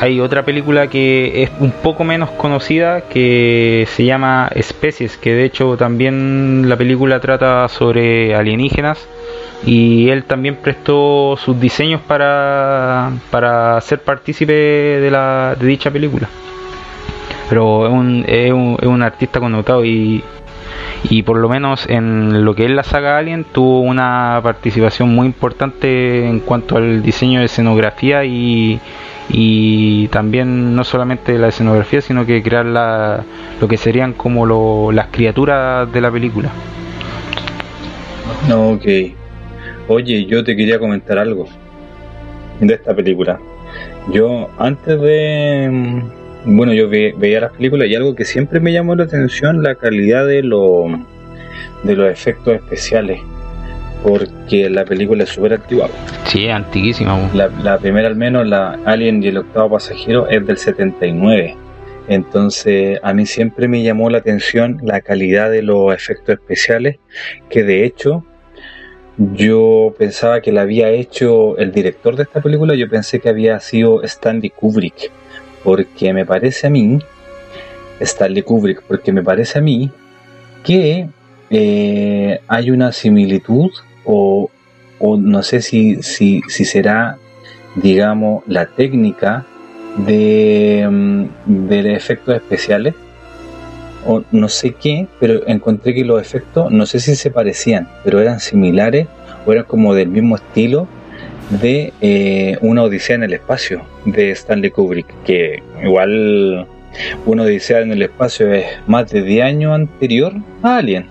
hay 0.00 0.20
otra 0.20 0.44
película 0.44 0.88
que 0.88 1.42
es 1.42 1.50
un 1.58 1.72
poco 1.72 2.04
menos 2.04 2.30
conocida 2.30 3.02
que 3.02 3.86
se 3.90 4.04
llama 4.04 4.48
Especies, 4.54 5.16
que 5.16 5.34
de 5.34 5.44
hecho 5.44 5.76
también 5.76 6.68
la 6.68 6.76
película 6.76 7.20
trata 7.20 7.68
sobre 7.68 8.34
alienígenas 8.34 9.08
y 9.66 10.08
él 10.10 10.24
también 10.24 10.56
prestó 10.56 11.36
sus 11.36 11.58
diseños 11.58 12.00
para, 12.00 13.10
para 13.30 13.80
ser 13.80 14.00
partícipe 14.00 14.52
de, 14.52 15.10
la, 15.10 15.56
de 15.58 15.66
dicha 15.66 15.90
película. 15.90 16.28
Pero 17.48 17.86
es 17.86 17.92
un, 17.92 18.24
es 18.28 18.52
un, 18.52 18.76
es 18.80 18.86
un 18.86 19.02
artista 19.02 19.40
connotado 19.40 19.84
y, 19.84 20.22
y 21.10 21.22
por 21.22 21.38
lo 21.38 21.48
menos 21.48 21.86
en 21.88 22.44
lo 22.44 22.54
que 22.54 22.64
es 22.64 22.70
la 22.70 22.82
saga 22.82 23.18
Alien 23.18 23.44
tuvo 23.44 23.80
una 23.80 24.40
participación 24.42 25.14
muy 25.14 25.26
importante 25.26 26.26
en 26.26 26.40
cuanto 26.40 26.76
al 26.76 27.02
diseño 27.02 27.40
de 27.40 27.46
escenografía 27.46 28.24
y, 28.24 28.80
y 29.28 30.08
también 30.08 30.74
no 30.74 30.84
solamente 30.84 31.38
la 31.38 31.48
escenografía 31.48 32.00
sino 32.00 32.26
que 32.26 32.42
crear 32.42 32.66
la, 32.66 33.24
lo 33.60 33.68
que 33.68 33.76
serían 33.76 34.12
como 34.12 34.46
lo, 34.46 34.92
las 34.92 35.06
criaturas 35.08 35.90
de 35.92 36.00
la 36.00 36.10
película. 36.10 36.50
Ok. 38.52 38.86
Oye, 39.88 40.26
yo 40.26 40.44
te 40.44 40.54
quería 40.54 40.78
comentar 40.78 41.18
algo 41.18 41.46
de 42.60 42.74
esta 42.74 42.94
película. 42.94 43.38
Yo 44.10 44.48
antes 44.58 45.00
de 45.00 46.02
bueno, 46.50 46.72
yo 46.72 46.88
veía 46.88 47.40
las 47.40 47.52
películas 47.52 47.88
y 47.88 47.94
algo 47.94 48.14
que 48.14 48.24
siempre 48.24 48.58
me 48.58 48.72
llamó 48.72 48.94
la 48.94 49.04
atención 49.04 49.62
la 49.62 49.74
calidad 49.74 50.26
de, 50.26 50.42
lo, 50.42 50.86
de 51.82 51.94
los 51.94 52.10
efectos 52.10 52.54
especiales. 52.54 53.20
Porque 54.02 54.70
la 54.70 54.84
película 54.84 55.24
es 55.24 55.30
súper 55.30 55.54
antigua. 55.54 55.88
Sí, 56.26 56.46
es 56.46 56.54
antiquísima. 56.54 57.30
La, 57.34 57.48
la, 57.62 57.78
primera 57.78 58.06
al 58.06 58.16
menos, 58.16 58.46
la 58.46 58.78
Alien 58.84 59.22
y 59.22 59.28
el 59.28 59.38
octavo 59.38 59.70
pasajero, 59.70 60.28
es 60.28 60.46
del 60.46 60.56
79. 60.56 61.56
Entonces 62.08 62.98
a 63.02 63.12
mí 63.12 63.26
siempre 63.26 63.68
me 63.68 63.82
llamó 63.82 64.08
la 64.08 64.18
atención 64.18 64.78
la 64.82 65.00
calidad 65.02 65.50
de 65.50 65.62
los 65.62 65.92
efectos 65.92 66.36
especiales, 66.36 66.96
que 67.50 67.64
de 67.64 67.84
hecho 67.84 68.24
yo 69.18 69.94
pensaba 69.98 70.40
que 70.40 70.52
la 70.52 70.62
había 70.62 70.90
hecho 70.90 71.58
el 71.58 71.72
director 71.72 72.16
de 72.16 72.22
esta 72.22 72.40
película, 72.40 72.74
yo 72.74 72.88
pensé 72.88 73.18
que 73.18 73.28
había 73.28 73.58
sido 73.60 74.02
Stanley 74.04 74.50
Kubrick 74.50 75.10
porque 75.64 76.12
me 76.12 76.24
parece 76.24 76.66
a 76.66 76.70
mí, 76.70 76.98
Stanley 78.00 78.42
Kubrick, 78.42 78.82
porque 78.82 79.12
me 79.12 79.22
parece 79.22 79.58
a 79.58 79.62
mí 79.62 79.90
que 80.64 81.08
eh, 81.50 82.40
hay 82.46 82.70
una 82.70 82.92
similitud 82.92 83.70
o, 84.04 84.50
no 85.00 85.42
sé 85.42 85.60
si, 85.60 86.02
si, 86.02 86.42
si, 86.48 86.64
será, 86.64 87.18
digamos, 87.76 88.42
la 88.46 88.66
técnica 88.66 89.46
de, 89.98 90.86
mm, 90.90 91.68
de 91.68 91.94
efectos 91.94 92.34
especiales 92.34 92.94
o 94.06 94.22
no 94.32 94.48
sé 94.48 94.72
qué, 94.72 95.06
pero 95.20 95.46
encontré 95.46 95.94
que 95.94 96.04
los 96.04 96.20
efectos, 96.20 96.70
no 96.70 96.86
sé 96.86 97.00
si 97.00 97.14
se 97.14 97.30
parecían, 97.30 97.88
pero 98.04 98.20
eran 98.20 98.40
similares 98.40 99.06
o 99.46 99.52
eran 99.52 99.64
como 99.64 99.94
del 99.94 100.08
mismo 100.08 100.36
estilo 100.36 100.88
de 101.50 101.92
eh, 102.00 102.58
Una 102.60 102.82
Odisea 102.82 103.16
en 103.16 103.22
el 103.24 103.34
Espacio 103.34 103.82
de 104.04 104.30
Stanley 104.30 104.70
Kubrick, 104.70 105.06
que 105.24 105.62
igual 105.82 106.66
Una 107.26 107.42
Odisea 107.44 107.80
en 107.80 107.92
el 107.92 108.02
Espacio 108.02 108.52
es 108.52 108.66
más 108.86 109.10
de 109.10 109.22
10 109.22 109.44
años 109.44 109.74
anterior 109.74 110.34
a 110.62 110.78
Alien, 110.78 111.06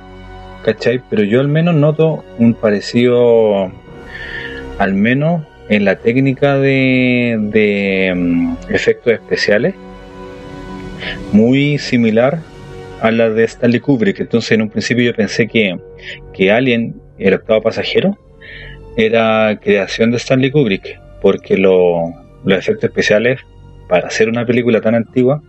¿cachai? 0.63 1.01
Pero 1.09 1.23
yo 1.23 1.39
al 1.39 1.47
menos 1.47 1.75
noto 1.75 2.23
un 2.37 2.53
parecido, 2.53 3.71
al 4.77 4.93
menos 4.93 5.43
en 5.69 5.85
la 5.85 5.97
técnica 5.97 6.57
de, 6.57 7.37
de 7.51 8.13
mm, 8.15 8.53
efectos 8.69 9.13
especiales, 9.13 9.75
muy 11.31 11.77
similar 11.77 12.39
a 13.01 13.11
la 13.11 13.29
de 13.29 13.43
Stanley 13.43 13.79
Kubrick. 13.79 14.19
Entonces 14.19 14.51
en 14.51 14.61
un 14.61 14.69
principio 14.69 15.03
yo 15.03 15.13
pensé 15.13 15.47
que, 15.47 15.77
que 16.33 16.51
Alien, 16.51 16.95
el 17.17 17.33
octavo 17.33 17.61
pasajero, 17.61 18.17
era 18.97 19.57
creación 19.61 20.11
de 20.11 20.17
Stanley 20.17 20.51
Kubrick, 20.51 20.99
porque 21.21 21.55
los 21.55 22.11
efectos 22.45 22.85
especiales, 22.85 23.39
para 23.87 24.07
hacer 24.07 24.27
una 24.27 24.45
película 24.45 24.81
tan 24.81 24.95
antigua, 24.95 25.41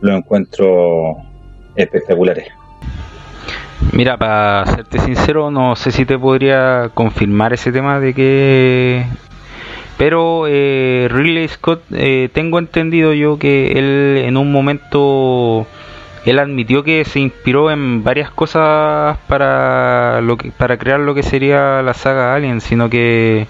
los 0.00 0.16
encuentro 0.16 1.16
espectaculares. 1.76 2.48
Mira, 3.92 4.16
para 4.16 4.66
serte 4.66 4.98
sincero, 4.98 5.50
no 5.50 5.76
sé 5.76 5.92
si 5.92 6.04
te 6.04 6.18
podría 6.18 6.90
confirmar 6.92 7.52
ese 7.52 7.72
tema 7.72 8.00
de 8.00 8.12
que... 8.12 9.04
Pero 9.96 10.44
eh, 10.46 11.08
Ridley 11.10 11.48
Scott, 11.48 11.82
eh, 11.92 12.28
tengo 12.32 12.58
entendido 12.58 13.14
yo 13.14 13.38
que 13.38 13.72
él 13.72 14.24
en 14.26 14.36
un 14.36 14.52
momento 14.52 15.66
él 16.26 16.40
admitió 16.40 16.82
que 16.82 17.04
se 17.04 17.20
inspiró 17.20 17.70
en 17.70 18.02
varias 18.02 18.30
cosas 18.30 19.16
para 19.28 20.20
lo 20.20 20.36
que, 20.36 20.50
para 20.50 20.76
crear 20.76 20.98
lo 20.98 21.14
que 21.14 21.22
sería 21.22 21.82
la 21.82 21.94
saga 21.94 22.34
Alien, 22.34 22.60
sino 22.60 22.90
que 22.90 23.46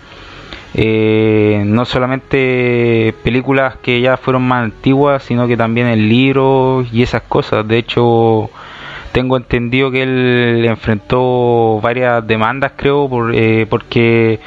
eh, 0.75 1.63
no 1.65 1.87
solamente 1.87 3.15
películas 3.25 3.77
que 3.79 4.03
ya 4.03 4.19
fueron 4.19 4.47
más 4.47 4.65
antiguas, 4.65 5.23
sino 5.23 5.49
que 5.49 5.57
también 5.57 5.87
el 5.87 6.07
libro 6.07 6.85
y 6.93 7.03
esas 7.03 7.23
cosas. 7.23 7.67
De 7.67 7.79
hecho, 7.79 8.51
tengo 9.13 9.39
entendido 9.39 9.91
que 9.91 10.03
él 10.03 10.67
enfrentó 10.67 11.81
varias 11.81 12.27
demandas, 12.27 12.73
creo, 12.77 13.09
por, 13.09 13.35
eh, 13.35 13.67
porque 13.71 14.39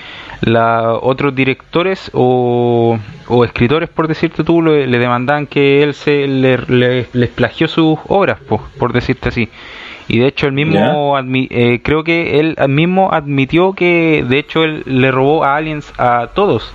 la, 0.42 0.94
otros 0.94 1.36
directores 1.36 2.10
o, 2.14 2.98
escritores, 3.46 3.90
por 3.90 4.08
decirte 4.08 4.44
tú, 4.44 4.62
le, 4.62 4.88
demandaban 4.88 5.48
que 5.48 5.84
él 5.84 5.94
se 5.94 6.28
le, 6.28 7.08
les 7.12 7.30
plagió 7.30 7.68
sus 7.68 7.98
obras, 8.08 8.40
por 8.78 8.94
decirte 8.94 9.30
así. 9.30 9.50
Y 10.10 10.18
de 10.18 10.26
hecho 10.26 10.48
él 10.48 10.54
mismo, 10.54 11.16
eh, 11.20 11.82
creo 11.84 12.04
que 12.04 12.40
él 12.40 12.56
mismo 12.68 13.14
admitió 13.14 13.74
que 13.74 14.26
de 14.28 14.40
hecho 14.40 14.64
él 14.64 14.82
le 14.88 15.12
robó 15.12 15.44
a 15.44 15.56
Aliens 15.56 15.94
a 16.00 16.32
todos. 16.34 16.74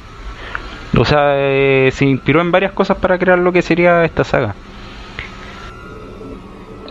O 0.96 1.04
sea, 1.04 1.32
eh, 1.34 1.90
se 1.92 2.04
inspiró 2.04 2.40
en 2.40 2.52
varias 2.52 2.70
cosas 2.70 2.96
para 2.98 3.18
crear 3.18 3.40
lo 3.40 3.52
que 3.52 3.60
sería 3.60 4.04
esta 4.04 4.22
saga. 4.22 4.54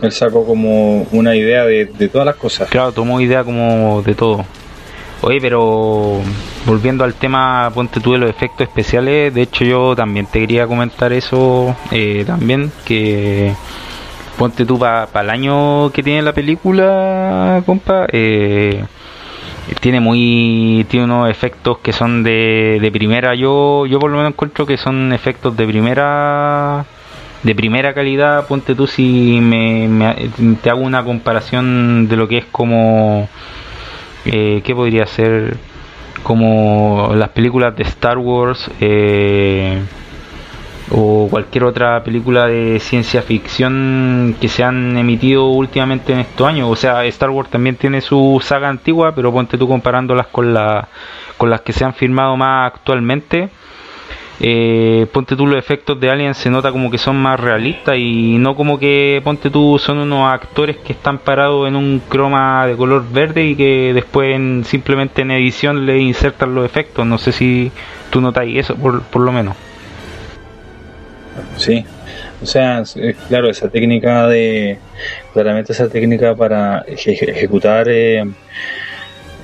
Él 0.02 0.12
sacó 0.12 0.44
como 0.44 1.04
una 1.12 1.34
idea 1.34 1.64
de, 1.64 1.86
de 1.86 2.08
todas 2.10 2.26
las 2.26 2.36
cosas. 2.36 2.68
Claro, 2.68 2.92
tomó 2.92 3.22
idea 3.22 3.42
como 3.42 4.02
de 4.02 4.14
todo. 4.14 4.44
Oye, 5.26 5.40
pero 5.40 6.20
volviendo 6.66 7.02
al 7.02 7.14
tema, 7.14 7.70
ponte 7.72 7.98
tú 7.98 8.12
de 8.12 8.18
los 8.18 8.28
efectos 8.28 8.68
especiales, 8.68 9.32
de 9.32 9.40
hecho 9.40 9.64
yo 9.64 9.96
también 9.96 10.26
te 10.26 10.38
quería 10.38 10.66
comentar 10.66 11.14
eso 11.14 11.74
eh, 11.90 12.24
también, 12.26 12.70
que 12.84 13.54
ponte 14.36 14.66
tú 14.66 14.78
para 14.78 15.08
el 15.22 15.30
año 15.30 15.90
que 15.92 16.02
tiene 16.02 16.20
la 16.20 16.34
película, 16.34 17.62
compa, 17.64 18.06
eh, 18.12 18.84
tiene 19.80 19.98
muy 19.98 20.84
tiene 20.90 21.06
unos 21.06 21.30
efectos 21.30 21.78
que 21.78 21.94
son 21.94 22.22
de, 22.22 22.78
de 22.82 22.92
primera. 22.92 23.34
Yo 23.34 23.86
yo 23.86 23.98
por 23.98 24.10
lo 24.10 24.18
menos 24.18 24.32
encuentro 24.32 24.66
que 24.66 24.76
son 24.76 25.10
efectos 25.14 25.56
de 25.56 25.66
primera 25.66 26.84
de 27.42 27.54
primera 27.54 27.94
calidad. 27.94 28.46
Ponte 28.46 28.74
tú 28.74 28.86
si 28.86 29.40
me 29.40 30.14
te 30.62 30.68
hago 30.68 30.82
una 30.82 31.02
comparación 31.02 32.08
de 32.08 32.16
lo 32.16 32.28
que 32.28 32.38
es 32.38 32.44
como 32.44 33.26
eh, 34.26 34.62
¿qué 34.64 34.74
podría 34.74 35.06
ser? 35.06 35.56
Como 36.22 37.12
las 37.14 37.28
películas 37.30 37.76
de 37.76 37.82
Star 37.82 38.16
Wars 38.16 38.70
eh, 38.80 39.78
o 40.90 41.28
cualquier 41.30 41.64
otra 41.64 42.02
película 42.02 42.46
de 42.46 42.78
ciencia 42.80 43.20
ficción 43.20 44.34
que 44.40 44.48
se 44.48 44.64
han 44.64 44.96
emitido 44.96 45.48
últimamente 45.48 46.12
en 46.12 46.20
estos 46.20 46.46
años. 46.46 46.68
O 46.70 46.76
sea, 46.76 47.04
Star 47.04 47.30
Wars 47.30 47.50
también 47.50 47.76
tiene 47.76 48.00
su 48.00 48.40
saga 48.42 48.68
antigua, 48.68 49.14
pero 49.14 49.32
ponte 49.32 49.58
tú 49.58 49.68
comparándolas 49.68 50.28
con, 50.28 50.54
la, 50.54 50.88
con 51.36 51.50
las 51.50 51.60
que 51.60 51.72
se 51.72 51.84
han 51.84 51.92
filmado 51.92 52.36
más 52.36 52.72
actualmente 52.72 53.50
eh, 54.40 55.06
ponte 55.12 55.36
tú 55.36 55.46
los 55.46 55.58
efectos 55.58 55.98
de 56.00 56.10
Alien 56.10 56.34
se 56.34 56.50
nota 56.50 56.72
como 56.72 56.90
que 56.90 56.98
son 56.98 57.16
más 57.16 57.38
realistas 57.38 57.96
y 57.96 58.36
no 58.38 58.56
como 58.56 58.78
que 58.78 59.20
ponte 59.22 59.48
tú 59.48 59.78
son 59.78 59.98
unos 59.98 60.32
actores 60.32 60.76
que 60.78 60.92
están 60.92 61.18
parados 61.18 61.68
en 61.68 61.76
un 61.76 62.02
croma 62.08 62.66
de 62.66 62.76
color 62.76 63.04
verde 63.08 63.44
y 63.44 63.54
que 63.54 63.92
después 63.94 64.36
simplemente 64.66 65.22
en 65.22 65.30
edición 65.30 65.86
le 65.86 65.98
insertan 66.00 66.54
los 66.54 66.66
efectos. 66.66 67.06
No 67.06 67.16
sé 67.18 67.30
si 67.30 67.70
tú 68.10 68.20
notáis 68.20 68.58
eso 68.58 68.74
por, 68.74 69.02
por 69.02 69.22
lo 69.22 69.30
menos. 69.30 69.56
Sí, 71.56 71.84
o 72.42 72.46
sea, 72.46 72.82
claro, 73.28 73.50
esa 73.50 73.68
técnica 73.68 74.26
de, 74.26 74.78
claramente 75.32 75.72
esa 75.72 75.88
técnica 75.88 76.34
para 76.34 76.84
ejecutar 76.86 77.86
eh, 77.88 78.24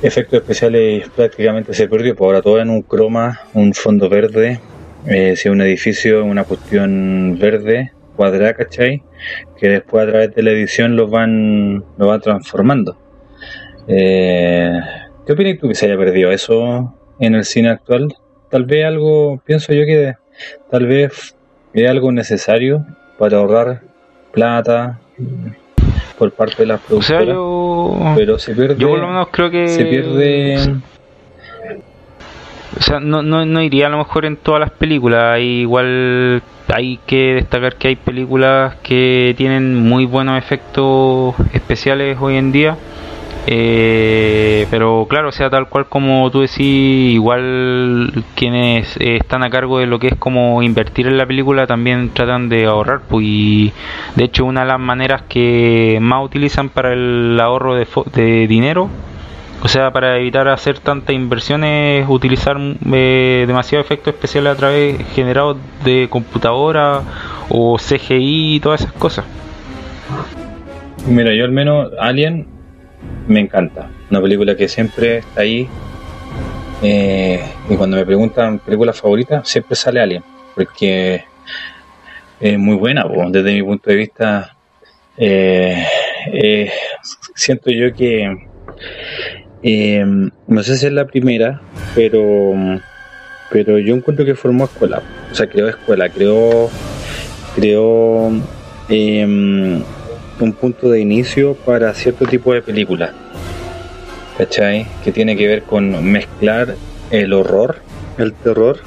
efectos 0.02 0.40
especiales 0.40 1.08
prácticamente 1.14 1.74
se 1.74 1.88
perdió, 1.88 2.14
por 2.14 2.26
ahora 2.26 2.42
todo 2.42 2.60
en 2.60 2.70
un 2.70 2.82
croma, 2.82 3.40
un 3.54 3.72
fondo 3.74 4.08
verde 4.08 4.60
eh, 5.06 5.34
si 5.36 5.48
un 5.48 5.60
edificio, 5.60 6.24
una 6.24 6.44
cuestión 6.44 7.38
verde, 7.38 7.92
cuadrada, 8.16 8.54
¿cachai? 8.54 9.02
Que 9.58 9.68
después 9.68 10.06
a 10.06 10.10
través 10.10 10.34
de 10.34 10.42
la 10.42 10.50
edición 10.50 10.96
lo 10.96 11.08
van, 11.08 11.84
lo 11.96 12.06
van 12.06 12.20
transformando. 12.20 12.96
Eh, 13.88 14.78
¿Qué 15.26 15.32
opinas 15.32 15.58
tú 15.58 15.68
que 15.68 15.74
se 15.74 15.86
haya 15.86 15.96
perdido 15.96 16.30
eso 16.30 16.94
en 17.18 17.34
el 17.34 17.44
cine 17.44 17.70
actual? 17.70 18.14
Tal 18.50 18.64
vez 18.64 18.84
algo, 18.84 19.40
pienso 19.44 19.72
yo 19.72 19.84
que 19.84 20.14
tal 20.70 20.86
vez 20.86 21.34
es 21.72 21.88
algo 21.88 22.12
necesario 22.12 22.84
para 23.18 23.38
ahorrar 23.38 23.82
plata 24.32 25.00
por 26.18 26.32
parte 26.32 26.62
de 26.62 26.66
las 26.66 26.80
productoras. 26.80 28.16
pero 28.16 28.38
se 28.38 28.54
pierde. 28.54 28.76
Yo 28.76 28.88
por 28.88 28.98
lo 28.98 29.08
menos 29.08 29.28
creo 29.30 29.50
que 29.50 29.68
se 29.68 29.84
pierde. 29.84 30.80
O 32.78 32.82
sea, 32.82 33.00
no, 33.00 33.22
no, 33.22 33.44
no 33.44 33.62
iría 33.62 33.86
a 33.86 33.90
lo 33.90 33.98
mejor 33.98 34.24
en 34.24 34.36
todas 34.36 34.60
las 34.60 34.70
películas. 34.70 35.34
Hay 35.34 35.60
igual 35.60 36.42
hay 36.72 36.98
que 37.06 37.34
destacar 37.34 37.76
que 37.76 37.88
hay 37.88 37.96
películas 37.96 38.76
que 38.76 39.34
tienen 39.36 39.76
muy 39.76 40.06
buenos 40.06 40.38
efectos 40.38 41.34
especiales 41.52 42.16
hoy 42.20 42.36
en 42.36 42.52
día. 42.52 42.76
Eh, 43.46 44.66
pero 44.70 45.06
claro, 45.08 45.32
sea, 45.32 45.48
tal 45.50 45.68
cual 45.68 45.86
como 45.86 46.30
tú 46.30 46.40
decís, 46.42 47.14
igual 47.14 48.24
quienes 48.36 48.96
eh, 48.98 49.16
están 49.16 49.42
a 49.42 49.50
cargo 49.50 49.78
de 49.78 49.86
lo 49.86 49.98
que 49.98 50.08
es 50.08 50.16
como 50.16 50.62
invertir 50.62 51.06
en 51.06 51.16
la 51.16 51.26
película 51.26 51.66
también 51.66 52.10
tratan 52.10 52.48
de 52.48 52.66
ahorrar. 52.66 53.00
Pues, 53.08 53.24
y 53.26 53.72
de 54.14 54.24
hecho, 54.24 54.44
una 54.44 54.60
de 54.60 54.66
las 54.68 54.80
maneras 54.80 55.22
que 55.28 55.98
más 56.00 56.24
utilizan 56.24 56.68
para 56.68 56.92
el 56.92 57.38
ahorro 57.40 57.74
de, 57.74 57.86
de 58.14 58.46
dinero 58.46 58.90
o 59.62 59.68
sea, 59.68 59.90
para 59.92 60.16
evitar 60.18 60.48
hacer 60.48 60.78
tantas 60.78 61.14
inversiones, 61.14 62.06
utilizar 62.08 62.56
eh, 62.92 63.44
demasiado 63.46 63.84
efectos 63.84 64.14
especiales 64.14 64.54
a 64.54 64.56
través 64.56 65.06
generados 65.14 65.58
de 65.84 66.08
computadora 66.08 67.02
o 67.50 67.76
CGI 67.76 68.56
y 68.56 68.60
todas 68.60 68.80
esas 68.80 68.92
cosas. 68.94 69.24
Mira, 71.06 71.34
yo 71.34 71.44
al 71.44 71.52
menos 71.52 71.90
Alien 71.98 72.46
me 73.26 73.40
encanta. 73.40 73.90
Una 74.10 74.22
película 74.22 74.56
que 74.56 74.66
siempre 74.66 75.18
está 75.18 75.42
ahí. 75.42 75.68
Eh, 76.82 77.42
y 77.68 77.76
cuando 77.76 77.98
me 77.98 78.06
preguntan 78.06 78.60
película 78.60 78.94
favorita, 78.94 79.44
siempre 79.44 79.76
sale 79.76 80.00
Alien. 80.00 80.22
Porque 80.54 81.24
es 82.40 82.58
muy 82.58 82.76
buena, 82.76 83.04
desde 83.28 83.52
mi 83.52 83.62
punto 83.62 83.90
de 83.90 83.96
vista. 83.96 84.56
Eh, 85.18 85.84
siento 87.34 87.70
yo 87.70 87.92
que 87.94 88.48
eh, 89.62 90.04
no 90.46 90.62
sé 90.62 90.76
si 90.76 90.86
es 90.86 90.92
la 90.92 91.06
primera, 91.06 91.60
pero, 91.94 92.52
pero 93.50 93.78
yo 93.78 93.94
encuentro 93.94 94.24
que 94.24 94.34
formó 94.34 94.64
escuela. 94.64 95.02
O 95.30 95.34
sea, 95.34 95.46
creó 95.46 95.68
escuela, 95.68 96.08
creó, 96.08 96.70
creó 97.54 98.30
em, 98.88 99.82
un 100.40 100.52
punto 100.54 100.90
de 100.90 101.00
inicio 101.00 101.54
para 101.54 101.92
cierto 101.94 102.26
tipo 102.26 102.54
de 102.54 102.62
películas. 102.62 103.10
¿Cachai? 104.38 104.86
Que 105.04 105.12
tiene 105.12 105.36
que 105.36 105.46
ver 105.46 105.62
con 105.64 106.02
mezclar 106.10 106.74
el 107.10 107.32
horror, 107.34 107.76
el 108.16 108.32
terror 108.32 108.78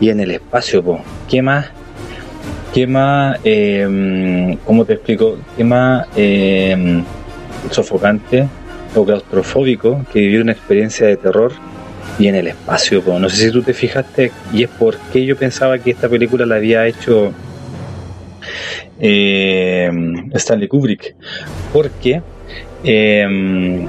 y 0.00 0.08
en 0.08 0.18
el 0.18 0.32
espacio. 0.32 0.82
¿Qué 1.28 1.40
más? 1.40 1.70
¿Qué 2.74 2.86
más? 2.88 3.38
Eh, 3.44 4.58
¿Cómo 4.64 4.84
te 4.84 4.94
explico? 4.94 5.38
¿Qué 5.56 5.62
más 5.62 6.08
em, 6.16 7.04
sofocante? 7.70 8.48
O 8.94 9.04
claustrofóbico 9.04 10.04
que 10.12 10.20
vivió 10.20 10.42
una 10.42 10.52
experiencia 10.52 11.06
de 11.06 11.16
terror 11.16 11.52
y 12.18 12.28
en 12.28 12.34
el 12.34 12.48
espacio. 12.48 13.02
No 13.18 13.28
sé 13.28 13.46
si 13.46 13.50
tú 13.50 13.62
te 13.62 13.72
fijaste 13.72 14.32
y 14.52 14.64
es 14.64 14.70
porque 14.78 15.24
yo 15.24 15.36
pensaba 15.36 15.78
que 15.78 15.90
esta 15.90 16.08
película 16.08 16.46
la 16.46 16.56
había 16.56 16.86
hecho 16.86 17.32
eh, 19.00 19.90
Stanley 20.34 20.68
Kubrick. 20.68 21.14
Porque 21.72 22.22
eh, 22.84 23.86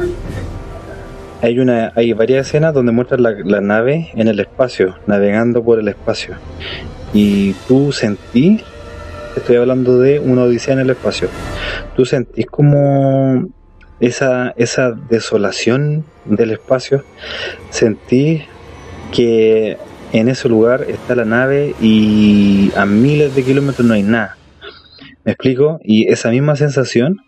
hay, 1.41 1.59
una, 1.59 1.91
hay 1.95 2.13
varias 2.13 2.47
escenas 2.47 2.73
donde 2.73 2.91
muestran 2.91 3.23
la, 3.23 3.31
la, 3.43 3.61
nave 3.61 4.09
en 4.15 4.27
el 4.27 4.39
espacio, 4.39 4.95
navegando 5.07 5.63
por 5.63 5.79
el 5.79 5.87
espacio. 5.87 6.35
Y 7.13 7.53
tú 7.67 7.91
sentís, 7.91 8.63
estoy 9.35 9.57
hablando 9.57 9.99
de 9.99 10.19
una 10.19 10.43
odisea 10.43 10.73
en 10.73 10.79
el 10.79 10.89
espacio, 10.89 11.27
tú 11.95 12.05
sentís 12.05 12.47
como 12.47 13.49
esa, 14.05 14.53
esa 14.57 14.91
desolación 14.91 16.05
del 16.25 16.51
espacio, 16.51 17.03
sentí 17.69 18.43
que 19.11 19.77
en 20.11 20.29
ese 20.29 20.49
lugar 20.49 20.85
está 20.89 21.15
la 21.15 21.25
nave 21.25 21.73
y 21.81 22.71
a 22.75 22.85
miles 22.85 23.35
de 23.35 23.43
kilómetros 23.43 23.87
no 23.87 23.93
hay 23.93 24.03
nada. 24.03 24.37
¿Me 25.23 25.31
explico? 25.31 25.79
Y 25.83 26.11
esa 26.11 26.29
misma 26.29 26.55
sensación 26.55 27.21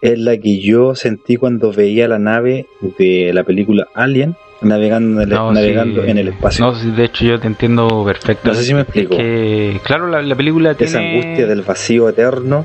es 0.00 0.18
la 0.18 0.36
que 0.36 0.60
yo 0.60 0.94
sentí 0.94 1.36
cuando 1.36 1.72
veía 1.72 2.06
la 2.06 2.18
nave 2.18 2.66
de 2.98 3.32
la 3.32 3.42
película 3.42 3.88
Alien 3.94 4.36
navegando, 4.62 5.22
en 5.22 5.32
el, 5.32 5.38
navegando 5.52 6.04
en 6.04 6.18
el 6.18 6.28
espacio. 6.28 6.64
No, 6.64 6.72
de 6.72 7.04
hecho 7.04 7.24
yo 7.24 7.40
te 7.40 7.46
entiendo 7.46 8.04
perfecto. 8.04 8.48
No 8.48 8.54
sé 8.54 8.64
si 8.64 8.74
me 8.74 8.82
explico. 8.82 9.16
Que, 9.16 9.80
claro, 9.84 10.08
la, 10.08 10.34
película 10.34 10.74
tiene... 10.74 10.90
Esa 10.90 11.00
angustia 11.00 11.46
del 11.46 11.62
vacío 11.62 12.08
eterno. 12.08 12.64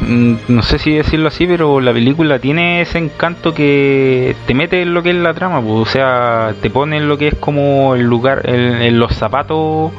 Mm, 0.00 0.34
no 0.48 0.62
sé 0.62 0.78
si 0.78 0.92
decirlo 0.94 1.28
así, 1.28 1.46
pero 1.46 1.80
la 1.80 1.92
película 1.92 2.38
tiene 2.38 2.80
ese 2.80 2.98
encanto 2.98 3.52
que 3.52 4.34
te 4.46 4.54
mete 4.54 4.82
en 4.82 4.94
lo 4.94 5.02
que 5.02 5.10
es 5.10 5.16
la 5.16 5.34
trama, 5.34 5.60
pues, 5.60 5.74
o 5.74 5.84
sea, 5.86 6.54
te 6.60 6.70
pone 6.70 6.96
en 6.96 7.08
lo 7.08 7.18
que 7.18 7.28
es 7.28 7.34
como 7.34 7.94
el 7.94 8.02
lugar, 8.02 8.48
en, 8.48 8.98
los 8.98 9.14
zapatos 9.14 9.92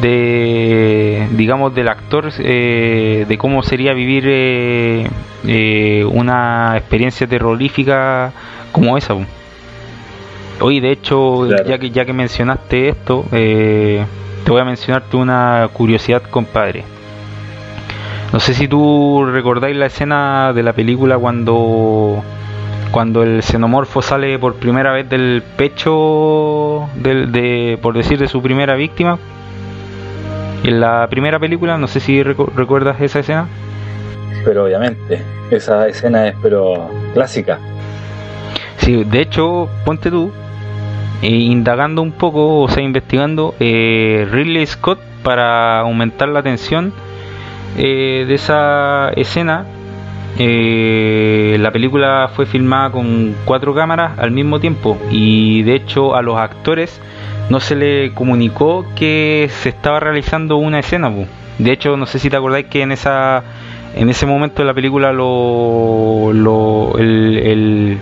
de 0.00 1.28
digamos 1.32 1.72
del 1.74 1.88
actor 1.88 2.32
eh, 2.40 3.24
de 3.28 3.38
cómo 3.38 3.62
sería 3.62 3.92
vivir 3.92 4.24
eh, 4.26 5.08
eh, 5.46 6.04
una 6.04 6.76
experiencia 6.76 7.28
terrorífica 7.28 8.32
como 8.72 8.98
esa 8.98 9.14
pues. 9.14 9.28
Hoy, 10.60 10.80
de 10.80 10.90
hecho, 10.90 11.48
ya 11.64 11.78
que 11.78 11.90
ya 11.90 12.04
que 12.04 12.12
mencionaste 12.12 12.88
esto, 12.88 13.24
eh, 13.32 14.04
te 14.44 14.50
voy 14.50 14.60
a 14.60 14.64
mencionarte 14.64 15.16
una 15.16 15.68
curiosidad, 15.72 16.22
compadre. 16.22 16.84
No 18.32 18.40
sé 18.40 18.54
si 18.54 18.66
tú 18.66 19.24
recordáis 19.26 19.76
la 19.76 19.86
escena 19.86 20.52
de 20.54 20.62
la 20.62 20.72
película 20.72 21.18
cuando 21.18 22.22
cuando 22.90 23.22
el 23.22 23.42
xenomorfo 23.42 24.00
sale 24.00 24.38
por 24.38 24.54
primera 24.54 24.92
vez 24.92 25.08
del 25.08 25.42
pecho 25.56 26.88
del, 26.94 27.30
de, 27.32 27.78
por 27.82 27.94
decir, 27.94 28.18
de 28.18 28.28
su 28.28 28.40
primera 28.40 28.74
víctima. 28.74 29.18
En 30.64 30.80
la 30.80 31.06
primera 31.08 31.38
película, 31.38 31.76
no 31.76 31.86
sé 31.86 32.00
si 32.00 32.22
recuerdas 32.22 33.00
esa 33.00 33.20
escena. 33.20 33.48
Pero 34.44 34.64
obviamente, 34.64 35.22
esa 35.50 35.86
escena 35.88 36.28
es 36.28 36.34
pero 36.42 36.90
clásica. 37.12 37.58
Sí, 38.78 39.04
de 39.04 39.20
hecho, 39.20 39.68
ponte 39.84 40.10
tú, 40.10 40.30
e 41.22 41.30
indagando 41.30 42.02
un 42.02 42.12
poco, 42.12 42.60
o 42.62 42.68
sea, 42.68 42.82
investigando, 42.82 43.54
eh, 43.60 44.26
Ridley 44.30 44.66
Scott 44.66 45.00
para 45.22 45.80
aumentar 45.80 46.28
la 46.28 46.42
tensión 46.42 46.92
eh, 47.76 48.24
de 48.26 48.34
esa 48.34 49.10
escena. 49.10 49.64
Eh, 50.38 51.56
la 51.60 51.70
película 51.70 52.30
fue 52.34 52.44
filmada 52.44 52.90
con 52.90 53.34
cuatro 53.46 53.74
cámaras 53.74 54.18
al 54.18 54.32
mismo 54.32 54.60
tiempo 54.60 54.98
y 55.10 55.62
de 55.62 55.76
hecho 55.76 56.14
a 56.14 56.20
los 56.20 56.36
actores 56.36 57.00
no 57.48 57.58
se 57.58 57.74
le 57.74 58.12
comunicó 58.12 58.84
que 58.94 59.48
se 59.62 59.70
estaba 59.70 59.98
realizando 59.98 60.56
una 60.56 60.80
escena. 60.80 61.10
De 61.58 61.72
hecho, 61.72 61.96
no 61.96 62.04
sé 62.04 62.18
si 62.18 62.28
te 62.28 62.36
acordáis 62.36 62.66
que 62.66 62.82
en 62.82 62.92
esa 62.92 63.42
en 63.94 64.10
ese 64.10 64.26
momento 64.26 64.60
de 64.60 64.66
la 64.66 64.74
película 64.74 65.10
lo, 65.10 66.32
lo 66.34 66.98
el 66.98 67.98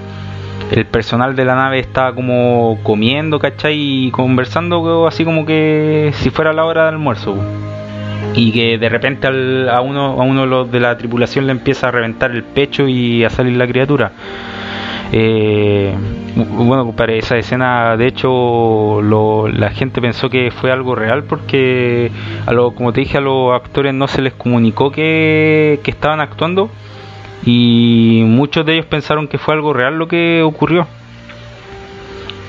personal 0.90 1.36
de 1.36 1.44
la 1.44 1.54
nave 1.54 1.78
estaba 1.78 2.14
como 2.14 2.78
comiendo, 2.82 3.38
¿cachai? 3.38 4.06
Y 4.06 4.10
conversando 4.10 5.06
así 5.06 5.24
como 5.24 5.44
que 5.44 6.10
si 6.14 6.30
fuera 6.30 6.52
la 6.52 6.64
hora 6.64 6.84
de 6.84 6.88
almuerzo. 6.90 7.36
Y 8.34 8.52
que 8.52 8.78
de 8.78 8.88
repente 8.88 9.26
a 9.26 9.80
uno, 9.80 10.20
a 10.20 10.24
uno 10.24 10.64
de 10.64 10.80
la 10.80 10.96
tripulación 10.98 11.46
le 11.46 11.52
empieza 11.52 11.88
a 11.88 11.90
reventar 11.90 12.32
el 12.32 12.42
pecho 12.42 12.88
y 12.88 13.24
a 13.24 13.30
salir 13.30 13.56
la 13.56 13.66
criatura. 13.66 14.12
Eh, 15.12 15.94
bueno, 16.34 16.92
para 16.96 17.12
esa 17.12 17.36
escena, 17.36 17.96
de 17.96 18.08
hecho, 18.08 19.00
la 19.02 19.70
gente 19.70 20.00
pensó 20.00 20.28
que 20.28 20.50
fue 20.50 20.72
algo 20.72 20.96
real 20.96 21.22
porque, 21.24 22.10
a 22.46 22.52
lo, 22.52 22.72
como 22.72 22.92
te 22.92 23.02
dije, 23.02 23.18
a 23.18 23.20
los 23.20 23.52
actores 23.54 23.94
no 23.94 24.08
se 24.08 24.22
les 24.22 24.32
comunicó 24.32 24.90
que, 24.90 25.78
que 25.84 25.90
estaban 25.92 26.20
actuando 26.20 26.70
y 27.46 28.22
muchos 28.26 28.64
de 28.64 28.74
ellos 28.74 28.86
pensaron 28.86 29.28
que 29.28 29.38
fue 29.38 29.54
algo 29.54 29.72
real 29.72 29.98
lo 29.98 30.08
que 30.08 30.42
ocurrió. 30.42 30.86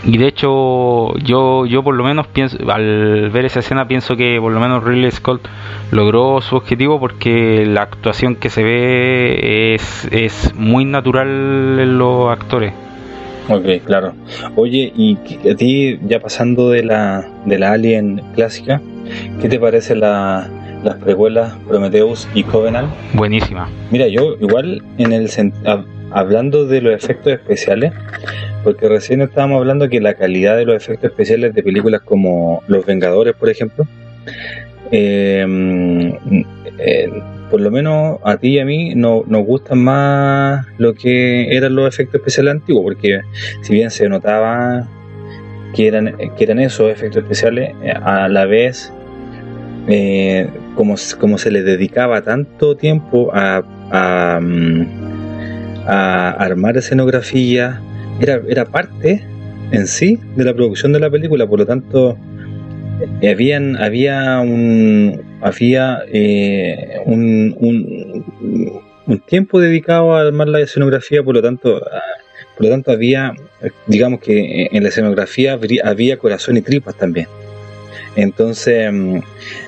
Y 0.06 0.20
de 0.20 0.28
hecho, 0.28 1.18
yo, 1.18 1.66
yo 1.66 1.84
por 1.84 1.96
lo 1.96 2.04
menos 2.04 2.28
pienso, 2.28 2.58
al 2.72 3.32
ver 3.32 3.46
esa 3.46 3.60
escena, 3.60 3.88
pienso 3.88 4.16
que 4.16 4.38
por 4.40 4.52
lo 4.52 4.60
menos 4.60 4.84
Ridley 4.84 5.10
Scott 5.10 5.42
logró 5.92 6.42
su 6.42 6.56
objetivo 6.56 7.00
porque 7.00 7.66
la 7.66 7.82
actuación 7.82 8.36
que 8.36 8.52
se 8.52 8.64
ve 8.64 9.74
es, 9.74 10.08
es 10.12 10.54
muy 10.54 10.86
natural 10.86 11.28
en 11.80 11.98
los 11.98 12.32
actores. 12.32 12.72
Ok, 13.50 13.84
claro. 13.84 14.14
Oye, 14.56 14.94
y 14.96 15.18
a 15.50 15.56
ti, 15.56 16.00
ya 16.04 16.20
pasando 16.20 16.70
de 16.70 16.84
la, 16.84 17.28
de 17.46 17.58
la 17.58 17.72
Alien 17.72 18.22
clásica, 18.36 18.82
¿qué 19.42 19.50
te 19.50 19.60
parece 19.60 19.96
la, 19.96 20.50
las 20.84 20.96
precuelas 20.96 21.54
Prometheus 21.68 22.28
y 22.34 22.44
Covenant. 22.44 22.90
Buenísima. 23.14 23.70
Mira, 23.92 24.08
yo 24.08 24.36
igual 24.40 24.84
en 24.98 25.14
el 25.14 25.30
hablando 26.12 26.66
de 26.66 26.82
los 26.82 26.94
efectos 26.94 27.34
especiales, 27.34 27.94
porque 28.64 28.88
recién 28.88 29.22
estábamos 29.22 29.60
hablando 29.60 29.90
que 29.90 30.00
la 30.00 30.14
calidad 30.14 30.58
de 30.58 30.66
los 30.66 30.76
efectos 30.76 31.12
especiales 31.12 31.54
de 31.54 31.64
películas 31.64 32.02
como 32.02 32.64
Los 32.68 32.86
Vengadores, 32.86 33.36
por 33.36 33.50
ejemplo, 33.50 33.86
em, 34.92 36.14
eh, 36.78 37.10
por 37.50 37.62
lo 37.62 37.72
menos 37.72 38.20
a 38.24 38.38
ti 38.38 38.56
y 38.56 38.60
a 38.60 38.66
mí 38.66 38.96
no, 38.96 39.24
nos 39.28 39.46
gustan 39.46 39.80
más 39.80 40.66
lo 40.78 40.94
que 40.94 41.56
eran 41.56 41.76
los 41.76 41.88
efectos 41.88 42.20
especiales 42.20 42.54
antiguos, 42.54 42.84
porque 42.84 43.22
si 43.62 43.74
bien 43.74 43.92
se 43.92 44.10
notaba 44.10 44.88
que 45.76 45.88
eran, 45.88 46.16
que 46.38 46.44
eran 46.44 46.60
esos 46.60 46.92
efectos 46.92 47.24
especiales, 47.24 47.74
a 48.02 48.28
la 48.30 48.46
vez 48.46 48.92
eh, 49.88 50.48
como, 50.76 50.96
como, 51.20 51.38
se 51.38 51.52
le 51.52 51.64
dedicaba 51.64 52.22
tanto 52.22 52.76
tiempo 52.76 53.32
a, 53.34 53.64
a, 53.92 54.40
mm, 54.40 54.88
a 55.88 56.32
armar 56.32 56.78
escenografía, 56.78 57.82
era, 58.20 58.42
era 58.48 58.66
parte 58.66 59.26
en 59.72 59.88
sí 59.88 60.20
de 60.36 60.44
la 60.44 60.54
producción 60.54 60.94
de 60.94 61.00
la 61.00 61.10
película, 61.10 61.48
por 61.48 61.60
lo 61.60 61.66
tanto 61.66 62.18
eh, 63.22 63.30
habían, 63.30 63.76
había 63.78 64.40
un 64.40 65.22
había 65.42 66.00
eh, 66.12 66.98
un, 67.06 67.56
un, 69.06 69.20
tiempo 69.28 69.60
dedicado 69.60 70.16
a 70.16 70.22
armar 70.22 70.48
la 70.48 70.62
escenografía, 70.62 71.24
por 71.24 71.36
lo 71.36 71.42
tanto 71.42 71.82
por 72.56 72.66
lo 72.66 72.70
tanto 72.70 72.92
había 72.92 73.34
digamos 73.88 74.20
que 74.22 74.70
en 74.72 74.84
la 74.84 74.90
escenografía 74.90 75.60
había 75.84 76.18
corazón 76.18 76.58
y 76.58 76.62
tripas 76.62 76.96
también. 76.96 77.28
Entonces, 78.16 78.92
mm, 78.92 79.20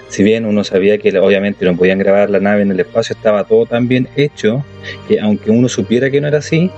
si 0.10 0.24
bien 0.24 0.46
uno 0.46 0.64
sabía 0.64 0.98
que 0.98 1.18
obviamente 1.20 1.66
no 1.66 1.76
podían 1.76 2.00
grabar 2.00 2.30
la 2.30 2.40
nave 2.40 2.62
en 2.62 2.72
el 2.72 2.80
espacio, 2.80 3.16
estaba 3.16 3.44
todo 3.44 3.66
tan 3.66 3.88
bien 3.88 4.08
hecho 4.16 4.64
que 5.08 5.20
aunque 5.20 5.52
uno 5.52 5.68
supiera 5.68 6.10
que 6.10 6.22
no 6.22 6.28
era 6.28 6.38
así, 6.38 6.72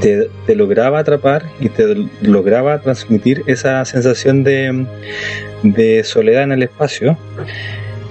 te, 0.00 0.54
lograba 0.54 0.98
atrapar 0.98 1.44
y 1.60 1.68
te 1.68 2.08
lograba 2.22 2.80
transmitir 2.80 3.42
esa 3.46 3.84
sensación 3.84 4.42
de, 4.44 6.02
soledad 6.04 6.44
en 6.44 6.52
el 6.52 6.62
espacio. 6.62 7.16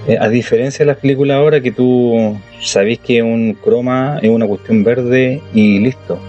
Eh, 0.07 0.17
a 0.19 0.29
diferencia 0.29 0.79
de 0.79 0.91
las 0.91 0.97
películas 0.97 1.37
ahora 1.37 1.61
que 1.61 1.71
tú 1.71 2.39
sabes 2.61 2.99
que 2.99 3.21
un 3.21 3.53
croma 3.53 4.19
es 4.21 4.29
una 4.29 4.47
cuestión 4.47 4.83
verde 4.83 5.41
y 5.53 5.79
listo. 5.79 6.19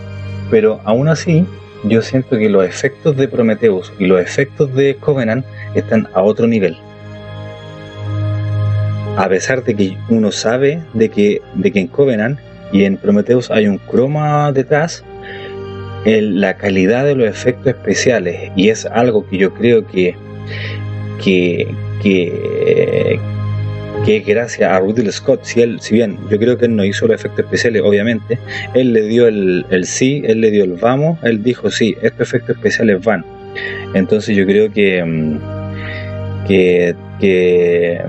Pero 0.50 0.80
aún 0.84 1.08
así, 1.08 1.44
yo 1.84 2.02
siento 2.02 2.36
que 2.36 2.48
los 2.48 2.64
efectos 2.64 3.16
de 3.16 3.28
Prometheus 3.28 3.92
y 3.98 4.06
los 4.06 4.20
efectos 4.20 4.74
de 4.74 4.96
Covenant 4.96 5.44
están 5.74 6.08
a 6.14 6.22
otro 6.22 6.46
nivel. 6.46 6.76
A 9.16 9.28
pesar 9.28 9.62
de 9.64 9.74
que 9.74 9.96
uno 10.08 10.32
sabe 10.32 10.80
de 10.94 11.08
que, 11.08 11.42
de 11.54 11.70
que 11.72 11.80
en 11.80 11.86
Covenant 11.88 12.38
y 12.72 12.84
en 12.84 12.96
Prometheus 12.96 13.50
hay 13.50 13.66
un 13.66 13.78
croma 13.78 14.52
detrás, 14.52 15.04
la 16.04 16.56
calidad 16.56 17.04
de 17.04 17.14
los 17.14 17.28
efectos 17.28 17.68
especiales, 17.68 18.50
y 18.56 18.70
es 18.70 18.86
algo 18.86 19.26
que 19.28 19.36
yo 19.36 19.52
creo 19.52 19.86
que, 19.86 20.14
que, 21.22 21.74
que, 22.02 23.20
que 24.04 24.20
gracias 24.20 24.70
a 24.70 24.80
Ridley 24.80 25.12
Scott, 25.12 25.44
si 25.44 25.60
él, 25.60 25.80
si 25.80 25.96
bien 25.96 26.18
yo 26.30 26.38
creo 26.38 26.56
que 26.56 26.66
él 26.66 26.76
no 26.76 26.84
hizo 26.84 27.06
los 27.06 27.16
efectos 27.16 27.44
especiales, 27.44 27.82
obviamente, 27.84 28.38
él 28.74 28.92
le 28.92 29.02
dio 29.02 29.26
el, 29.26 29.66
el 29.70 29.84
sí, 29.84 30.22
él 30.24 30.40
le 30.40 30.50
dio 30.50 30.64
el 30.64 30.74
vamos, 30.74 31.18
él 31.22 31.42
dijo 31.42 31.70
sí, 31.70 31.96
estos 32.00 32.28
efectos 32.28 32.56
especiales 32.56 33.04
van. 33.04 33.24
Entonces 33.94 34.36
yo 34.36 34.46
creo 34.46 34.72
que, 34.72 35.04
mm, 35.04 36.46
que, 36.46 36.94
que, 37.20 38.00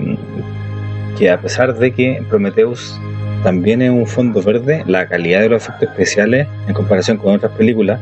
que 1.21 1.29
a 1.29 1.39
pesar 1.39 1.75
de 1.75 1.93
que 1.93 2.23
Prometheus 2.27 2.99
también 3.43 3.83
es 3.83 3.91
un 3.91 4.07
fondo 4.07 4.41
verde, 4.41 4.83
la 4.87 5.05
calidad 5.05 5.41
de 5.41 5.49
los 5.49 5.61
efectos 5.61 5.89
especiales 5.89 6.47
en 6.67 6.73
comparación 6.73 7.17
con 7.17 7.35
otras 7.35 7.51
películas 7.51 8.01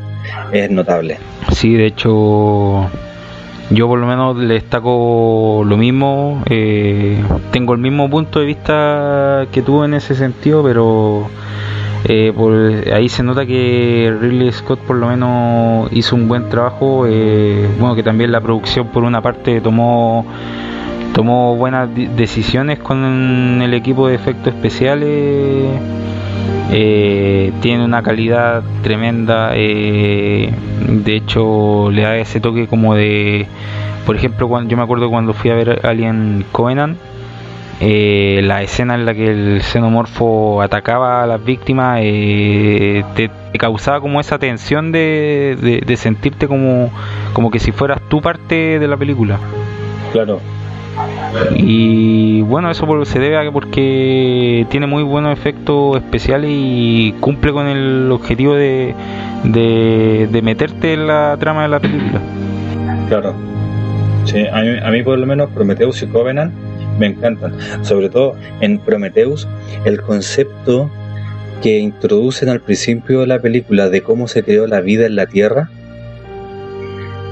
es 0.52 0.70
notable. 0.70 1.18
Sí, 1.52 1.74
de 1.74 1.84
hecho 1.84 2.88
yo 3.68 3.88
por 3.88 3.98
lo 3.98 4.06
menos 4.06 4.38
le 4.38 4.54
destaco 4.54 5.64
lo 5.66 5.76
mismo, 5.76 6.42
eh, 6.48 7.22
tengo 7.52 7.74
el 7.74 7.80
mismo 7.80 8.08
punto 8.08 8.40
de 8.40 8.46
vista 8.46 9.46
que 9.52 9.60
tú 9.60 9.84
en 9.84 9.92
ese 9.92 10.14
sentido, 10.14 10.62
pero 10.62 11.28
eh, 12.04 12.32
ahí 12.94 13.10
se 13.10 13.22
nota 13.22 13.44
que 13.44 14.16
Ridley 14.18 14.50
Scott 14.50 14.80
por 14.80 14.96
lo 14.96 15.08
menos 15.08 15.92
hizo 15.92 16.16
un 16.16 16.26
buen 16.26 16.48
trabajo, 16.48 17.04
eh, 17.06 17.68
bueno 17.78 17.94
que 17.94 18.02
también 18.02 18.32
la 18.32 18.40
producción 18.40 18.86
por 18.86 19.04
una 19.04 19.20
parte 19.20 19.60
tomó 19.60 20.24
tomó 21.12 21.56
buenas 21.56 21.88
decisiones 21.94 22.78
con 22.78 23.60
el 23.62 23.74
equipo 23.74 24.08
de 24.08 24.14
efectos 24.14 24.54
especiales 24.54 25.78
eh, 26.72 27.52
tiene 27.60 27.84
una 27.84 28.02
calidad 28.02 28.62
tremenda 28.82 29.52
eh, 29.54 30.52
de 30.88 31.16
hecho 31.16 31.90
le 31.90 32.02
da 32.02 32.16
ese 32.16 32.40
toque 32.40 32.68
como 32.68 32.94
de 32.94 33.46
por 34.06 34.16
ejemplo 34.16 34.48
cuando 34.48 34.70
yo 34.70 34.76
me 34.76 34.84
acuerdo 34.84 35.10
cuando 35.10 35.32
fui 35.32 35.50
a 35.50 35.54
ver 35.54 35.84
Alien 35.84 36.44
Covenant 36.52 36.96
eh, 37.80 38.40
la 38.44 38.62
escena 38.62 38.94
en 38.94 39.06
la 39.06 39.14
que 39.14 39.30
el 39.30 39.62
xenomorfo 39.62 40.62
atacaba 40.62 41.22
a 41.22 41.26
las 41.26 41.42
víctimas 41.42 42.00
te, 42.00 43.30
causaba 43.58 44.00
como 44.00 44.20
esa 44.20 44.38
tensión 44.38 44.92
de, 44.92 45.82
de, 45.84 45.96
sentirte 45.96 46.46
como, 46.46 46.90
como 47.32 47.50
que 47.50 47.58
si 47.58 47.72
fueras 47.72 48.00
tu 48.08 48.20
parte 48.20 48.78
de 48.78 48.88
la 48.88 48.96
película. 48.96 49.38
Claro 50.12 50.40
y 51.54 52.42
bueno, 52.42 52.70
eso 52.70 52.86
se 53.04 53.18
debe 53.18 53.36
a 53.36 53.42
que 53.42 53.52
porque 53.52 54.66
tiene 54.70 54.86
muy 54.86 55.02
buenos 55.02 55.32
efectos 55.32 55.96
especiales 55.96 56.50
y 56.52 57.14
cumple 57.20 57.52
con 57.52 57.66
el 57.66 58.10
objetivo 58.10 58.54
de, 58.54 58.94
de, 59.44 60.40
meterte 60.42 60.94
en 60.94 61.06
la 61.06 61.36
trama 61.38 61.62
de 61.62 61.68
la 61.68 61.80
película. 61.80 62.20
Claro. 63.08 63.34
Sí, 64.24 64.44
a 64.46 64.90
mí, 64.90 65.02
por 65.02 65.18
lo 65.18 65.26
menos 65.26 65.50
Prometheus 65.50 66.02
y 66.02 66.06
Covenant 66.06 66.52
me 66.98 67.06
encantan. 67.06 67.54
Sobre 67.82 68.08
todo 68.08 68.34
en 68.60 68.78
Prometheus, 68.78 69.48
el 69.84 70.00
concepto 70.02 70.90
que 71.62 71.78
introducen 71.78 72.48
al 72.48 72.60
principio 72.60 73.20
de 73.20 73.26
la 73.26 73.38
película 73.38 73.88
de 73.88 74.02
cómo 74.02 74.28
se 74.28 74.42
creó 74.42 74.66
la 74.66 74.80
vida 74.80 75.06
en 75.06 75.16
la 75.16 75.26
Tierra, 75.26 75.70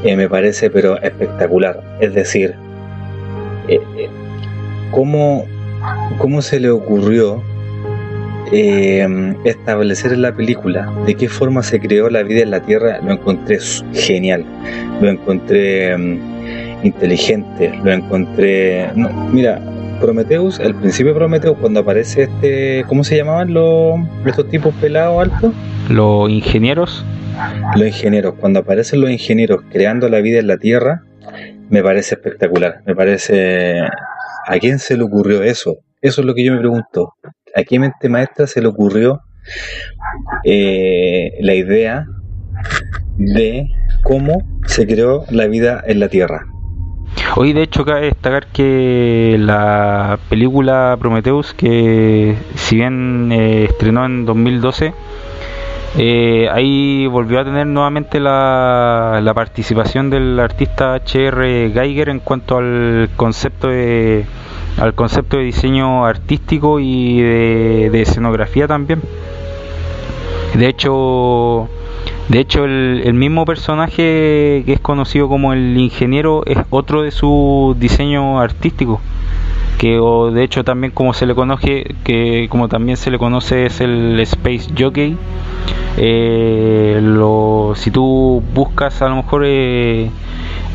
eh, 0.05 0.17
me 0.17 0.29
parece 0.29 0.71
pero 0.71 1.01
espectacular. 1.01 1.83
Es 2.01 2.15
decir, 2.15 2.55
eh, 3.69 3.81
eh, 3.97 4.09
¿cómo, 4.91 5.47
¿cómo 6.19 6.43
se 6.43 6.59
le 6.61 6.71
ocurrió 6.71 7.43
eh, 8.53 9.35
establecer 9.45 10.13
en 10.13 10.23
la 10.23 10.35
película 10.35 10.91
de 11.07 11.15
qué 11.15 11.29
forma 11.29 11.63
se 11.63 11.79
creó 11.79 12.09
la 12.09 12.23
vida 12.23 12.43
en 12.43 12.51
la 12.51 12.61
Tierra? 12.61 13.01
Lo 13.03 13.13
encontré 13.13 13.59
genial, 13.93 14.45
lo 15.01 15.11
encontré 15.11 15.97
mm, 15.97 16.85
inteligente, 16.85 17.73
lo 17.85 17.93
encontré... 17.93 18.91
No, 18.95 19.11
mira, 19.33 19.61
Prometheus, 20.01 20.61
el 20.61 20.75
principio 20.75 21.13
de 21.13 21.19
Prometheus, 21.19 21.57
cuando 21.59 21.81
aparece 21.81 22.23
este, 22.25 22.85
¿cómo 22.87 23.05
se 23.05 23.17
llamaban 23.17 23.53
los, 23.53 23.99
estos 24.25 24.49
tipos 24.49 24.75
pelados 24.77 25.23
altos? 25.23 25.53
Los 25.91 26.31
ingenieros. 26.31 27.05
Los 27.77 27.87
ingenieros, 27.87 28.35
cuando 28.41 28.61
aparecen 28.61 29.01
los 29.01 29.11
ingenieros 29.11 29.63
creando 29.71 30.09
la 30.09 30.21
vida 30.21 30.39
en 30.39 30.47
la 30.47 30.57
Tierra, 30.57 31.03
me 31.71 31.83
parece 31.83 32.15
espectacular. 32.15 32.83
Me 32.87 32.95
parece. 32.95 33.81
¿A 34.47 34.59
quién 34.59 34.79
se 34.79 34.97
le 34.97 35.05
ocurrió 35.05 35.43
eso? 35.43 35.79
Eso 36.01 36.21
es 36.21 36.27
lo 36.27 36.35
que 36.35 36.45
yo 36.45 36.53
me 36.53 36.59
pregunto. 36.59 37.15
¿A 37.55 37.63
qué 37.65 37.79
mente 37.79 38.09
maestra 38.09 38.47
se 38.47 38.61
le 38.61 38.69
ocurrió 38.69 39.21
eh, 40.45 41.33
la 41.41 41.55
idea 41.55 42.07
de 43.17 43.67
cómo 44.03 44.43
se 44.67 44.87
creó 44.87 45.25
la 45.31 45.47
vida 45.47 45.83
en 45.87 46.01
la 46.01 46.09
Tierra? 46.09 46.47
Hoy, 47.37 47.53
de 47.53 47.63
hecho, 47.63 47.85
cabe 47.85 48.07
destacar 48.07 48.47
que 48.47 49.37
la 49.39 50.19
película 50.29 50.97
Prometheus, 51.01 51.53
que 51.55 52.37
si 52.55 52.77
bien 52.77 53.31
eh, 53.33 53.65
estrenó 53.65 54.07
en 54.07 54.25
2012, 54.25 54.93
eh, 56.01 56.49
ahí 56.53 57.09
volvió 57.09 57.41
a 57.41 57.45
tener 57.45 57.67
nuevamente 57.67 58.21
la, 58.21 59.33
participación 59.35 60.11
del 60.11 60.39
artista 60.39 60.95
H.R. 60.95 61.73
Geiger 61.73 62.09
en 62.09 62.21
cuanto 62.21 62.59
al 62.59 63.11
concepto 63.17 63.67
de 63.67 64.25
al 64.79 64.95
concepto 64.95 65.39
de 65.39 65.43
diseño 65.43 66.07
artístico 66.07 66.79
y 66.79 67.21
de, 67.21 68.01
escenografía 68.01 68.69
también. 68.69 69.03
De 70.55 70.69
hecho, 70.69 71.69
de 72.29 72.39
hecho 72.39 72.65
el, 72.65 73.03
el, 73.05 73.15
mismo 73.15 73.45
personaje 73.45 74.63
que 74.65 74.73
es 74.73 74.81
conocido 74.81 75.29
como 75.29 75.53
el 75.53 75.77
ingeniero 75.77 76.45
es 76.47 76.59
otro 76.71 77.03
de 77.03 77.11
sus 77.11 77.77
diseños 77.81 78.41
artísticos 78.41 79.01
que 79.79 79.99
o 79.99 80.31
de 80.31 80.43
hecho 80.43 80.65
también 80.65 80.93
como 80.93 81.15
se 81.15 81.25
le 81.25 81.35
conoce 81.35 81.95
que 82.05 82.49
como 82.51 82.69
también 82.69 82.97
se 82.97 83.11
le 83.11 83.19
conoce 83.19 83.67
es 83.67 83.81
el 83.81 84.19
Space 84.21 84.69
Jockey 84.77 85.17
eh, 85.97 87.01
lo, 87.03 87.73
si 87.75 87.91
tú 87.91 88.43
buscas 88.55 89.01
a 89.03 89.09
lo 89.09 89.17
mejor 89.17 89.45
eh, 89.47 90.11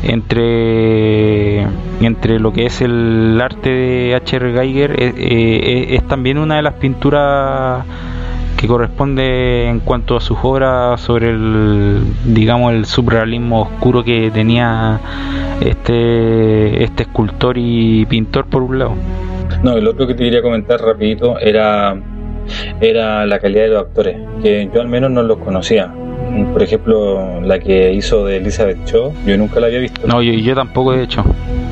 entre 0.02 1.62
entre 2.00 2.40
lo 2.40 2.52
que 2.52 2.66
es 2.66 2.80
el 2.80 3.40
arte 3.40 3.70
de 3.70 4.14
H.R. 4.14 4.52
Geiger 4.52 4.96
eh, 4.98 5.86
es 5.90 6.06
también 6.08 6.38
una 6.38 6.56
de 6.56 6.62
las 6.62 6.74
pinturas 6.74 7.84
que 8.56 8.66
corresponde 8.66 9.68
en 9.68 9.80
cuanto 9.80 10.16
a 10.16 10.20
sus 10.20 10.38
obras 10.42 11.00
sobre 11.00 11.30
el 11.30 12.00
digamos 12.24 12.72
el 12.72 12.84
surrealismo 12.86 13.62
oscuro 13.62 14.04
que 14.04 14.30
tenía 14.32 15.00
este 15.60 16.84
este 16.84 17.04
escultor 17.04 17.56
y 17.58 18.06
pintor 18.06 18.46
por 18.46 18.62
un 18.62 18.78
lado 18.78 18.94
no 19.62 19.76
el 19.76 19.86
otro 19.86 20.06
que 20.06 20.14
te 20.14 20.24
quería 20.24 20.42
comentar 20.42 20.80
rapidito 20.80 21.38
era 21.38 21.96
era 22.80 23.24
la 23.26 23.38
calidad 23.38 23.62
de 23.62 23.68
los 23.70 23.82
actores, 23.84 24.18
que 24.42 24.68
yo 24.72 24.80
al 24.80 24.88
menos 24.88 25.10
no 25.10 25.22
los 25.22 25.38
conocía. 25.38 25.92
Por 26.52 26.62
ejemplo, 26.62 27.40
la 27.40 27.58
que 27.58 27.92
hizo 27.92 28.26
de 28.26 28.36
Elizabeth 28.36 28.84
Cho, 28.84 29.12
yo 29.24 29.38
nunca 29.38 29.60
la 29.60 29.68
había 29.68 29.78
visto. 29.78 30.06
No, 30.06 30.20
yo, 30.20 30.32
yo 30.32 30.54
tampoco, 30.54 30.92
de 30.92 31.04
hecho. 31.04 31.24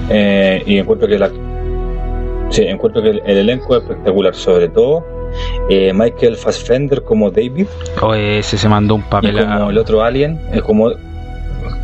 Eh, 0.09 0.62
y 0.64 0.78
encuentro 0.78 1.09
que 1.09 1.18
la, 1.18 1.30
Sí, 2.53 2.64
encuentro 2.64 3.03
que 3.03 3.09
el, 3.09 3.22
elenco 3.24 3.74
es 3.74 3.83
espectacular, 3.83 4.35
sobre 4.35 4.68
todo 4.68 5.03
eh, 5.68 5.93
Michael 5.93 6.37
Fassbender 6.37 7.03
como 7.03 7.30
David. 7.30 7.66
O 8.01 8.14
ese 8.14 8.59
se 8.59 8.68
mandó 8.68 8.95
un 8.95 9.03
papel. 9.03 9.39
como 9.39 9.70
el 9.70 9.78
otro 9.78 10.03
Alien, 10.03 10.41
es 10.53 10.62
como 10.62 10.91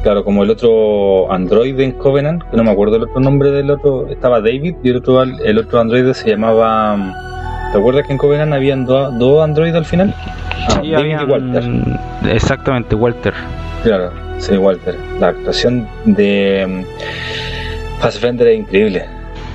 claro, 0.02 0.24
como 0.24 0.42
el 0.42 0.50
otro 0.50 1.32
androide 1.32 1.84
en 1.84 1.92
Covenant, 1.92 2.42
que 2.50 2.56
no 2.56 2.64
me 2.64 2.70
acuerdo 2.70 2.96
el 2.96 3.02
otro 3.04 3.20
nombre 3.20 3.50
del 3.50 3.70
otro, 3.70 4.08
estaba 4.08 4.40
David 4.40 4.76
y 4.82 4.90
el 4.90 4.96
otro 4.96 5.22
el 5.22 5.58
otro 5.58 5.80
androide 5.80 6.14
se 6.14 6.30
llamaba 6.30 6.96
¿Te 7.72 7.76
acuerdas 7.76 8.06
que 8.06 8.12
en 8.12 8.18
Covenant 8.18 8.52
habían 8.54 8.86
dos 8.86 9.44
androides 9.44 9.74
al 9.74 9.84
final? 9.84 10.14
Ah, 10.16 10.80
sí, 10.82 10.90
David 10.90 11.16
y 11.20 11.24
Walter. 11.30 11.64
Exactamente, 12.32 12.94
Walter. 12.94 13.34
Claro, 13.82 14.10
sí, 14.38 14.56
Walter. 14.56 14.96
La 15.20 15.28
actuación 15.28 15.86
de 16.06 16.66
mm, 16.66 18.00
Fassbender 18.00 18.48
es 18.48 18.60
increíble. 18.60 19.04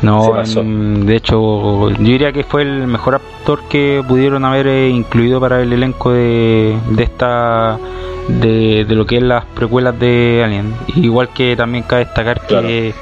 No, 0.03 0.33
de 0.33 1.15
hecho, 1.15 1.89
yo 1.89 1.97
diría 1.97 2.33
que 2.33 2.43
fue 2.43 2.63
el 2.63 2.87
mejor 2.87 3.15
actor 3.15 3.61
que 3.69 4.03
pudieron 4.05 4.43
haber 4.43 4.67
eh, 4.67 4.89
incluido 4.89 5.39
para 5.39 5.61
el 5.61 5.71
elenco 5.71 6.11
de, 6.11 6.77
de 6.89 7.03
esta 7.03 7.79
de, 8.27 8.85
lo 8.89 9.05
que 9.05 9.17
es 9.17 9.23
las 9.23 9.45
precuelas 9.45 9.97
de 9.99 10.41
Alien. 10.43 10.73
Igual 10.95 11.29
que 11.29 11.55
también 11.55 11.85
cabe 11.85 12.05
destacar 12.05 12.41
que 12.41 12.93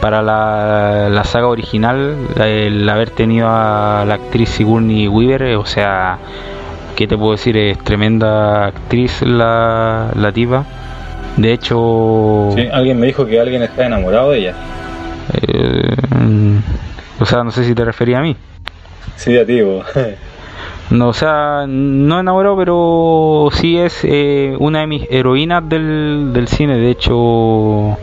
para 0.00 0.22
la, 0.22 1.08
la, 1.10 1.24
saga 1.24 1.48
original, 1.48 2.16
el 2.38 2.88
haber 2.88 3.10
tenido 3.10 3.48
a 3.48 4.04
la 4.06 4.14
actriz 4.14 4.48
Sigourney 4.50 5.08
Weaver, 5.08 5.42
eh, 5.42 5.56
o 5.56 5.66
sea, 5.66 6.18
¿qué 6.94 7.06
te 7.06 7.16
puedo 7.16 7.32
decir? 7.32 7.56
Es 7.56 7.78
tremenda 7.78 8.66
actriz 8.66 9.22
la, 9.22 10.10
la 10.14 10.32
tipa. 10.32 10.64
De 11.36 11.52
hecho... 11.52 12.50
Sí, 12.54 12.66
alguien 12.72 12.98
me 12.98 13.06
dijo 13.06 13.26
que 13.26 13.38
alguien 13.38 13.62
está 13.62 13.86
enamorado 13.86 14.30
de 14.30 14.38
ella. 14.38 14.54
Eh, 15.34 15.96
o 17.26 17.28
sea, 17.28 17.42
no 17.42 17.50
sé 17.50 17.64
si 17.64 17.74
te 17.74 17.84
refería 17.84 18.20
a 18.20 18.22
mí. 18.22 18.36
Sí, 19.16 19.36
a 19.36 19.44
ti, 19.44 19.60
No, 20.90 21.08
o 21.08 21.12
sea, 21.12 21.64
no 21.66 22.20
enamorado, 22.20 22.56
pero 22.56 23.48
sí 23.52 23.76
es 23.76 24.04
eh, 24.04 24.54
una 24.60 24.82
de 24.82 24.86
mis 24.86 25.10
heroínas 25.10 25.68
del, 25.68 26.32
del 26.32 26.46
cine. 26.46 26.78
De 26.78 26.88
hecho, 26.88 27.98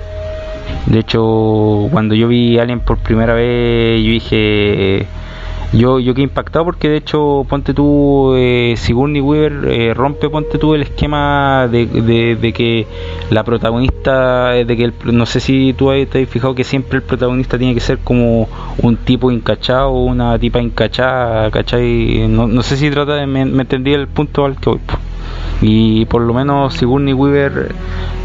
de 0.88 1.00
hecho, 1.00 1.88
cuando 1.90 2.16
yo 2.16 2.28
vi 2.28 2.60
Alien 2.60 2.82
por 2.82 2.98
primera 2.98 3.34
vez, 3.34 4.04
yo 4.04 4.12
dije 4.12 5.08
yo, 5.74 6.00
yo 6.00 6.14
quedé 6.14 6.24
impactado 6.24 6.66
porque 6.66 6.90
de 6.90 6.98
hecho, 6.98 7.46
ponte 7.50 7.74
tú, 7.74 8.34
eh, 8.36 8.76
Sigourney 8.78 9.22
Weaver 9.22 9.72
eh, 9.72 9.94
rompe, 9.94 10.30
ponte 10.30 10.58
tú 10.58 10.76
el 10.76 10.84
esquema 10.84 11.68
de, 11.68 11.88
de, 12.36 12.54
que 12.54 12.86
la 13.30 13.44
protagonista, 13.44 14.50
de 14.50 14.78
que 14.78 14.94
no 15.06 15.26
sé 15.26 15.40
si 15.40 15.74
tú 15.74 15.90
te 16.10 16.24
has 16.24 16.30
fijado 16.30 16.54
que 16.56 16.64
siempre 16.64 16.98
el 16.98 17.04
protagonista 17.04 17.58
tiene 17.58 17.74
que 17.74 17.80
ser 17.80 17.98
como 18.00 18.48
un 18.78 18.98
tipo 18.98 19.32
encachado 19.32 19.92
una 19.92 20.38
tipa 20.38 20.60
encachada, 20.60 21.50
¿cachai? 21.52 22.28
No, 22.28 22.48
no 22.48 22.62
sé 22.64 22.78
si 22.78 22.90
trata 22.92 23.16
de, 23.16 23.26
me, 23.26 23.46
me 23.46 23.64
entendí 23.64 23.94
el 23.94 24.08
punto 24.08 24.46
al 24.46 24.58
que 24.58 24.70
voy. 24.70 24.80
Y 25.62 26.06
por 26.06 26.22
lo 26.22 26.34
menos 26.34 26.74
Sigourney 26.74 27.14
Weaver, 27.14 27.74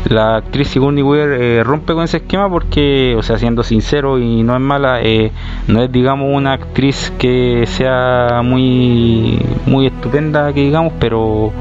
la 0.08 0.36
actriz 0.36 0.68
Sigourney 0.68 1.02
Weaver 1.02 1.40
eh, 1.40 1.64
rompe 1.64 1.94
con 1.94 2.04
ese 2.04 2.18
esquema 2.18 2.48
porque, 2.50 3.14
o 3.16 3.22
sea, 3.22 3.38
siendo 3.38 3.62
sincero 3.62 4.18
y 4.18 4.42
no 4.42 4.54
es 4.54 4.60
mala, 4.60 5.00
eh, 5.02 5.30
no 5.66 5.82
es 5.82 5.92
digamos 5.92 6.28
una 6.34 6.54
actriz 6.54 7.12
que 7.18 7.64
sea 7.66 8.40
muy 8.42 9.40
muy 9.66 9.86
estupenda 9.86 10.52
que 10.52 10.60
digamos, 10.62 10.92
pero 10.98 11.52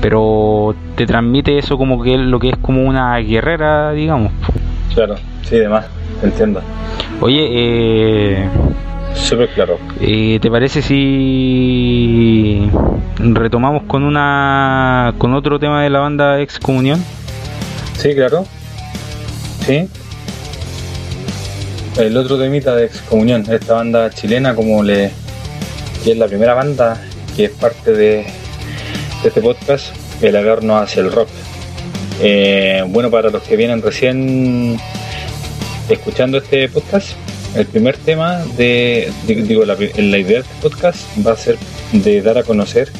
pero 0.00 0.74
te 0.96 1.06
transmite 1.06 1.58
eso 1.58 1.76
como 1.76 2.02
que 2.02 2.16
lo 2.16 2.38
que 2.38 2.50
es 2.50 2.56
como 2.56 2.82
una 2.84 3.16
guerrera, 3.18 3.92
digamos. 3.92 4.32
Claro, 4.94 5.16
sí, 5.42 5.56
además, 5.56 5.86
entiendo. 6.22 6.62
Oye, 7.20 7.46
eh, 7.50 8.48
Súper 9.14 9.48
claro. 9.50 9.78
Eh, 10.00 10.38
¿Te 10.40 10.50
parece 10.50 10.82
si 10.82 12.68
retomamos 13.18 13.84
con 13.84 14.02
una 14.02 15.14
con 15.18 15.34
otro 15.34 15.58
tema 15.58 15.82
de 15.82 15.90
la 15.90 16.00
banda 16.00 16.40
Excomunión? 16.40 17.02
Sí, 17.96 18.14
claro. 18.14 18.46
Sí. 19.66 19.88
El 21.98 22.16
otro 22.16 22.38
temita 22.38 22.74
de 22.74 22.86
Excomunión, 22.86 23.44
esta 23.50 23.74
banda 23.74 24.10
chilena, 24.10 24.54
como 24.54 24.82
le 24.82 25.10
que 26.02 26.12
es 26.12 26.18
la 26.18 26.26
primera 26.26 26.54
banda 26.54 27.00
que 27.36 27.44
es 27.44 27.50
parte 27.50 27.92
de, 27.92 28.26
este 29.24 29.40
podcast, 29.42 29.94
el 30.22 30.34
agarno 30.34 30.78
hacia 30.78 31.02
el 31.02 31.12
rock. 31.12 31.28
Eh, 32.22 32.82
bueno, 32.88 33.10
para 33.10 33.30
los 33.30 33.42
que 33.42 33.56
vienen 33.56 33.82
recién 33.82 34.78
escuchando 35.88 36.38
este 36.38 36.68
podcast, 36.68 37.12
el 37.54 37.66
primer 37.66 37.96
tema 37.96 38.44
de, 38.56 39.12
digo, 39.26 39.64
la, 39.64 39.74
idea 39.74 40.22
de 40.22 40.38
este 40.38 40.54
podcast 40.62 41.00
va 41.26 41.32
a 41.32 41.36
ser 41.36 41.58
de 41.92 42.22
dar 42.22 42.38
a 42.38 42.44
conocer 42.44 42.90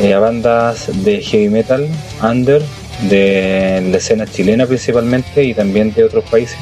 eh, 0.00 0.14
a 0.14 0.20
bandas 0.20 0.90
de 1.04 1.20
heavy 1.20 1.48
metal 1.48 1.88
under 2.22 2.62
de 3.08 3.88
la 3.90 3.96
escena 3.96 4.26
chilena 4.26 4.66
principalmente 4.66 5.42
y 5.42 5.54
también 5.54 5.92
de 5.94 6.04
otros 6.04 6.24
países 6.24 6.58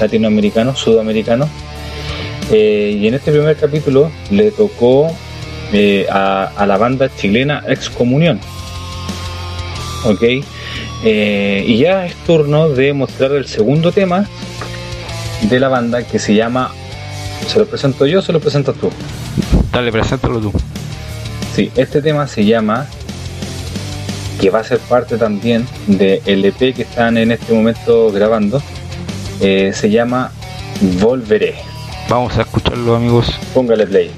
latinoamericanos, 0.00 0.78
sudamericanos. 0.78 1.48
Eh, 2.50 2.98
y 2.98 3.06
en 3.08 3.14
este 3.14 3.30
primer 3.30 3.56
capítulo 3.56 4.10
le 4.30 4.50
tocó 4.50 5.10
eh, 5.72 6.06
a, 6.10 6.64
la 6.66 6.78
banda 6.78 7.10
chilena 7.14 7.62
Excomunión. 7.68 8.40
¿Ok? 10.04 10.22
y 11.06 11.76
ya 11.78 12.06
es 12.06 12.14
turno 12.26 12.70
de 12.70 12.94
mostrar 12.94 13.32
el 13.32 13.46
segundo 13.46 13.92
tema 13.92 14.26
de 15.48 15.60
la 15.60 15.68
banda 15.68 16.02
que 16.02 16.18
se 16.18 16.34
llama. 16.34 16.70
¿Se 17.46 17.58
lo 17.58 17.66
presento 17.66 18.06
yo 18.06 18.20
o 18.20 18.22
se 18.22 18.32
lo 18.32 18.40
presentas 18.40 18.74
tú? 18.76 18.90
Dale, 19.72 19.92
preséntalo 19.92 20.40
tú. 20.40 20.52
Sí, 21.54 21.70
este 21.76 22.02
tema 22.02 22.26
se 22.26 22.44
llama. 22.44 22.86
Que 24.40 24.50
va 24.50 24.60
a 24.60 24.64
ser 24.64 24.78
parte 24.78 25.16
también 25.16 25.66
del 25.86 26.44
EP 26.44 26.74
que 26.74 26.82
están 26.82 27.16
en 27.16 27.32
este 27.32 27.54
momento 27.54 28.10
grabando. 28.12 28.62
Eh, 29.40 29.72
se 29.74 29.90
llama 29.90 30.32
Volveré. 31.00 31.54
Vamos 32.08 32.36
a 32.36 32.42
escucharlo, 32.42 32.96
amigos. 32.96 33.32
Póngale 33.54 33.86
play. 33.86 34.10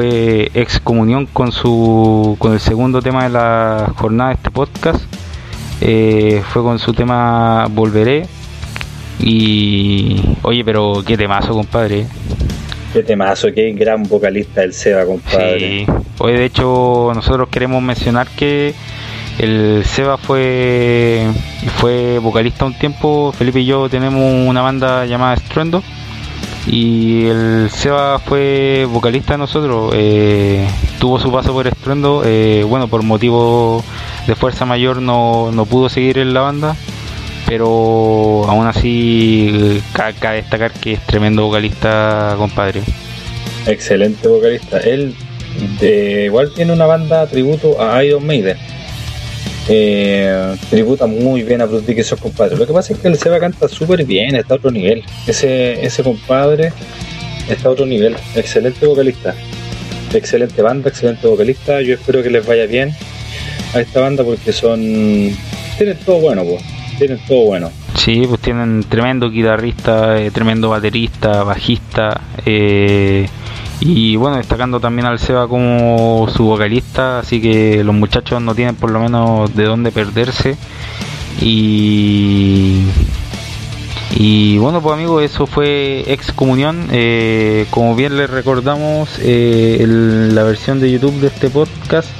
Fue 0.00 0.50
Excomunión 0.54 1.26
con 1.26 1.52
su 1.52 2.34
con 2.38 2.54
el 2.54 2.60
segundo 2.60 3.02
tema 3.02 3.24
de 3.24 3.28
la 3.28 3.92
jornada 3.96 4.30
de 4.30 4.36
este 4.36 4.50
podcast. 4.50 5.04
Eh, 5.82 6.42
fue 6.48 6.62
con 6.62 6.78
su 6.78 6.94
tema 6.94 7.66
Volveré. 7.70 8.26
Y 9.18 10.22
oye, 10.40 10.64
pero 10.64 11.02
qué 11.06 11.18
temazo, 11.18 11.52
compadre. 11.52 12.06
Qué 12.94 13.02
temazo, 13.02 13.48
qué 13.54 13.72
gran 13.72 14.04
vocalista 14.04 14.62
el 14.62 14.72
Seba, 14.72 15.04
compadre. 15.04 15.84
Sí. 15.84 15.86
Hoy 16.18 16.32
de 16.32 16.46
hecho 16.46 17.12
nosotros 17.14 17.50
queremos 17.50 17.82
mencionar 17.82 18.26
que 18.28 18.72
el 19.38 19.84
Seba 19.84 20.16
fue 20.16 21.26
fue 21.76 22.18
vocalista 22.20 22.64
un 22.64 22.78
tiempo, 22.78 23.32
Felipe 23.36 23.60
y 23.60 23.66
yo 23.66 23.90
tenemos 23.90 24.48
una 24.48 24.62
banda 24.62 25.04
llamada 25.04 25.34
Estruendo 25.34 25.82
y 26.66 27.26
el 27.26 27.70
Seba 27.70 28.18
fue 28.18 28.86
vocalista 28.90 29.34
de 29.34 29.38
nosotros, 29.38 29.92
eh, 29.96 30.66
tuvo 30.98 31.18
su 31.18 31.32
paso 31.32 31.52
por 31.52 31.66
Estruendo, 31.66 32.22
eh, 32.24 32.64
bueno, 32.66 32.88
por 32.88 33.02
motivo 33.02 33.82
de 34.26 34.34
fuerza 34.34 34.64
mayor 34.66 35.00
no, 35.00 35.50
no 35.52 35.64
pudo 35.66 35.88
seguir 35.88 36.18
en 36.18 36.34
la 36.34 36.40
banda, 36.40 36.76
pero 37.46 38.44
aún 38.46 38.66
así 38.66 39.82
cabe 39.92 40.36
destacar 40.36 40.72
que 40.72 40.92
es 40.92 41.06
tremendo 41.06 41.44
vocalista, 41.46 42.34
compadre. 42.36 42.82
Excelente 43.66 44.28
vocalista. 44.28 44.78
Él 44.78 45.14
igual 45.80 46.52
tiene 46.54 46.72
una 46.72 46.86
banda 46.86 47.26
tributo 47.26 47.82
a 47.82 48.02
Iron 48.04 48.24
Maiden. 48.26 48.56
Eh, 49.72 50.56
tributa 50.68 51.06
muy 51.06 51.44
bien 51.44 51.60
a 51.60 51.66
Bruce 51.66 51.86
Dickinson, 51.86 52.18
compadre. 52.18 52.56
Lo 52.56 52.66
que 52.66 52.72
pasa 52.72 52.92
es 52.92 52.98
que 52.98 53.06
el 53.06 53.16
Seba 53.16 53.38
canta 53.38 53.68
súper 53.68 54.04
bien, 54.04 54.34
está 54.34 54.54
a 54.54 54.56
otro 54.56 54.72
nivel. 54.72 55.04
Ese, 55.28 55.84
ese 55.86 56.02
compadre 56.02 56.72
está 57.48 57.68
a 57.68 57.72
otro 57.72 57.86
nivel. 57.86 58.16
Excelente 58.34 58.84
vocalista. 58.84 59.32
Excelente 60.12 60.60
banda, 60.60 60.88
excelente 60.88 61.24
vocalista. 61.28 61.80
Yo 61.82 61.94
espero 61.94 62.20
que 62.20 62.30
les 62.30 62.44
vaya 62.44 62.66
bien 62.66 62.90
a 63.72 63.80
esta 63.80 64.00
banda 64.00 64.24
porque 64.24 64.52
son. 64.52 64.80
Tienen 65.78 65.96
todo 66.04 66.18
bueno, 66.18 66.42
pues. 66.44 66.64
Tienen 66.98 67.20
todo 67.28 67.46
bueno. 67.46 67.70
Sí, 67.94 68.24
pues 68.26 68.40
tienen 68.40 68.82
tremendo 68.88 69.30
guitarrista, 69.30 70.20
eh, 70.20 70.32
tremendo 70.32 70.68
baterista, 70.68 71.44
bajista. 71.44 72.20
Eh, 72.44 73.28
y 73.80 74.16
bueno, 74.16 74.36
destacando 74.36 74.78
también 74.78 75.06
al 75.06 75.18
Seba 75.18 75.48
como 75.48 76.28
su 76.28 76.44
vocalista, 76.44 77.20
así 77.20 77.40
que 77.40 77.82
los 77.82 77.94
muchachos 77.94 78.42
no 78.42 78.54
tienen 78.54 78.76
por 78.76 78.90
lo 78.90 79.00
menos 79.00 79.54
de 79.56 79.64
dónde 79.64 79.90
perderse. 79.90 80.56
Y, 81.40 82.84
y 84.16 84.58
bueno, 84.58 84.82
pues 84.82 84.94
amigos, 84.94 85.22
eso 85.22 85.46
fue 85.46 86.04
Excomunión. 86.12 86.88
Eh, 86.92 87.66
como 87.70 87.96
bien 87.96 88.18
les 88.18 88.28
recordamos, 88.28 89.18
eh, 89.22 89.86
la 89.88 90.42
versión 90.42 90.78
de 90.78 90.92
YouTube 90.92 91.18
de 91.20 91.28
este 91.28 91.48
podcast, 91.48 92.10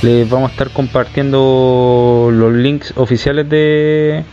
les 0.00 0.28
vamos 0.30 0.48
a 0.48 0.52
estar 0.52 0.70
compartiendo 0.70 2.30
los 2.32 2.54
links 2.54 2.94
oficiales 2.96 3.50
de, 3.50 4.24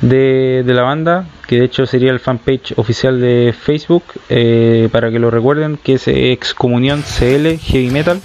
de, 0.00 0.62
la 0.66 0.82
banda 0.82 1.26
que 1.46 1.56
de 1.56 1.64
hecho 1.64 1.84
sería 1.86 2.10
el 2.10 2.20
fanpage 2.20 2.74
oficial 2.76 3.20
de 3.20 3.54
Facebook, 3.58 4.04
eh, 4.28 4.88
para 4.92 5.10
que 5.10 5.18
lo 5.18 5.30
recuerden, 5.30 5.78
que 5.82 5.94
es 5.94 6.06
Excomunión 6.06 7.02
CL 7.02 7.58
Heavy 7.58 7.90
Metal, 7.90 8.20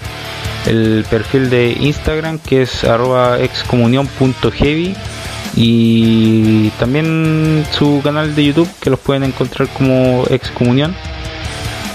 el 0.67 1.05
perfil 1.09 1.49
de 1.49 1.75
Instagram 1.79 2.39
que 2.39 2.61
es 2.61 2.83
arroba 2.83 3.39
excomunión.heavy 3.39 4.95
y 5.55 6.69
también 6.71 7.65
su 7.71 8.01
canal 8.03 8.35
de 8.35 8.45
YouTube 8.45 8.69
que 8.79 8.89
los 8.89 8.99
pueden 8.99 9.23
encontrar 9.23 9.67
como 9.69 10.25
Excomunión. 10.29 10.95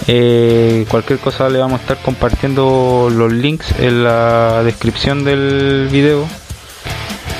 Eh, 0.06 0.86
cualquier 0.88 1.18
cosa 1.18 1.48
le 1.48 1.58
vamos 1.58 1.78
a 1.78 1.82
estar 1.82 1.98
compartiendo 1.98 3.08
los 3.12 3.32
links 3.32 3.72
en 3.78 4.02
la 4.02 4.62
descripción 4.64 5.24
del 5.24 5.88
video 5.92 6.26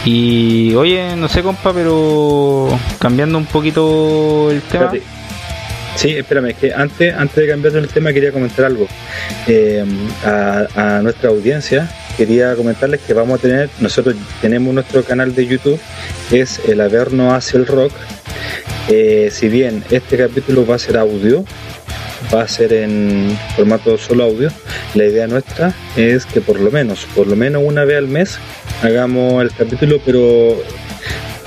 y 0.05 0.75
oye, 0.75 1.15
no 1.17 1.29
sé, 1.29 1.43
compa, 1.43 1.73
pero 1.73 2.69
cambiando 2.99 3.39
un 3.39 3.47
poquito 3.47 4.51
el 4.51 4.63
tema. 4.63 4.93
Sí, 5.97 6.17
espérame, 6.17 6.51
es 6.51 6.57
que 6.57 6.73
antes, 6.73 7.15
antes 7.15 7.37
de 7.37 7.47
cambiar 7.47 7.77
el 7.77 7.89
tema 7.89 8.13
quería 8.13 8.33
comentar 8.33 8.65
algo. 8.65 8.87
Eh, 9.47 9.85
a, 10.25 11.01
nuestra 11.03 11.29
audiencia 11.29 11.91
quería 12.17 12.55
comentarles 12.55 13.01
que 13.01 13.13
vamos 13.13 13.39
a 13.39 13.43
tener, 13.43 13.69
nosotros 13.81 14.17
tenemos 14.41 14.73
nuestro 14.73 15.05
canal 15.05 15.35
de 15.35 15.47
YouTube, 15.47 15.81
es 16.31 16.61
el 16.67 16.81
Averno 16.81 17.35
hacia 17.35 17.59
el 17.59 17.67
Rock. 17.67 17.93
Eh, 18.89 19.29
si 19.31 19.49
bien 19.49 19.85
este 19.91 20.17
capítulo 20.17 20.65
va 20.67 20.77
a 20.77 20.79
ser 20.79 20.97
audio, 20.97 21.45
va 22.35 22.43
a 22.43 22.49
ser 22.49 22.73
en 22.73 23.37
formato 23.57 23.99
solo 23.99 24.25
audio, 24.25 24.51
la 24.95 25.05
idea 25.05 25.27
nuestra 25.27 25.75
es 25.97 26.27
que 26.27 26.41
por 26.41 26.61
lo 26.61 26.71
menos, 26.71 27.07
por 27.15 27.27
lo 27.27 27.37
menos 27.37 27.63
una 27.65 27.85
vez 27.85 27.99
al 27.99 28.09
mes 28.09 28.39
hagamos 28.83 29.43
el 29.43 29.51
capítulo 29.53 30.01
pero 30.05 30.57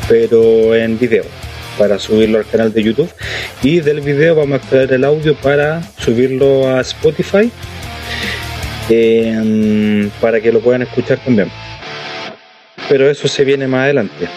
pero 0.08 0.76
en 0.76 1.00
video 1.00 1.24
para 1.78 2.00
subirlo 2.00 2.38
al 2.38 2.46
canal 2.46 2.74
de 2.74 2.84
YouTube. 2.84 3.10
Y 3.62 3.80
del 3.80 4.02
video 4.02 4.36
vamos 4.36 4.54
a 4.54 4.58
extraer 4.58 4.94
el 4.94 5.04
audio 5.04 5.36
para 5.36 5.82
subirlo 5.98 6.70
a 6.70 6.82
Spotify 6.82 7.52
em, 8.90 10.10
para 10.22 10.42
que 10.42 10.52
lo 10.52 10.60
puedan 10.60 10.84
escuchar 10.84 11.20
también. 11.20 11.50
Pero 12.90 13.10
eso 13.10 13.28
se 13.28 13.44
viene 13.44 13.68
más 13.68 13.82
adelante. 13.82 14.28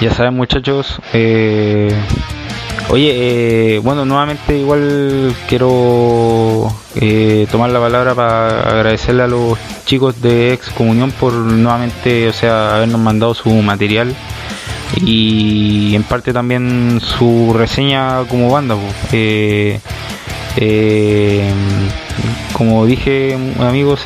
Ya 0.00 0.10
saben 0.14 0.34
muchachos 0.34 0.98
eh, 1.12 1.90
Oye, 2.92 3.76
eh, 3.76 3.78
bueno, 3.78 4.04
nuevamente 4.04 4.58
igual 4.58 5.32
quiero 5.48 6.74
eh, 6.96 7.46
tomar 7.48 7.70
la 7.70 7.78
palabra 7.78 8.16
para 8.16 8.62
agradecerle 8.62 9.22
a 9.22 9.28
los 9.28 9.56
chicos 9.84 10.20
de 10.20 10.54
Ex 10.54 10.70
Comunión 10.70 11.12
por 11.12 11.32
nuevamente, 11.32 12.26
o 12.26 12.32
sea, 12.32 12.74
habernos 12.74 13.00
mandado 13.00 13.32
su 13.34 13.48
material 13.50 14.12
y 14.96 15.94
en 15.94 16.02
parte 16.02 16.32
también 16.32 17.00
su 17.00 17.54
reseña 17.56 18.24
como 18.24 18.50
banda. 18.50 18.76
Eh, 19.12 19.78
como 22.52 22.86
dije 22.86 23.38
amigos, 23.60 24.00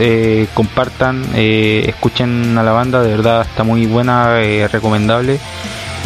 compartan, 0.52 1.24
escuchen 1.34 2.58
a 2.58 2.62
la 2.62 2.72
banda, 2.72 3.02
de 3.02 3.08
verdad 3.08 3.46
está 3.48 3.64
muy 3.64 3.86
buena, 3.86 4.38
recomendable 4.70 5.40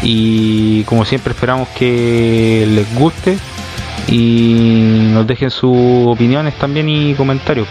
y 0.03 0.83
como 0.85 1.05
siempre 1.05 1.33
esperamos 1.33 1.69
que 1.71 2.67
les 2.69 2.99
guste 2.99 3.39
y 4.09 5.09
nos 5.13 5.27
dejen 5.27 5.51
sus 5.51 6.07
opiniones 6.07 6.55
también 6.55 6.89
y 6.89 7.15
comentarios. 7.15 7.69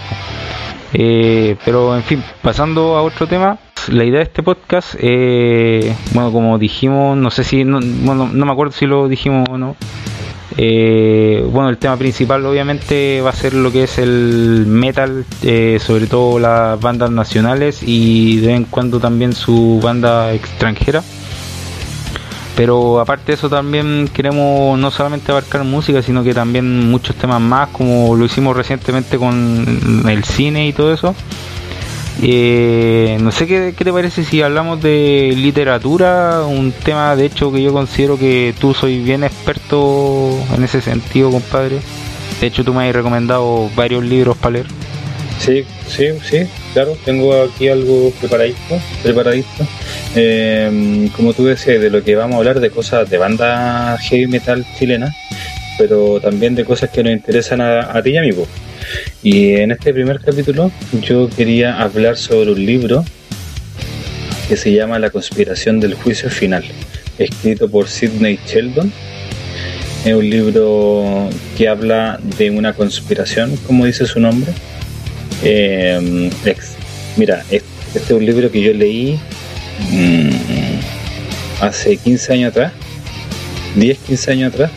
Eh, 0.93 1.55
pero 1.65 1.95
en 1.95 2.03
fin, 2.03 2.23
pasando 2.41 2.95
a 2.97 3.01
otro 3.01 3.27
tema, 3.27 3.57
la 3.89 4.03
idea 4.03 4.19
de 4.19 4.25
este 4.25 4.43
podcast, 4.43 4.95
eh, 4.99 5.95
bueno, 6.13 6.31
como 6.31 6.57
dijimos, 6.57 7.17
no 7.17 7.29
sé 7.29 7.43
si, 7.43 7.63
no, 7.63 7.79
bueno, 7.81 8.29
no 8.31 8.45
me 8.45 8.51
acuerdo 8.51 8.73
si 8.73 8.85
lo 8.85 9.07
dijimos 9.07 9.47
o 9.49 9.57
no. 9.57 9.75
Eh, 10.59 11.45
bueno, 11.51 11.69
el 11.69 11.77
tema 11.77 11.97
principal 11.97 12.43
obviamente 12.45 13.21
va 13.21 13.29
a 13.29 13.33
ser 13.33 13.53
lo 13.53 13.71
que 13.71 13.83
es 13.83 13.99
el 13.99 14.65
metal, 14.67 15.25
sobre 15.79 16.07
todo 16.07 16.39
las 16.39 16.79
bandas 16.79 17.11
nacionales 17.11 17.83
y 17.83 18.37
de 18.37 18.47
vez 18.47 18.55
en 18.57 18.63
cuando 18.63 18.99
también 18.99 19.33
su 19.33 19.79
banda 19.81 20.33
extranjera. 20.33 21.03
Pero 22.57 22.99
aparte 22.99 23.27
de 23.27 23.33
eso 23.35 23.49
también 23.49 24.09
queremos 24.11 24.79
no 24.79 24.89
solamente 24.89 25.31
abarcar 25.31 25.63
música, 25.63 26.01
sino 26.01 26.23
que 26.23 26.33
también 26.33 26.89
muchos 26.89 27.15
temas 27.15 27.39
más, 27.39 27.69
como 27.69 28.15
lo 28.15 28.25
hicimos 28.25 28.57
recientemente 28.57 29.19
con 29.19 30.03
el 30.09 30.23
cine 30.23 30.67
y 30.67 30.73
todo 30.73 30.91
eso. 30.91 31.13
Eh, 32.23 33.19
no 33.21 33.31
sé 33.31 33.45
qué, 33.45 33.75
te 33.77 33.93
parece 33.93 34.23
si 34.23 34.41
hablamos 34.41 34.81
de 34.81 35.35
literatura, 35.37 36.41
un 36.47 36.71
tema 36.71 37.15
de 37.15 37.25
hecho 37.25 37.51
que 37.51 37.61
yo 37.61 37.71
considero 37.71 38.17
que 38.17 38.55
tú 38.59 38.73
soy 38.73 39.03
bien 39.03 39.23
experto 39.23 40.31
en 40.55 40.63
ese 40.63 40.81
sentido, 40.81 41.29
compadre. 41.29 41.79
De 42.41 42.47
hecho 42.47 42.63
tú 42.63 42.73
me 42.73 42.89
has 42.89 42.95
recomendado 42.95 43.69
varios 43.75 44.03
libros 44.03 44.35
para 44.35 44.53
leer. 44.53 44.67
Sí, 45.37 45.63
sí, 45.87 46.07
sí, 46.23 46.47
claro, 46.77 46.95
tengo 47.03 47.33
aquí 47.41 47.69
algo 47.69 48.11
preparadito, 48.19 48.79
preparadito. 49.01 49.67
Eh, 50.15 51.09
como 51.15 51.33
tú 51.33 51.45
decías, 51.45 51.81
de 51.81 51.89
lo 51.89 52.03
que 52.03 52.15
vamos 52.15 52.35
a 52.35 52.37
hablar 52.37 52.59
de 52.59 52.69
cosas 52.69 53.09
de 53.09 53.17
banda 53.17 53.97
heavy 53.97 54.27
metal 54.27 54.63
chilena, 54.77 55.11
pero 55.79 56.21
también 56.21 56.53
de 56.53 56.65
cosas 56.65 56.91
que 56.91 57.01
nos 57.03 57.13
interesan 57.13 57.61
a, 57.61 57.99
ti 58.03 58.11
y 58.11 58.17
a 58.17 58.21
mí. 58.21 58.29
Y 59.23 59.53
en 59.55 59.71
este 59.71 59.91
primer 59.91 60.19
capítulo 60.19 60.71
yo 61.01 61.27
quería 61.35 61.81
hablar 61.81 62.15
sobre 62.15 62.51
un 62.51 62.63
libro 62.63 63.03
que 64.47 64.55
se 64.55 64.71
llama 64.71 64.99
La 64.99 65.09
conspiración 65.09 65.79
del 65.79 65.95
juicio 65.95 66.29
final, 66.29 66.63
escrito 67.17 67.67
por 67.71 67.87
Sidney 67.87 68.37
Sheldon. 68.45 68.93
Es 70.05 70.13
un 70.13 70.29
libro 70.29 71.27
que 71.57 71.69
habla 71.69 72.19
de 72.37 72.51
una 72.51 72.73
conspiración, 72.73 73.57
como 73.65 73.83
dice 73.85 74.05
su 74.05 74.19
nombre, 74.19 74.53
eh, 75.43 76.29
mira, 77.15 77.43
este, 77.49 77.65
es 77.95 78.11
un 78.11 78.25
libro 78.25 78.51
que 78.51 78.61
yo 78.61 78.73
leí 78.73 79.19
mm, 79.91 80.29
hace 81.61 81.97
15 81.97 82.33
años 82.33 82.51
atrás, 82.51 82.73
10, 83.75 83.97
15 83.99 84.31
años 84.31 84.53
atrás, 84.53 84.71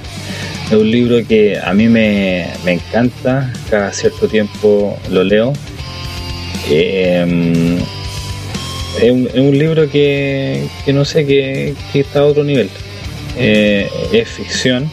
Es 0.66 0.76
un 0.76 0.90
libro 0.90 1.26
que 1.26 1.58
a 1.58 1.72
mí 1.72 1.88
me, 1.88 2.46
encanta, 2.66 3.52
cada 3.68 3.92
cierto 3.92 4.28
tiempo 4.28 4.98
lo 5.10 5.24
leo. 5.24 5.52
Em, 6.70 7.78
es, 9.02 9.10
un, 9.10 9.58
libro 9.58 9.90
que, 9.90 10.66
no 10.86 11.04
sé, 11.04 11.26
que, 11.26 11.74
está 11.94 12.20
a 12.20 12.24
otro 12.24 12.44
nivel. 12.44 12.68
Eh, 13.36 13.88
es 14.12 14.28
ficción. 14.28 14.88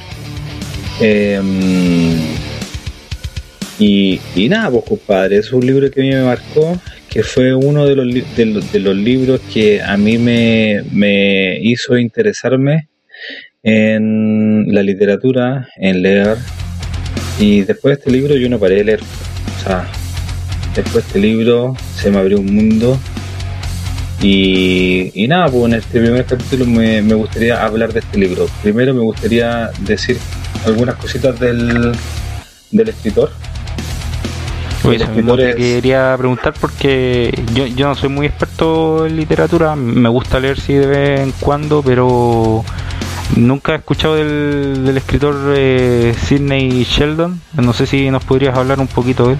Y, 3.79 4.19
nada, 4.49 4.71
pues 4.71 4.85
compadre, 4.85 5.37
es 5.37 5.51
un 5.53 5.65
libro 5.65 5.89
que 5.91 6.01
a 6.01 6.03
mí 6.03 6.09
me 6.09 6.23
marcó, 6.23 6.79
que 7.09 7.23
fue 7.23 7.53
uno 7.53 7.85
de 7.85 7.95
los, 7.95 8.35
de 8.35 8.79
los, 8.79 8.95
libros 8.95 9.39
que 9.53 9.81
a 9.81 9.97
mí 9.97 10.17
me, 10.17 10.83
me 10.91 11.59
hizo 11.61 11.97
interesarme 11.97 12.89
en 13.63 14.73
la 14.73 14.81
literatura, 14.81 15.67
en 15.77 16.01
leer. 16.01 16.37
Y 17.39 17.61
después 17.61 17.95
de 17.95 17.99
este 17.99 18.11
libro 18.11 18.35
yo 18.35 18.49
no 18.49 18.59
paré 18.59 18.75
de 18.75 18.83
leer. 18.85 19.01
O 19.01 19.63
sea, 19.63 19.87
después 20.75 20.95
de 20.95 21.07
este 21.07 21.19
libro 21.19 21.75
se 21.95 22.09
me 22.09 22.17
abrió 22.17 22.39
un 22.39 22.53
mundo. 22.53 22.99
Y, 24.21 25.25
nada, 25.27 25.47
pues 25.49 25.65
en 25.65 25.73
este 25.75 25.99
primer 25.99 26.25
capítulo 26.25 26.65
me, 26.65 27.01
gustaría 27.13 27.63
hablar 27.63 27.93
de 27.93 27.99
este 27.99 28.17
libro. 28.17 28.47
Primero 28.63 28.93
me 28.93 29.01
gustaría 29.01 29.69
decir 29.81 30.17
algunas 30.65 30.95
cositas 30.95 31.39
del, 31.39 31.91
del 32.71 32.89
escritor. 32.89 33.31
Pues 34.87 35.37
te 35.37 35.55
quería 35.55 36.15
preguntar 36.17 36.53
porque 36.59 37.43
yo, 37.53 37.65
yo 37.65 37.87
no 37.87 37.95
soy 37.95 38.09
muy 38.09 38.25
experto 38.25 39.05
en 39.05 39.17
literatura, 39.17 39.75
me 39.75 40.09
gusta 40.09 40.39
leer 40.39 40.59
sí 40.59 40.73
de 40.73 40.87
vez 40.87 41.19
en 41.19 41.31
cuando, 41.39 41.81
pero 41.83 42.63
Nunca 43.35 43.73
he 43.73 43.75
escuchado 43.75 44.15
del, 44.15 44.95
escritor 44.95 45.35
eh, 45.55 46.15
Sidney 46.25 46.83
Sheldon. 46.83 47.39
No 47.61 47.73
sé 47.73 47.85
si 47.85 48.09
nos 48.09 48.23
podrías 48.23 48.57
hablar 48.57 48.79
un 48.79 48.87
poquito 48.87 49.27
de 49.27 49.33
él. 49.33 49.39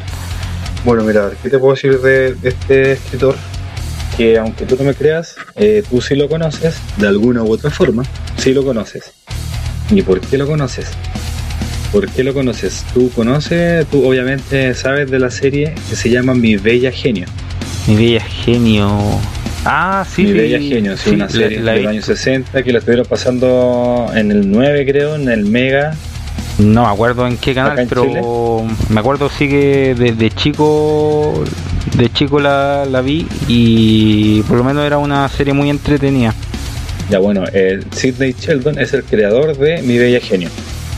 Bueno, 0.83 1.03
mira, 1.03 1.31
¿qué 1.41 1.49
te 1.49 1.57
puedo 1.57 1.73
decir 1.73 1.99
de, 2.01 2.35
este 2.43 2.93
escritor? 2.93 3.35
Que 4.15 4.37
aunque 4.37 4.65
tú 4.65 4.75
no 4.77 4.83
me 4.83 4.93
creas, 4.93 5.35
eh, 5.55 5.83
tú 5.89 6.01
sí 6.01 6.15
lo 6.15 6.27
conoces, 6.27 6.79
de 6.97 7.07
alguna 7.07 7.43
u 7.43 7.51
otra 7.51 7.71
forma, 7.71 8.03
sí 8.37 8.53
lo 8.53 8.63
conoces. 8.63 9.13
¿Y 9.89 10.01
por 10.01 10.19
qué 10.19 10.37
lo 10.37 10.47
conoces? 10.47 10.91
¿Por 11.91 12.09
qué 12.09 12.23
lo 12.23 12.33
conoces? 12.33 12.85
Tú 12.93 13.09
conoces, 13.11 13.85
tú 13.87 14.05
obviamente 14.05 14.73
sabes 14.73 15.09
de 15.09 15.19
la 15.19 15.31
serie 15.31 15.73
que 15.89 15.95
se 15.95 16.09
llama 16.09 16.33
Mi 16.33 16.57
Bella 16.57 16.91
Genio. 16.91 17.25
Mi 17.87 17.95
Bella 17.95 18.21
Genio. 18.21 18.99
Ah, 19.63 20.05
sí. 20.09 20.23
Mi 20.23 20.33
Bella 20.33 20.59
Genio, 20.59 20.97
sí, 20.97 21.11
una 21.11 21.29
serie 21.29 21.61
la, 21.61 21.73
del 21.73 21.87
año 21.87 22.01
60 22.01 22.61
que 22.61 22.71
la 22.73 22.79
estuvieron 22.79 23.05
pasando 23.05 24.11
en 24.13 24.31
el 24.31 24.51
9, 24.51 24.85
creo, 24.85 25.15
en 25.15 25.29
el 25.29 25.45
Mega. 25.45 25.95
No 26.59 26.83
me 26.83 26.89
acuerdo 26.89 27.25
en 27.25 27.37
qué 27.37 27.53
canal, 27.53 27.85
pero 27.87 28.65
me 28.89 28.99
acuerdo 28.99 29.29
sí 29.29 29.47
que 29.47 29.95
desde 29.97 30.31
chico 30.31 31.43
de 31.95 32.11
chico 32.11 32.39
la, 32.39 32.85
la, 32.85 33.01
vi 33.01 33.27
y 33.47 34.41
por 34.43 34.57
lo 34.57 34.63
menos 34.63 34.85
era 34.85 34.97
una 34.97 35.27
serie 35.29 35.53
muy 35.53 35.69
entretenida. 35.69 36.33
Ya 37.09 37.19
bueno, 37.19 37.43
eh, 37.53 37.79
Sidney 37.91 38.35
Sheldon 38.37 38.77
es 38.79 38.93
el 38.93 39.03
creador 39.03 39.55
de 39.57 39.81
Mi 39.83 39.97
Bella 39.97 40.19
Genio. 40.19 40.49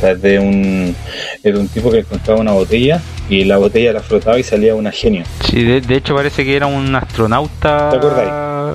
Es 0.01 0.21
de 0.21 0.39
un, 0.39 0.95
es 1.43 1.53
de 1.53 1.59
un 1.59 1.67
tipo 1.67 1.91
que 1.91 1.99
encontraba 1.99 2.39
una 2.39 2.51
botella 2.51 3.01
y 3.29 3.43
la 3.43 3.57
botella 3.57 3.93
la 3.93 4.01
frotaba 4.01 4.39
y 4.39 4.43
salía 4.43 4.75
una 4.75 4.91
genio. 4.91 5.23
Sí, 5.49 5.63
de, 5.63 5.95
hecho 5.95 6.15
parece 6.15 6.43
que 6.45 6.55
era 6.55 6.67
un 6.67 6.95
astronauta. 6.95 7.89
¿Te 7.89 7.97
acordáis? 7.97 8.29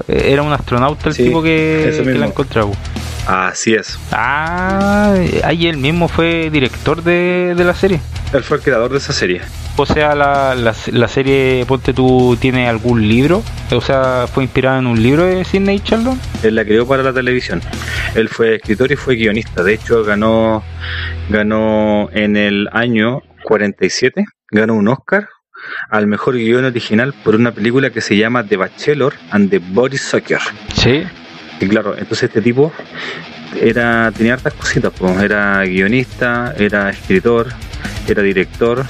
Era 0.09 0.43
un 0.43 0.53
astronauta 0.53 1.09
el 1.09 1.17
tipo 1.17 1.43
que, 1.43 1.93
que 2.05 2.15
la 2.15 2.27
encontraba. 2.27 2.73
Así 3.27 3.75
es. 3.75 3.99
Ah, 4.13 5.15
ahí 5.45 5.67
él 5.67 5.79
mismo 5.79 6.09
fue 6.09 6.51
director 6.51 7.03
de, 7.03 7.55
la 7.57 7.75
serie. 7.75 8.01
Él 8.33 8.43
fue 8.43 8.59
el 8.59 8.63
creador 8.63 8.91
de 8.93 8.99
esa 8.99 9.13
serie. 9.13 9.41
O 9.77 9.87
sea, 9.87 10.15
la, 10.15 10.55
la, 10.55 11.09
serie, 11.09 11.65
ponte 11.67 11.93
tú, 11.93 12.37
¿tiene 12.41 12.69
algún 12.69 13.09
libro? 13.09 13.43
O 13.73 13.81
sea, 13.81 14.27
¿fue 14.33 14.45
inspirada 14.45 14.79
en 14.79 14.87
un 14.87 15.03
libro 15.03 15.25
de 15.25 15.45
Sidney 15.45 15.83
Sheldon? 15.85 16.19
Él 16.45 16.55
la 16.55 16.65
creó 16.65 16.87
para 16.87 17.03
la 17.03 17.13
televisión. 17.13 17.61
Él 18.15 18.29
fue 18.29 18.57
escritor 18.57 18.93
y 18.93 18.97
fue 18.97 19.17
guionista. 19.17 19.65
De 19.65 19.75
hecho, 19.75 20.05
ganó, 20.05 20.63
ganó 21.29 22.09
en 22.13 22.37
el 22.37 22.69
año 22.73 23.23
47 23.45 24.25
ganó 24.51 24.75
un 24.75 24.89
Oscar 24.89 25.29
al 25.91 26.07
mejor 26.07 26.37
guion 26.37 26.65
original 26.65 27.15
por 27.25 27.35
una 27.35 27.53
película 27.53 27.91
que 27.91 28.01
se 28.01 28.17
llama 28.17 28.45
The 28.45 28.57
Bachelor 28.57 29.15
and 29.31 29.51
the 29.51 29.59
Body 29.59 29.97
Sucker. 29.97 30.39
Sí. 30.75 31.05
Y 31.61 31.69
claro, 31.69 31.97
entonces 31.97 32.25
este 32.25 32.43
tipo 32.43 32.73
era 33.61 34.13
tenía 34.13 34.35
hartas 34.35 34.55
cositas, 34.55 34.93
pues. 34.97 35.21
era 35.23 35.65
guionista, 35.65 36.55
era 36.59 36.91
escritor, 36.91 37.49
era 38.07 38.23
director. 38.23 38.85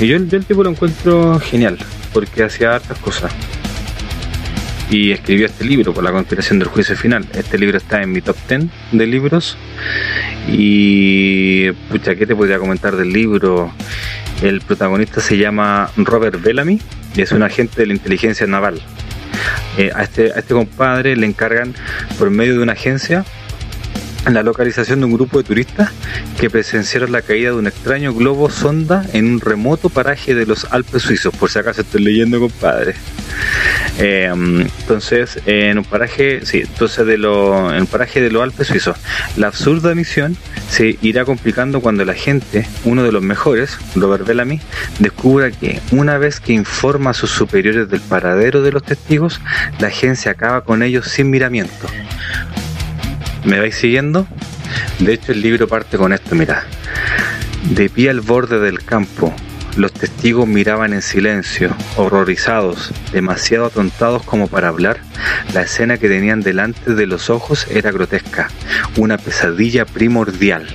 Y 0.00 0.06
yo, 0.06 0.16
yo 0.16 0.38
el 0.38 0.46
tipo 0.46 0.64
lo 0.64 0.70
encuentro 0.70 1.38
genial, 1.40 1.76
porque 2.14 2.42
hacía 2.42 2.74
hartas 2.74 2.98
cosas. 2.98 3.32
Y 4.90 5.12
escribió 5.12 5.46
este 5.46 5.64
libro 5.64 5.92
por 5.92 6.02
la 6.02 6.10
conspiración 6.10 6.58
del 6.58 6.68
juicio 6.68 6.96
final. 6.96 7.26
Este 7.34 7.58
libro 7.58 7.76
está 7.76 8.02
en 8.02 8.10
mi 8.10 8.22
top 8.22 8.36
10 8.48 8.62
de 8.92 9.06
libros. 9.06 9.58
Y 10.48 11.70
pucha, 11.90 12.16
¿qué 12.16 12.26
te 12.26 12.34
podría 12.34 12.58
comentar 12.58 12.96
del 12.96 13.12
libro? 13.12 13.72
El 14.42 14.62
protagonista 14.62 15.20
se 15.20 15.36
llama 15.36 15.90
Robert 15.96 16.42
Bellamy 16.42 16.80
y 17.14 17.20
es 17.20 17.32
un 17.32 17.42
agente 17.42 17.82
de 17.82 17.86
la 17.86 17.92
inteligencia 17.92 18.46
naval. 18.46 18.80
Eh, 19.76 19.90
a, 19.94 20.02
este, 20.02 20.32
a 20.32 20.38
este 20.38 20.54
compadre 20.54 21.14
le 21.14 21.26
encargan 21.26 21.74
por 22.18 22.30
medio 22.30 22.54
de 22.54 22.60
una 22.60 22.72
agencia 22.72 23.24
la 24.28 24.42
localización 24.42 25.00
de 25.00 25.06
un 25.06 25.12
grupo 25.12 25.38
de 25.38 25.44
turistas 25.44 25.90
que 26.38 26.50
presenciaron 26.50 27.12
la 27.12 27.22
caída 27.22 27.50
de 27.50 27.56
un 27.56 27.66
extraño 27.66 28.12
globo 28.12 28.50
sonda 28.50 29.04
en 29.12 29.26
un 29.26 29.40
remoto 29.40 29.88
paraje 29.88 30.34
de 30.34 30.46
los 30.46 30.66
Alpes 30.70 31.02
suizos, 31.02 31.34
por 31.34 31.50
si 31.50 31.58
acaso 31.58 31.80
estoy 31.80 32.02
leyendo, 32.02 32.38
compadre. 32.38 32.94
Eh, 33.98 34.30
entonces, 34.32 35.40
en 35.46 35.78
un 35.78 35.84
paraje, 35.84 36.44
sí, 36.44 36.60
entonces 36.60 37.06
de 37.06 37.14
en 37.14 37.24
un 37.24 37.86
paraje 37.90 38.20
de 38.20 38.30
los 38.30 38.42
Alpes 38.42 38.68
suizos, 38.68 38.96
la 39.36 39.48
absurda 39.48 39.94
misión 39.94 40.36
se 40.68 40.98
irá 41.02 41.24
complicando 41.24 41.80
cuando 41.80 42.04
la 42.04 42.14
gente, 42.14 42.66
uno 42.84 43.02
de 43.02 43.12
los 43.12 43.22
mejores, 43.22 43.78
Robert 43.94 44.26
Bellamy, 44.26 44.60
descubra 44.98 45.50
que 45.50 45.80
una 45.92 46.18
vez 46.18 46.40
que 46.40 46.52
informa 46.52 47.10
a 47.10 47.14
sus 47.14 47.30
superiores 47.30 47.88
del 47.88 48.00
paradero 48.00 48.62
de 48.62 48.72
los 48.72 48.82
testigos, 48.82 49.40
la 49.78 49.88
agencia 49.88 50.32
acaba 50.32 50.62
con 50.62 50.82
ellos 50.82 51.06
sin 51.06 51.30
miramiento. 51.30 51.88
¿Me 53.44 53.58
vais 53.58 53.74
siguiendo? 53.74 54.26
De 54.98 55.14
hecho, 55.14 55.32
el 55.32 55.40
libro 55.40 55.66
parte 55.66 55.96
con 55.96 56.12
esto, 56.12 56.34
mira. 56.34 56.64
De 57.70 57.88
pie 57.88 58.10
al 58.10 58.20
borde 58.20 58.58
del 58.58 58.84
campo, 58.84 59.34
los 59.76 59.92
testigos 59.92 60.46
miraban 60.46 60.92
en 60.92 61.02
silencio, 61.02 61.74
horrorizados, 61.96 62.92
demasiado 63.12 63.66
atontados 63.66 64.22
como 64.24 64.48
para 64.48 64.68
hablar. 64.68 64.98
La 65.54 65.62
escena 65.62 65.96
que 65.96 66.08
tenían 66.08 66.40
delante 66.40 66.94
de 66.94 67.06
los 67.06 67.30
ojos 67.30 67.66
era 67.70 67.90
grotesca, 67.90 68.48
una 68.96 69.16
pesadilla 69.16 69.84
primordial. 69.84 70.66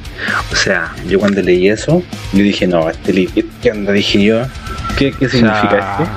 O 0.51 0.55
sea, 0.55 0.93
yo 1.07 1.19
cuando 1.19 1.41
leí 1.41 1.69
eso, 1.69 2.03
yo 2.33 2.43
dije, 2.43 2.67
no, 2.67 2.89
este 2.89 3.13
libro, 3.13 3.43
¿qué 3.61 3.71
onda? 3.71 3.91
Dije 3.91 4.23
yo, 4.23 4.41
¿qué, 4.97 5.11
significa 5.11 5.97
esto? 5.99 6.09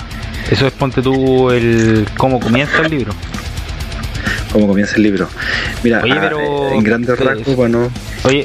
Eso 0.51 0.66
es, 0.66 0.72
ponte 0.72 1.03
tú, 1.03 1.51
el 1.51 2.07
cómo 2.16 2.40
comienza 2.40 2.82
el 2.82 2.90
libro 2.90 3.14
cómo 4.53 4.66
comienza 4.66 4.96
el 4.96 5.03
libro. 5.03 5.28
Mira, 5.82 6.03
ah, 6.05 6.72
en 6.72 6.82
grandes 6.82 7.18
rasgos, 7.18 7.57
bueno. 7.57 7.90
Oye, 8.24 8.44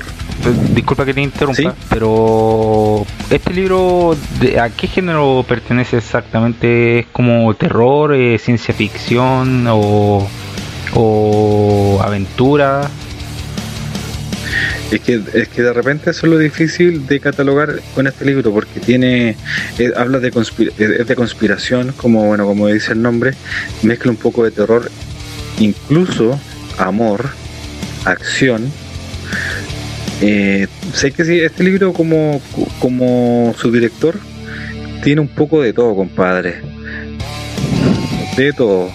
disculpa 0.74 1.06
que 1.06 1.14
te 1.14 1.22
interrumpa, 1.22 1.76
pero 1.90 3.06
este 3.30 3.54
libro, 3.54 4.16
¿a 4.60 4.70
qué 4.70 4.88
género 4.88 5.46
pertenece 5.48 5.98
exactamente? 5.98 7.00
¿Es 7.00 7.06
como 7.08 7.54
terror, 7.56 8.14
eh, 8.14 8.38
ciencia 8.38 8.74
ficción 8.74 9.66
o, 9.70 10.28
o 10.94 12.00
aventura? 12.04 12.90
Es 14.92 15.02
que, 15.02 15.20
es 15.34 15.48
que 15.48 15.64
de 15.64 15.74
repente 15.74 16.12
eso 16.12 16.28
es 16.28 16.32
lo 16.32 16.38
difícil 16.38 17.08
de 17.08 17.20
catalogar 17.20 17.80
con 17.96 18.06
este 18.06 18.26
libro 18.26 18.52
porque 18.52 18.80
tiene 18.80 19.36
eh, 19.80 19.92
habla 19.96 20.20
de, 20.20 20.30
de 20.30 21.16
conspiración 21.16 21.94
como 21.98 22.28
bueno 22.28 22.46
como 22.46 22.68
dice 22.68 22.94
el 22.94 23.02
nombre 23.02 23.34
mezcla 23.82 24.12
un 24.12 24.18
poco 24.18 24.44
de 24.44 24.52
terror 24.52 24.92
incluso 25.60 26.40
amor, 26.78 27.30
acción. 28.06 28.72
Eh, 30.22 30.68
sé 30.94 31.12
que 31.12 31.26
sí, 31.26 31.40
este 31.40 31.64
libro 31.64 31.94
como, 31.94 32.42
como 32.80 33.54
su 33.58 33.72
director 33.72 34.16
tiene 35.04 35.22
un 35.22 35.28
poco 35.28 35.62
de 35.62 35.74
todo, 35.74 35.96
compadre. 35.96 36.62
De 38.38 38.54
todo. 38.54 38.90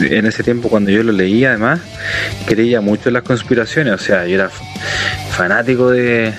En 0.00 0.26
ese 0.26 0.42
tiempo 0.42 0.68
cuando 0.68 0.90
yo 0.90 1.04
lo 1.04 1.12
leía 1.12 1.50
además, 1.50 1.80
creía 2.46 2.80
mucho 2.80 3.08
en 3.08 3.14
las 3.14 3.22
conspiraciones, 3.22 3.94
o 3.94 3.98
sea, 3.98 4.26
yo 4.26 4.34
era 4.34 4.50
fanático 5.30 5.90
de, 5.90 6.32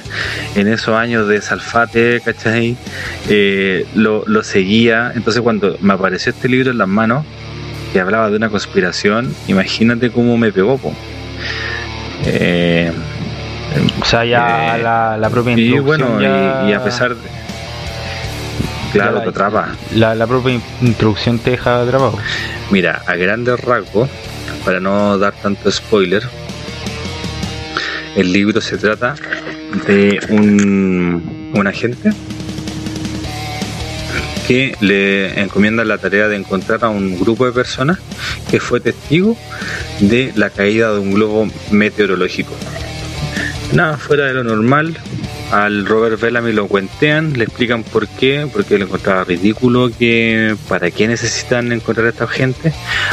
en 0.56 0.68
esos 0.68 0.96
años 0.96 1.30
de 1.30 1.42
Salfate, 1.42 2.20
¿cachai? 2.20 2.76
Eh, 3.30 3.86
lo, 3.96 4.26
lo 4.28 4.44
seguía, 4.44 5.14
entonces 5.16 5.42
cuando 5.42 5.78
me 5.80 5.94
apareció 5.94 6.32
este 6.32 6.50
libro 6.50 6.72
en 6.72 6.78
las 6.78 6.90
manos, 6.90 7.26
que 7.92 8.00
hablaba 8.00 8.30
de 8.30 8.38
una 8.38 8.50
conspiración, 8.50 9.34
imagínate 9.48 10.12
cómo 10.12 10.38
me 10.38 10.52
pegó. 10.52 10.78
Po. 10.78 10.94
Eh, 12.26 12.92
O 14.02 14.06
sea, 14.06 14.26
ya 14.26 14.78
Eh, 14.78 14.82
la, 14.84 15.18
la 15.18 15.30
propia 15.30 15.54
Y 15.58 15.68
introducción. 15.68 16.10
bueno, 16.18 16.22
ya- 16.22 16.66
y, 16.68 16.70
y 16.72 16.74
a 16.74 16.84
pesar 16.84 17.16
de... 17.16 17.28
Claro, 18.92 19.22
te 19.22 19.30
atrapa. 19.30 19.68
La, 19.94 20.16
la 20.16 20.26
propia 20.26 20.54
in- 20.54 20.62
introducción 20.82 21.38
te 21.40 21.52
deja 21.52 21.82
atrapado. 21.82 22.18
Mira, 22.72 23.02
a 23.06 23.16
grandes 23.16 23.60
rasgos, 23.60 24.10
para 24.66 24.80
no 24.80 25.18
dar 25.18 25.34
tanto 25.34 25.70
spoiler, 25.72 26.24
el 28.16 28.32
libro 28.34 28.62
se 28.62 28.78
trata 28.78 29.16
de 29.86 30.20
un, 30.30 31.52
un 31.54 31.68
agente 31.68 32.12
que 34.48 34.76
le 34.80 35.42
encomienda 35.42 35.84
la 35.84 35.98
tarea 35.98 36.30
de 36.30 36.38
encontrar 36.38 36.86
a 36.86 36.90
un 36.90 37.20
grupo 37.20 37.46
de 37.46 37.52
personas 37.52 38.00
que 38.50 38.62
fue 38.62 38.80
testigo 38.80 39.38
de 40.00 40.32
la 40.36 40.50
caída 40.50 40.94
de 40.94 41.00
un 41.00 41.14
globo 41.14 41.48
meteorológico. 41.72 42.54
Nada 43.74 43.98
fuera 43.98 44.26
de 44.26 44.34
lo 44.34 44.46
normal, 44.46 44.98
al 45.52 45.86
Robert 45.86 46.20
Bellamy 46.22 46.54
lo 46.54 46.68
cuentean, 46.68 47.34
le 47.34 47.44
explican 47.44 47.84
por 47.84 48.08
qué, 48.08 48.48
porque 48.52 48.78
le 48.78 48.86
encontraba 48.86 49.26
ridículo 49.26 49.92
que 49.98 50.56
para 50.70 50.92
qué 50.92 51.10
necesitan 51.10 51.74
encontrar 51.74 52.08
a 52.08 52.10
esta 52.10 52.28
gente. 52.28 52.72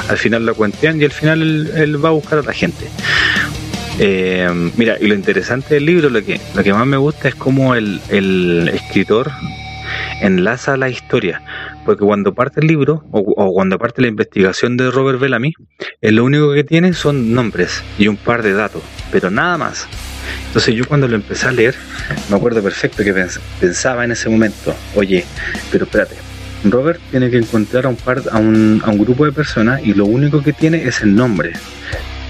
Al 0.08 0.18
final 0.18 0.46
lo 0.46 0.54
cuentean 0.54 1.00
y 1.00 1.04
al 1.04 1.10
final 1.10 1.42
él, 1.74 2.04
va 2.04 2.10
a 2.10 2.12
buscar 2.12 2.38
a 2.38 2.42
la 2.42 2.52
gente. 2.52 2.86
Eh, 3.98 4.70
mira, 4.76 4.96
y 5.00 5.06
lo 5.08 5.14
interesante 5.14 5.74
del 5.74 5.86
libro, 5.86 6.10
lo 6.10 6.24
que, 6.24 6.40
lo 6.54 6.62
que 6.62 6.72
más 6.72 6.86
me 6.86 6.96
gusta 6.96 7.28
es 7.28 7.34
cómo 7.34 7.74
el, 7.74 8.00
el 8.08 8.70
escritor 8.72 9.32
enlaza 10.26 10.76
la 10.76 10.88
historia. 10.88 11.42
Porque 11.84 12.04
cuando 12.04 12.34
parte 12.34 12.60
el 12.60 12.66
libro, 12.66 13.04
o, 13.10 13.52
cuando 13.52 13.78
parte 13.78 14.02
la 14.02 14.08
investigación 14.08 14.76
de 14.76 14.90
Robert 14.90 15.18
Bellamy, 15.20 15.52
lo 16.00 16.24
único 16.24 16.52
que 16.52 16.64
tiene 16.64 16.92
son 16.94 17.32
nombres 17.34 17.82
y 17.98 18.08
un 18.08 18.16
par 18.16 18.42
de 18.42 18.52
datos, 18.52 18.82
pero 19.12 19.30
nada 19.30 19.58
más. 19.58 19.86
Entonces 20.46 20.74
yo 20.74 20.84
cuando 20.86 21.06
lo 21.08 21.16
empecé 21.16 21.48
a 21.48 21.52
leer, 21.52 21.74
me 22.30 22.36
acuerdo 22.36 22.62
perfecto 22.62 23.02
que 23.04 23.14
pens- 23.14 23.40
pensaba 23.60 24.04
en 24.04 24.12
ese 24.12 24.28
momento, 24.28 24.74
oye, 24.94 25.24
pero 25.70 25.84
espérate, 25.84 26.14
Robert 26.64 27.00
tiene 27.10 27.28
que 27.28 27.36
encontrar 27.38 27.84
a 27.86 27.88
un, 27.88 27.96
par, 27.96 28.22
a 28.30 28.38
un, 28.38 28.80
a 28.84 28.90
un 28.90 28.98
grupo 28.98 29.26
de 29.26 29.32
personas 29.32 29.82
y 29.84 29.92
lo 29.94 30.06
único 30.06 30.42
que 30.42 30.52
tiene 30.52 30.84
es 30.84 31.02
el 31.02 31.14
nombre. 31.14 31.52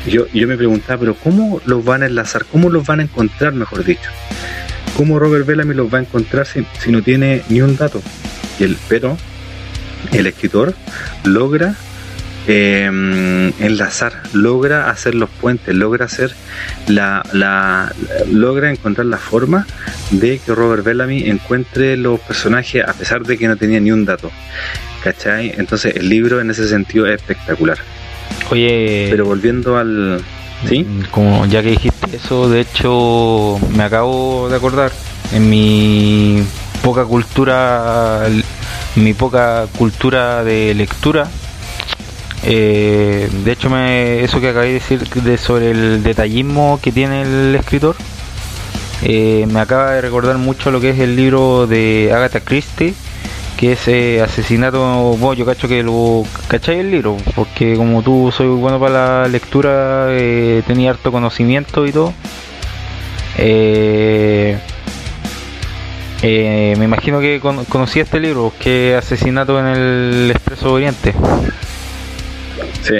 Yo, 0.06 0.26
yo 0.34 0.48
me 0.48 0.56
preguntaba, 0.56 0.98
pero 1.00 1.14
¿cómo 1.14 1.60
los 1.66 1.84
van 1.84 2.02
a 2.02 2.06
enlazar? 2.06 2.44
¿Cómo 2.50 2.68
los 2.70 2.84
van 2.86 3.00
a 3.00 3.02
encontrar, 3.04 3.52
mejor 3.54 3.84
dicho? 3.84 4.10
¿Cómo 4.96 5.18
Robert 5.18 5.46
Bellamy 5.46 5.74
los 5.74 5.92
va 5.92 5.98
a 5.98 6.02
encontrar 6.02 6.46
si, 6.46 6.64
si 6.78 6.92
no 6.92 7.02
tiene 7.02 7.42
ni 7.48 7.60
un 7.60 7.76
dato? 7.76 8.02
Y 8.58 8.64
el, 8.64 8.76
pero 8.88 9.16
el 10.12 10.26
escritor 10.26 10.74
logra 11.24 11.74
eh, 12.46 12.84
enlazar, 13.58 14.22
logra 14.32 14.90
hacer 14.90 15.14
los 15.14 15.30
puentes, 15.30 15.74
logra 15.74 16.04
hacer 16.04 16.32
la, 16.88 17.24
la, 17.32 17.92
logra 18.30 18.70
encontrar 18.70 19.06
la 19.06 19.16
forma 19.16 19.66
de 20.10 20.38
que 20.38 20.54
Robert 20.54 20.84
Bellamy 20.84 21.28
encuentre 21.28 21.96
los 21.96 22.20
personajes 22.20 22.84
a 22.86 22.92
pesar 22.92 23.22
de 23.22 23.38
que 23.38 23.48
no 23.48 23.56
tenía 23.56 23.80
ni 23.80 23.90
un 23.90 24.04
dato. 24.04 24.30
¿Cachai? 25.02 25.54
Entonces 25.56 25.96
el 25.96 26.08
libro 26.08 26.40
en 26.40 26.50
ese 26.50 26.66
sentido 26.68 27.06
es 27.06 27.16
espectacular. 27.16 27.78
Oye, 28.50 29.08
Pero 29.10 29.24
volviendo 29.24 29.76
al... 29.76 30.20
¿Sí? 30.68 30.86
Como 31.10 31.46
ya 31.46 31.62
que 31.62 31.70
dijiste 31.70 32.16
eso, 32.16 32.48
de 32.48 32.60
hecho 32.60 33.58
me 33.76 33.82
acabo 33.84 34.48
de 34.48 34.56
acordar 34.56 34.92
en 35.32 35.50
mi 35.50 36.42
poca 36.82 37.04
cultura, 37.04 38.22
mi 38.96 39.14
poca 39.14 39.66
cultura 39.76 40.42
de 40.44 40.74
lectura. 40.74 41.28
eh, 42.44 43.28
de 43.44 43.52
hecho, 43.52 43.70
me, 43.70 44.22
eso 44.22 44.40
que 44.40 44.48
acabé 44.50 44.66
de 44.68 44.72
decir 44.74 45.08
de, 45.08 45.38
sobre 45.38 45.70
el 45.70 46.02
detallismo 46.02 46.78
que 46.82 46.92
tiene 46.92 47.22
el 47.22 47.54
escritor, 47.54 47.96
eh, 49.02 49.46
me 49.50 49.60
acaba 49.60 49.92
de 49.92 50.00
recordar 50.00 50.38
mucho 50.38 50.70
lo 50.70 50.80
que 50.80 50.90
es 50.90 50.98
el 50.98 51.16
libro 51.16 51.66
de 51.66 52.10
Agatha 52.14 52.40
Christie, 52.40 52.94
que 53.56 53.72
es 53.72 53.88
eh, 53.88 54.20
asesinato. 54.22 54.80
Bueno, 55.18 55.34
yo 55.34 55.44
cacho 55.46 55.68
que 55.68 55.82
lo 55.82 56.24
cacháis 56.48 56.80
el 56.80 56.90
libro, 56.90 57.16
porque 57.34 57.74
como 57.76 58.02
tú 58.02 58.32
soy 58.36 58.48
bueno 58.48 58.78
para 58.80 59.22
la 59.22 59.28
lectura, 59.28 60.06
eh, 60.10 60.62
tenía 60.66 60.90
harto 60.90 61.10
conocimiento 61.12 61.86
y 61.86 61.92
todo. 61.92 62.12
Eh, 63.38 64.58
eh, 66.22 66.74
me 66.78 66.84
imagino 66.84 67.20
que 67.20 67.40
con- 67.40 67.64
este 68.00 68.20
libro, 68.20 68.52
que 68.58 68.92
es 68.96 69.04
Asesinato 69.04 69.58
en 69.60 69.66
el 69.66 70.30
Expreso 70.30 70.72
Oriente. 70.72 71.14
Sí, 72.82 72.94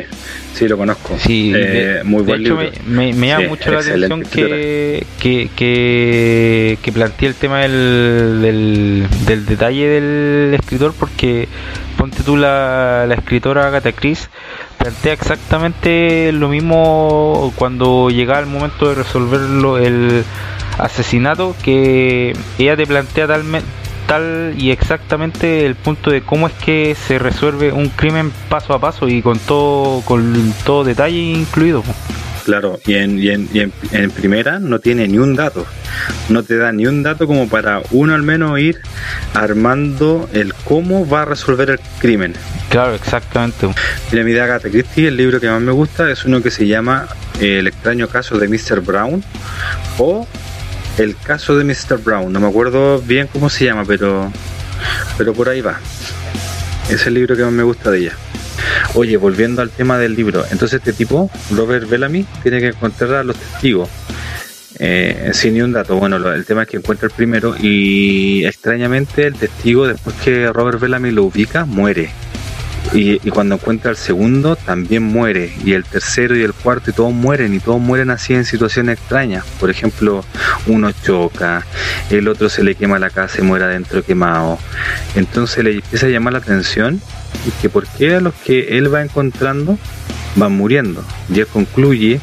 sí, 0.55 0.67
lo 0.69 0.77
conozco. 0.79 1.15
Sí, 1.19 1.53
Eh, 1.55 1.59
de, 1.99 2.05
muy 2.05 2.23
de 2.23 2.27
buen 2.29 2.41
hecho 2.43 2.61
libro. 2.63 2.79
Me, 2.87 3.07
me- 3.09 3.13
me 3.15 3.27
llama 3.29 3.43
Sí, 3.43 3.49
mucho 3.49 3.71
la 3.73 3.79
atención 3.81 4.23
que, 4.23 5.07
que, 5.21 5.51
que, 5.55 6.79
que 6.83 6.93
plantee 6.93 7.29
el 7.29 7.35
tema 7.35 7.61
del, 7.61 8.41
del, 8.41 9.07
del 9.27 9.47
detalle 9.47 9.87
del 9.89 10.55
escritor 10.55 10.95
porque 10.99 11.49
ponte 11.99 12.23
tú 12.23 12.37
la, 12.37 13.05
la 13.07 13.15
escritora 13.15 13.67
Agatha 13.67 13.93
Christie 13.93 14.29
plantea 14.79 15.13
exactamente 15.13 16.33
lo 16.33 16.49
mismo 16.49 17.53
cuando 17.57 18.11
llega 18.11 18.39
el 18.41 18.47
momento 18.47 18.89
de 18.89 18.95
resolverlo 18.97 19.79
el 19.79 20.25
asesinato 20.79 21.55
que 21.63 22.35
ella 22.59 22.77
te 22.77 22.87
plantea 22.87 23.27
talmente 23.27 23.67
tal 24.07 24.55
y 24.59 24.71
exactamente 24.71 25.67
el 25.67 25.75
punto 25.75 26.11
de 26.11 26.23
cómo 26.23 26.47
es 26.47 26.53
que 26.55 26.95
se 26.95 27.19
resuelve 27.19 27.73
un 27.73 27.89
crimen 27.89 28.33
paso 28.49 28.75
a 28.75 28.81
paso 28.81 29.09
y 29.09 29.23
con 29.23 29.39
todo 29.39 30.01
con 30.03 30.55
todo 30.65 30.85
detalle 30.85 31.19
incluido. 31.19 31.83
Claro, 32.45 32.79
y, 32.87 32.95
en, 32.95 33.19
y, 33.19 33.31
en, 33.31 33.49
y 33.55 33.61
en, 33.61 33.73
en 33.93 34.11
primera 34.11 34.59
no 34.59 34.79
tiene 34.79 35.09
ni 35.09 35.17
un 35.17 35.35
dato. 35.35 35.67
No 36.29 36.43
te 36.43 36.59
da 36.59 36.73
ni 36.73 36.87
un 36.87 37.03
dato 37.03 37.27
como 37.27 37.49
para 37.49 37.81
uno 37.91 38.15
al 38.15 38.23
menos 38.23 38.59
ir 38.59 38.83
armando 39.33 40.29
el 40.35 40.53
cómo 40.53 41.09
va 41.09 41.23
a 41.23 41.25
resolver 41.25 41.71
el 41.71 41.81
crimen. 42.01 42.35
Claro, 42.69 42.95
exactamente. 42.95 43.69
Mira, 44.13 44.25
mi 44.25 44.33
de 44.33 44.43
Agatha 44.43 44.69
Christie, 44.69 45.09
el 45.09 45.17
libro 45.17 45.41
que 45.41 45.49
más 45.49 45.63
me 45.63 45.73
gusta 45.73 46.11
es 46.11 46.27
uno 46.27 46.43
que 46.43 46.51
se 46.51 46.67
llama 46.67 47.07
El 47.41 47.67
extraño 47.67 48.09
caso 48.09 48.39
de 48.39 48.47
Mr. 48.47 48.81
Brown 48.81 49.25
o 49.99 50.27
El 50.99 51.17
caso 51.17 51.57
de 51.57 51.65
Mr. 51.65 51.99
Brown. 51.99 52.33
No 52.33 52.41
me 52.41 52.49
acuerdo 52.49 53.01
bien 53.01 53.29
cómo 53.33 53.51
se 53.51 53.65
llama, 53.65 53.85
pero, 53.85 54.33
pero 55.19 55.33
por 55.33 55.49
ahí 55.49 55.61
va. 55.61 55.81
Es 56.89 57.07
el 57.07 57.15
libro 57.15 57.37
que 57.37 57.43
más 57.43 57.53
me 57.53 57.63
gusta 57.63 57.91
de 57.91 57.99
ella. 57.99 58.13
Oye, 58.95 59.17
volviendo 59.17 59.63
al 59.63 59.71
tema 59.71 59.99
del 59.99 60.15
libro, 60.15 60.45
entonces 60.51 60.79
este 60.79 60.93
tipo, 60.93 61.31
Robert 61.51 61.89
Bellamy, 61.89 62.25
tiene 62.43 62.61
que 62.61 62.69
encontrar 62.69 63.15
a 63.15 63.25
los 63.25 63.37
testigos. 63.37 63.89
Eh, 64.79 65.31
sin 65.33 65.55
ni 65.55 65.63
un 65.63 65.73
dato. 65.73 65.97
Bueno, 65.97 66.17
el 66.33 66.45
tema 66.45 66.63
es 66.63 66.69
que 66.69 66.77
encuentra 66.77 67.07
el 67.07 67.13
primero 67.13 67.55
y 67.61 68.45
extrañamente 68.45 69.27
el 69.27 69.35
testigo, 69.35 69.87
después 69.87 70.15
que 70.25 70.53
Robert 70.53 70.81
Bellamy 70.81 71.11
lo 71.11 71.25
ubica, 71.25 71.65
muere. 71.65 72.11
Y, 72.95 73.15
y 73.27 73.31
cuando 73.31 73.57
encuentra 73.57 73.91
el 73.91 73.97
segundo, 73.97 74.57
también 74.57 75.03
muere. 75.03 75.53
Y 75.65 75.73
el 75.73 75.85
tercero 75.85 76.37
y 76.37 76.43
el 76.43 76.55
cuarto, 76.55 76.91
y 76.91 76.93
todos 76.95 77.13
mueren. 77.13 77.53
Y 77.53 77.61
todos 77.61 77.81
mueren 77.81 78.11
así 78.11 78.33
en 78.35 78.45
situaciones 78.45 78.99
extrañas. 78.99 79.45
Por 79.61 79.69
ejemplo, 79.69 80.25
uno 80.67 80.93
choca, 80.93 81.67
el 82.11 82.29
otro 82.29 82.49
se 82.49 82.63
le 82.63 82.75
quema 82.75 82.99
la 82.99 83.11
casa 83.11 83.41
y 83.41 83.43
muere 83.43 83.65
adentro 83.65 84.03
quemado. 84.03 84.59
Entonces 85.15 85.65
le 85.65 85.73
empieza 85.73 86.07
a 86.07 86.09
llamar 86.09 86.33
la 86.33 86.39
atención 86.39 87.01
que 87.61 87.69
por 87.69 87.87
qué 87.87 88.15
a 88.15 88.21
los 88.21 88.35
que 88.35 88.79
él 88.79 88.93
va 88.93 89.03
encontrando 89.03 89.79
van 90.37 90.53
muriendo. 90.53 91.05
Y 91.33 91.41
él 91.41 91.47
concluye 91.47 92.21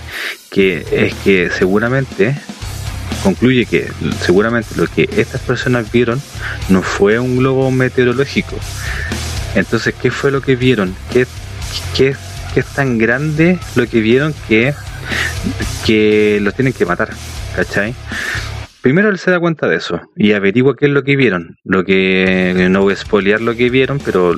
que 0.50 0.86
es 0.92 1.14
que 1.16 1.50
seguramente 1.50 2.36
concluye 3.24 3.66
que 3.66 3.92
seguramente 4.22 4.76
lo 4.76 4.88
que 4.88 5.08
estas 5.18 5.42
personas 5.42 5.92
vieron 5.92 6.22
no 6.70 6.82
fue 6.82 7.20
un 7.20 7.38
globo 7.38 7.70
meteorológico. 7.72 8.58
Entonces, 9.56 9.94
¿qué 10.02 10.12
fue 10.12 10.32
lo 10.32 10.42
que 10.42 10.56
vieron? 10.56 10.96
¿Qué, 11.12 11.28
es 12.56 12.66
tan 12.76 12.98
grande 12.98 13.60
lo 13.76 13.88
que 13.88 14.02
vieron 14.02 14.34
que, 14.48 14.74
que 15.86 16.40
los 16.42 16.54
tienen 16.56 16.74
que 16.74 16.86
matar? 16.86 17.10
¿Cachai? 17.56 17.94
Primero 18.82 19.10
él 19.10 19.20
se 19.20 19.30
da 19.30 19.40
cuenta 19.40 19.68
de 19.68 19.76
eso 19.76 20.02
y 20.16 20.32
averigua 20.32 20.76
qué 20.76 20.88
es 20.88 20.92
lo 20.92 21.04
que 21.04 21.16
vieron. 21.16 21.58
Lo 21.64 21.86
que 21.86 22.68
no 22.72 22.82
voy 22.82 22.94
a 22.94 22.96
spoilear 22.96 23.40
lo 23.40 23.56
que 23.56 23.70
vieron, 23.70 24.00
pero, 24.00 24.34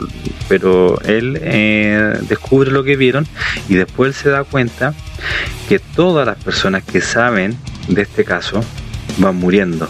pero 0.49 0.99
él 1.03 1.39
eh, 1.41 2.18
descubre 2.28 2.70
lo 2.70 2.84
que 2.84 2.97
vieron 2.97 3.26
y 3.70 3.76
después 3.76 4.09
él 4.09 4.14
se 4.14 4.30
da 4.30 4.43
cuenta 4.43 4.93
que 5.70 5.80
todas 5.80 6.28
las 6.28 6.43
personas 6.43 6.84
que 6.84 6.99
saben 6.99 7.57
de 7.88 8.01
este 8.01 8.26
caso 8.26 8.59
van 9.18 9.38
muriendo. 9.38 9.88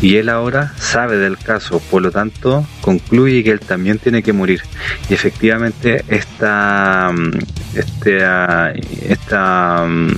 Y 0.00 0.16
él 0.16 0.28
ahora 0.28 0.72
sabe 0.78 1.18
del 1.18 1.36
caso, 1.38 1.80
por 1.90 2.02
lo 2.02 2.10
tanto 2.10 2.66
concluye 2.80 3.44
que 3.44 3.50
él 3.50 3.60
también 3.60 3.98
tiene 3.98 4.22
que 4.22 4.32
morir. 4.32 4.62
Y 5.08 5.14
efectivamente 5.14 6.04
esta, 6.08 7.10
mm, 7.12 7.30
este, 7.76 8.24
ah, 8.24 8.72
esta 9.02 9.84
mm, 9.86 10.10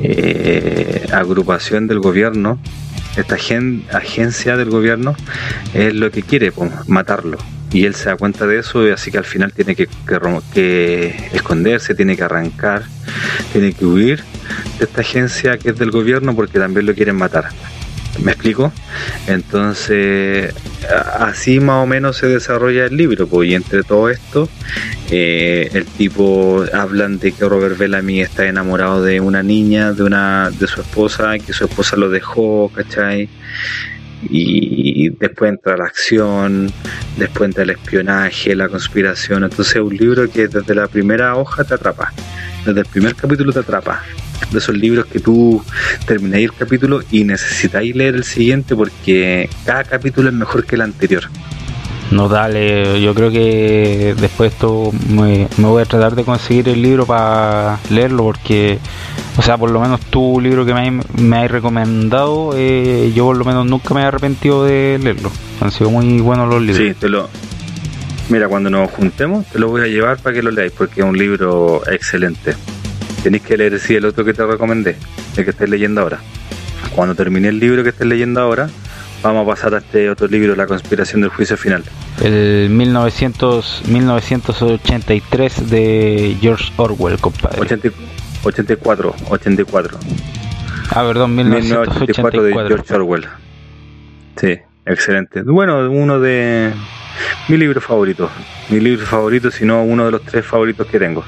eh, 0.00 1.06
agrupación 1.12 1.86
del 1.86 1.98
gobierno, 2.00 2.58
esta 3.16 3.34
agen- 3.34 3.84
agencia 3.92 4.56
del 4.56 4.70
gobierno, 4.70 5.16
es 5.74 5.94
lo 5.94 6.10
que 6.10 6.22
quiere, 6.22 6.52
matarlo. 6.86 7.38
Y 7.72 7.84
él 7.84 7.94
se 7.94 8.06
da 8.08 8.16
cuenta 8.16 8.46
de 8.46 8.60
eso, 8.60 8.86
y 8.86 8.90
así 8.90 9.10
que 9.10 9.18
al 9.18 9.24
final 9.24 9.52
tiene 9.52 9.74
que, 9.76 9.88
que 10.54 11.28
esconderse, 11.32 11.94
tiene 11.94 12.16
que 12.16 12.22
arrancar, 12.22 12.84
tiene 13.52 13.72
que 13.72 13.84
huir 13.84 14.22
de 14.78 14.84
esta 14.86 15.02
agencia 15.02 15.58
que 15.58 15.70
es 15.70 15.78
del 15.78 15.90
gobierno 15.90 16.34
porque 16.34 16.58
también 16.58 16.86
lo 16.86 16.94
quieren 16.94 17.16
matar. 17.16 17.48
¿Me 18.22 18.32
explico? 18.32 18.72
Entonces, 19.26 20.52
así 21.18 21.60
más 21.60 21.84
o 21.84 21.86
menos 21.86 22.16
se 22.16 22.26
desarrolla 22.26 22.86
el 22.86 22.96
libro, 22.96 23.28
pues, 23.28 23.48
y 23.48 23.54
entre 23.54 23.84
todo 23.84 24.10
esto, 24.10 24.48
eh, 25.10 25.70
el 25.72 25.86
tipo 25.86 26.64
hablan 26.72 27.18
de 27.18 27.32
que 27.32 27.48
Robert 27.48 27.78
Bellamy 27.78 28.20
está 28.20 28.46
enamorado 28.46 29.02
de 29.02 29.20
una 29.20 29.42
niña, 29.42 29.92
de 29.92 30.02
una, 30.02 30.50
de 30.50 30.66
su 30.66 30.80
esposa, 30.80 31.38
que 31.38 31.52
su 31.52 31.64
esposa 31.64 31.96
lo 31.96 32.10
dejó, 32.10 32.70
¿cachai? 32.74 33.28
Y 34.28 35.10
después 35.10 35.50
entra 35.50 35.76
la 35.76 35.84
acción, 35.84 36.72
después 37.16 37.48
entra 37.48 37.62
el 37.62 37.70
espionaje, 37.70 38.56
la 38.56 38.68
conspiración. 38.68 39.44
Entonces 39.44 39.76
es 39.76 39.82
un 39.82 39.96
libro 39.96 40.28
que 40.28 40.48
desde 40.48 40.74
la 40.74 40.88
primera 40.88 41.36
hoja 41.36 41.62
te 41.62 41.74
atrapa, 41.74 42.12
desde 42.66 42.80
el 42.80 42.86
primer 42.86 43.14
capítulo 43.14 43.52
te 43.52 43.60
atrapa 43.60 44.02
de 44.50 44.58
esos 44.58 44.76
libros 44.76 45.06
que 45.06 45.20
tú 45.20 45.62
termináis 46.06 46.44
el 46.44 46.52
capítulo 46.52 47.02
y 47.10 47.24
necesitáis 47.24 47.94
leer 47.94 48.16
el 48.16 48.24
siguiente 48.24 48.74
porque 48.74 49.48
cada 49.64 49.84
capítulo 49.84 50.28
es 50.28 50.34
mejor 50.34 50.64
que 50.64 50.76
el 50.76 50.82
anterior. 50.82 51.24
No, 52.10 52.28
dale, 52.28 53.02
yo 53.02 53.14
creo 53.14 53.30
que 53.30 54.14
después 54.18 54.50
de 54.50 54.54
esto 54.54 54.92
me, 55.10 55.46
voy 55.58 55.82
a 55.82 55.84
tratar 55.84 56.14
de 56.14 56.24
conseguir 56.24 56.68
el 56.70 56.80
libro 56.80 57.04
para 57.04 57.78
leerlo 57.90 58.24
porque, 58.24 58.78
o 59.36 59.42
sea, 59.42 59.58
por 59.58 59.70
lo 59.70 59.80
menos 59.80 60.00
tu 60.06 60.40
libro 60.40 60.64
que 60.64 60.72
me, 60.72 61.02
me 61.18 61.36
has 61.36 61.50
recomendado, 61.50 62.52
eh, 62.56 63.12
yo 63.14 63.26
por 63.26 63.36
lo 63.36 63.44
menos 63.44 63.66
nunca 63.66 63.92
me 63.92 64.00
he 64.00 64.04
arrepentido 64.04 64.64
de 64.64 64.98
leerlo. 65.02 65.30
Han 65.60 65.70
sido 65.70 65.90
muy 65.90 66.20
buenos 66.20 66.48
los 66.48 66.62
libros. 66.62 66.78
Sí, 66.78 66.94
te 66.94 67.10
lo... 67.10 67.28
Mira, 68.30 68.48
cuando 68.48 68.70
nos 68.70 68.90
juntemos 68.90 69.46
te 69.46 69.58
lo 69.58 69.68
voy 69.68 69.82
a 69.82 69.86
llevar 69.86 70.18
para 70.18 70.34
que 70.34 70.42
lo 70.42 70.50
leáis 70.50 70.72
porque 70.72 71.00
es 71.00 71.06
un 71.06 71.16
libro 71.16 71.82
excelente 71.90 72.54
tenéis 73.22 73.42
que 73.42 73.56
leer 73.56 73.78
sí, 73.78 73.94
el 73.94 74.04
otro 74.04 74.24
que 74.24 74.34
te 74.34 74.44
recomendé, 74.44 74.96
el 75.36 75.44
que 75.44 75.50
estés 75.50 75.68
leyendo 75.68 76.00
ahora. 76.00 76.18
Cuando 76.94 77.14
termine 77.14 77.48
el 77.48 77.58
libro 77.58 77.82
que 77.82 77.90
estés 77.90 78.06
leyendo 78.06 78.40
ahora, 78.40 78.68
vamos 79.22 79.44
a 79.44 79.50
pasar 79.50 79.74
a 79.74 79.78
este 79.78 80.10
otro 80.10 80.26
libro, 80.28 80.54
La 80.56 80.66
conspiración 80.66 81.20
del 81.20 81.30
juicio 81.30 81.56
final. 81.56 81.84
El 82.22 82.70
1900, 82.70 83.82
1983 83.88 85.70
de 85.70 86.36
George 86.40 86.72
Orwell, 86.76 87.18
compadre. 87.18 87.60
84, 88.44 89.14
84. 89.28 89.98
Ah, 90.90 91.04
perdón, 91.06 91.34
1984 91.34 92.42
de 92.42 92.52
George 92.52 92.94
Orwell. 92.94 93.26
Sí, 94.36 94.56
excelente. 94.86 95.42
Bueno, 95.42 95.90
uno 95.90 96.20
de 96.20 96.72
mis 97.48 97.58
libros 97.58 97.84
favoritos. 97.84 98.30
Mi 98.70 98.80
libro 98.80 99.04
favorito, 99.04 99.50
si 99.50 99.64
no 99.64 99.82
uno 99.82 100.06
de 100.06 100.12
los 100.12 100.22
tres 100.22 100.44
favoritos 100.44 100.86
que 100.86 100.98
tengo. 100.98 101.24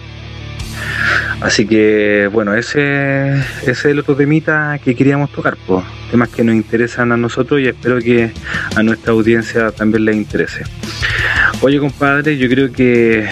Así 1.41 1.66
que 1.66 2.28
bueno, 2.32 2.55
ese, 2.55 3.34
es 3.66 3.84
el 3.84 3.99
otro 3.99 4.14
temita 4.14 4.78
que 4.84 4.95
queríamos 4.95 5.32
tocar, 5.32 5.57
pues, 5.66 5.84
temas 6.11 6.28
que 6.28 6.45
nos 6.45 6.55
interesan 6.55 7.12
a 7.12 7.16
nosotros 7.16 7.61
y 7.61 7.68
espero 7.68 7.99
que 7.99 8.30
a 8.76 8.82
nuestra 8.82 9.12
audiencia 9.12 9.70
también 9.70 10.05
les 10.05 10.16
interese. 10.16 10.64
Oye 11.62 11.78
compadre, 11.78 12.36
yo 12.36 12.49
creo 12.49 12.72
que 12.72 13.26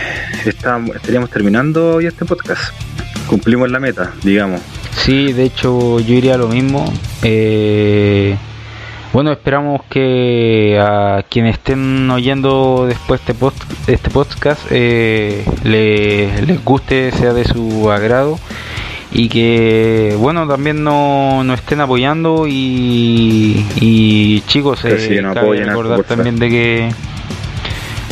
estaríamos 0.45 1.31
terminando 1.31 1.97
hoy 1.97 2.07
este 2.07 2.25
podcast. 2.25 2.73
Cumplimos 3.27 3.71
la 3.71 3.79
meta, 3.79 4.13
digamos. 4.23 4.63
Sí, 4.97 5.33
de 5.33 5.45
hecho 5.45 6.01
yo 6.01 6.15
iría 6.15 6.39
lo 6.39 6.49
mismo. 6.49 6.91
Eh, 7.23 8.37
bueno, 9.13 9.33
esperamos 9.33 9.83
que 9.89 10.79
a 10.81 11.25
quienes 11.29 11.55
estén 11.57 12.11
oyendo 12.11 12.87
después 12.87 13.21
este, 13.21 13.35
post, 13.35 13.63
este 13.87 14.11
podcast 14.11 14.61
eh, 14.71 15.45
les, 15.65 16.65
guste, 16.65 17.11
sea 17.13 17.33
de 17.33 17.45
su 17.45 17.91
agrado 17.91 18.39
y 19.11 19.29
que 19.31 20.15
bueno 20.19 20.47
también 20.47 20.85
nos 20.85 21.45
no 21.45 21.55
estén 21.55 21.81
apoyando 21.81 22.45
y, 22.47 24.43
chicos 24.47 24.85
eh, 24.85 25.23
recordar 25.23 26.05
también 26.05 26.39
de 26.39 26.49
que 26.51 26.89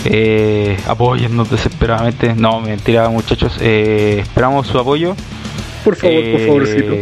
eh, 0.09 0.77
apoyennos 0.87 1.51
desesperadamente. 1.51 2.35
No 2.35 2.61
mentira 2.61 3.09
muchachos 3.09 3.59
eh, 3.61 4.19
esperamos 4.21 4.67
su 4.67 4.79
apoyo. 4.79 5.17
Por 5.85 5.97
favor 5.97 6.23
por 6.33 6.41
favorcito 6.41 6.95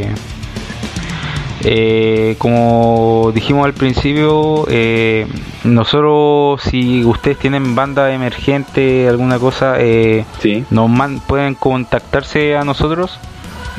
eh, 1.64 2.36
como 2.38 3.32
dijimos 3.34 3.64
al 3.64 3.72
principio, 3.72 4.66
eh, 4.68 5.26
nosotros 5.64 6.60
si 6.62 7.02
ustedes 7.04 7.38
tienen 7.38 7.74
banda 7.74 8.12
emergente, 8.12 9.08
alguna 9.08 9.38
cosa, 9.38 9.76
eh, 9.78 10.24
nos 10.70 10.90
pueden 11.22 11.54
contactarse 11.54 12.56
a 12.56 12.64
nosotros. 12.64 13.18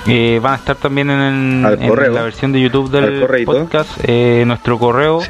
Eh, 0.08 0.40
van 0.42 0.54
a 0.54 0.56
estar 0.58 0.76
también 0.76 1.10
en, 1.10 1.64
la 1.64 2.22
versión 2.22 2.52
de 2.52 2.62
YouTube 2.62 2.92
del 2.92 3.46
podcast, 3.46 4.04
nuestro 4.08 4.80
correo. 4.80 5.22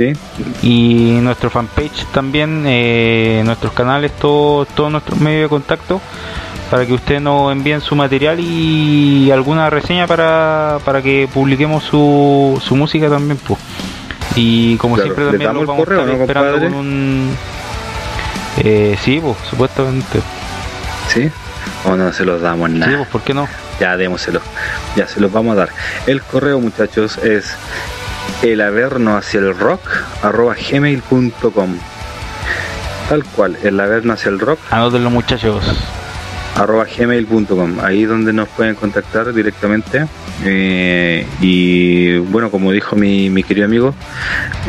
Y 0.61 1.19
nuestro 1.21 1.49
fanpage 1.49 2.05
también, 2.13 2.63
nuestros 3.45 3.73
canales, 3.73 4.11
todos 4.13 4.67
todo 4.69 4.89
nuestros 4.89 5.19
medios 5.19 5.43
de 5.43 5.49
contacto 5.49 6.01
para 6.75 6.85
que 6.85 6.91
ustedes 6.91 7.21
nos 7.21 7.53
envíen 7.53 7.79
su 7.79 7.95
material 7.95 8.37
y 8.37 9.31
alguna 9.31 9.69
reseña 9.69 10.07
para, 10.07 10.77
para 10.83 11.01
que 11.01 11.25
publiquemos 11.33 11.85
su, 11.85 12.61
su 12.61 12.75
música 12.75 13.09
también. 13.09 13.37
Pues. 13.37 13.57
Y 14.35 14.75
como 14.75 14.97
siempre 14.97 15.23
también 15.23 15.53
nos 15.53 15.65
vamos 15.65 15.87
a 15.87 15.93
estar 15.93 16.09
esperando 16.09 16.59
con 16.59 16.73
un... 16.73 17.37
Eh, 18.57 18.97
sí, 19.01 19.21
pues, 19.23 19.37
supuestamente. 19.49 20.19
¿Sí? 21.07 21.31
O 21.85 21.95
no 21.95 22.11
se 22.11 22.25
los 22.25 22.41
damos 22.41 22.69
nada. 22.69 22.91
Sí, 22.91 22.97
pues, 22.97 23.07
¿por 23.07 23.21
qué 23.21 23.33
no? 23.33 23.47
Ya, 23.79 23.95
démoselo. 23.95 24.41
Ya, 24.97 25.07
se 25.07 25.21
los 25.21 25.31
vamos 25.31 25.53
a 25.53 25.59
dar. 25.59 25.69
El 26.07 26.21
correo, 26.23 26.59
muchachos, 26.59 27.17
es 27.19 27.55
el 28.41 28.59
averno 28.59 29.15
hacia 29.15 29.39
el 29.39 29.57
rock 29.57 29.79
arroba 30.21 30.55
gmail.com 30.55 31.77
tal 33.07 33.23
cual, 33.23 33.55
el 33.63 33.79
averno 33.79 34.11
hacia 34.11 34.27
el 34.27 34.39
rock 34.39 34.59
los 34.71 35.11
muchachos 35.11 35.63
arroba 36.55 36.85
gmail.com, 36.85 37.79
ahí 37.81 38.05
donde 38.05 38.33
nos 38.33 38.47
pueden 38.49 38.75
contactar 38.75 39.33
directamente. 39.33 40.07
Eh, 40.43 41.25
y 41.41 42.17
bueno, 42.17 42.49
como 42.49 42.71
dijo 42.71 42.95
mi, 42.95 43.29
mi 43.29 43.43
querido 43.43 43.65
amigo, 43.65 43.93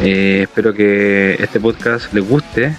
eh, 0.02 0.40
espero 0.42 0.74
que 0.74 1.36
este 1.38 1.60
podcast 1.60 2.12
les 2.12 2.28
guste. 2.28 2.74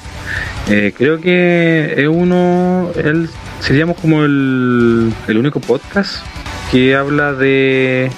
Eh, 0.70 0.94
creo 0.96 1.20
que 1.22 1.94
es 1.98 2.08
uno, 2.08 2.92
el, 2.96 3.30
seríamos 3.62 3.98
como 3.98 4.26
el, 4.26 5.14
el 5.28 5.38
único 5.38 5.62
podcast 5.62 6.26
que 6.70 6.96
habla 6.96 7.32
de, 7.34 8.12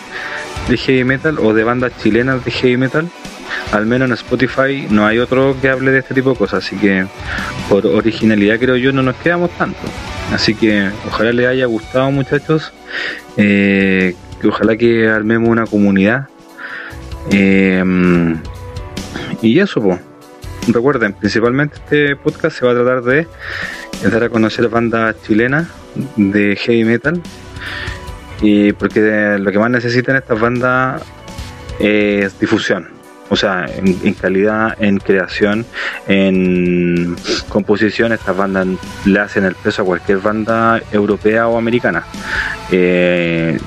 de 0.67 0.77
heavy 0.77 1.03
metal 1.03 1.37
o 1.37 1.53
de 1.53 1.63
bandas 1.63 1.91
chilenas 2.01 2.43
de 2.43 2.49
heavy 2.49 2.77
metal 2.77 3.07
al 3.71 3.85
menos 3.85 4.07
en 4.07 4.13
Spotify 4.13 4.87
no 4.89 5.05
hay 5.05 5.19
otro 5.19 5.55
que 5.61 5.69
hable 5.69 5.91
de 5.91 5.99
este 5.99 6.15
tipo 6.15 6.31
de 6.31 6.35
cosas, 6.35 6.65
así 6.65 6.75
que 6.75 7.05
por 7.69 7.85
originalidad 7.85 8.57
creo 8.59 8.75
yo 8.75 8.91
no 8.91 9.03
nos 9.03 9.15
quedamos 9.17 9.51
tanto. 9.51 9.79
Así 10.33 10.53
que 10.53 10.89
ojalá 11.07 11.31
les 11.31 11.47
haya 11.47 11.65
gustado 11.65 12.11
muchachos, 12.11 12.71
eh, 13.37 14.15
que 14.39 14.47
ojalá 14.47 14.77
que 14.77 15.07
armemos 15.07 15.49
una 15.49 15.65
comunidad. 15.65 16.27
Eh, 17.31 17.83
y 19.41 19.59
eso, 19.59 19.81
pues. 19.81 19.99
Recuerden, 20.67 21.13
principalmente 21.13 21.77
este 21.77 22.15
podcast 22.15 22.59
se 22.59 22.65
va 22.65 22.73
a 22.73 22.75
tratar 22.75 23.01
de 23.01 23.27
dar 24.03 24.23
a 24.23 24.29
conocer 24.29 24.67
bandas 24.69 25.15
chilenas 25.23 25.67
de 26.15 26.55
heavy 26.55 26.83
metal. 26.83 27.21
Y 28.41 28.73
porque 28.73 29.37
lo 29.39 29.51
que 29.51 29.59
más 29.59 29.71
necesitan 29.71 30.15
estas 30.15 30.39
bandas 30.39 31.01
es 31.79 32.39
difusión 32.39 32.98
o 33.29 33.35
sea, 33.35 33.65
en, 33.67 34.13
calidad, 34.13 34.75
en 34.79 34.97
creación, 34.97 35.65
en 36.07 37.15
composición, 37.47 38.11
estas 38.11 38.35
bandas 38.35 38.67
le 39.05 39.19
hacen 39.19 39.45
el 39.45 39.55
peso 39.55 39.83
a 39.83 39.85
cualquier 39.85 40.17
banda 40.17 40.81
europea 40.91 41.47
o 41.47 41.57
americana. 41.57 42.03
Eh, 42.71 43.59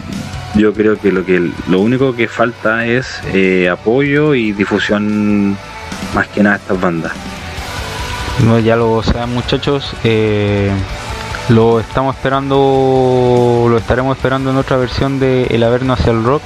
yo 0.55 0.75
creo 0.75 0.99
que 0.99 1.13
lo 1.13 1.25
que 1.25 1.51
lo 1.69 1.81
único 1.81 2.15
que 2.15 2.29
falta 2.29 2.85
es 2.87 3.23
eh, 3.33 3.69
apoyo 3.71 4.35
y 4.35 4.53
difusión 4.53 5.57
más 6.15 6.29
que 6.29 6.43
nada 6.43 6.57
a 6.57 6.59
estas 6.59 6.81
bandas. 6.81 7.13
No, 8.45 8.59
ya 8.59 8.77
lo 8.77 9.03
saben 9.03 9.33
muchachos, 9.33 9.95
eh, 10.05 10.71
lo 11.49 11.81
estamos 11.81 12.17
esperando, 12.17 13.67
lo 13.69 13.77
estaremos 13.79 14.17
esperando 14.17 14.51
en 14.51 14.57
otra 14.57 14.77
versión 14.77 15.21
de 15.21 15.45
El 15.45 15.63
Averno 15.63 15.93
hacia 15.93 16.13
el 16.13 16.25
Rock 16.25 16.43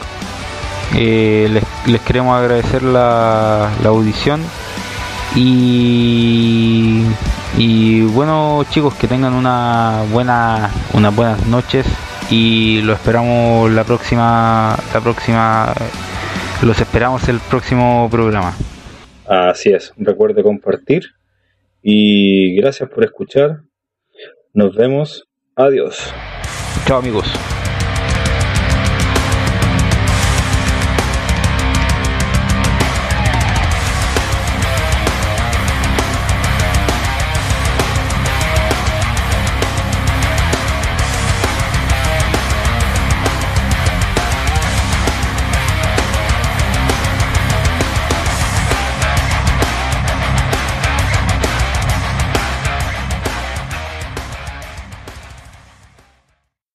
eh, 0.94 1.60
les, 1.86 2.00
queremos 2.02 2.38
agradecer 2.38 2.82
la, 2.82 3.70
audición 3.84 4.42
y, 5.34 7.02
y 7.58 8.02
bueno 8.02 8.64
chicos 8.70 8.94
que 8.94 9.08
tengan 9.08 9.34
una 9.34 10.04
buena 10.12 10.70
unas 10.94 11.14
buenas 11.14 11.46
noches 11.46 11.86
y 12.30 12.80
lo 12.82 12.92
esperamos 12.92 13.70
la 13.70 13.84
próxima 13.84 14.76
la 14.94 15.00
próxima 15.00 15.74
los 16.62 16.80
esperamos 16.80 17.28
el 17.28 17.40
próximo 17.40 18.08
programa. 18.10 18.54
Así 19.26 19.70
es 19.70 19.92
recuerde 19.96 20.42
compartir 20.42 21.04
y 21.82 22.56
gracias 22.56 22.88
por 22.88 23.04
escuchar. 23.04 23.62
Nos 24.54 24.74
vemos. 24.74 25.28
Adiós. 25.54 26.12
Chao 26.86 26.98
amigos 26.98 27.26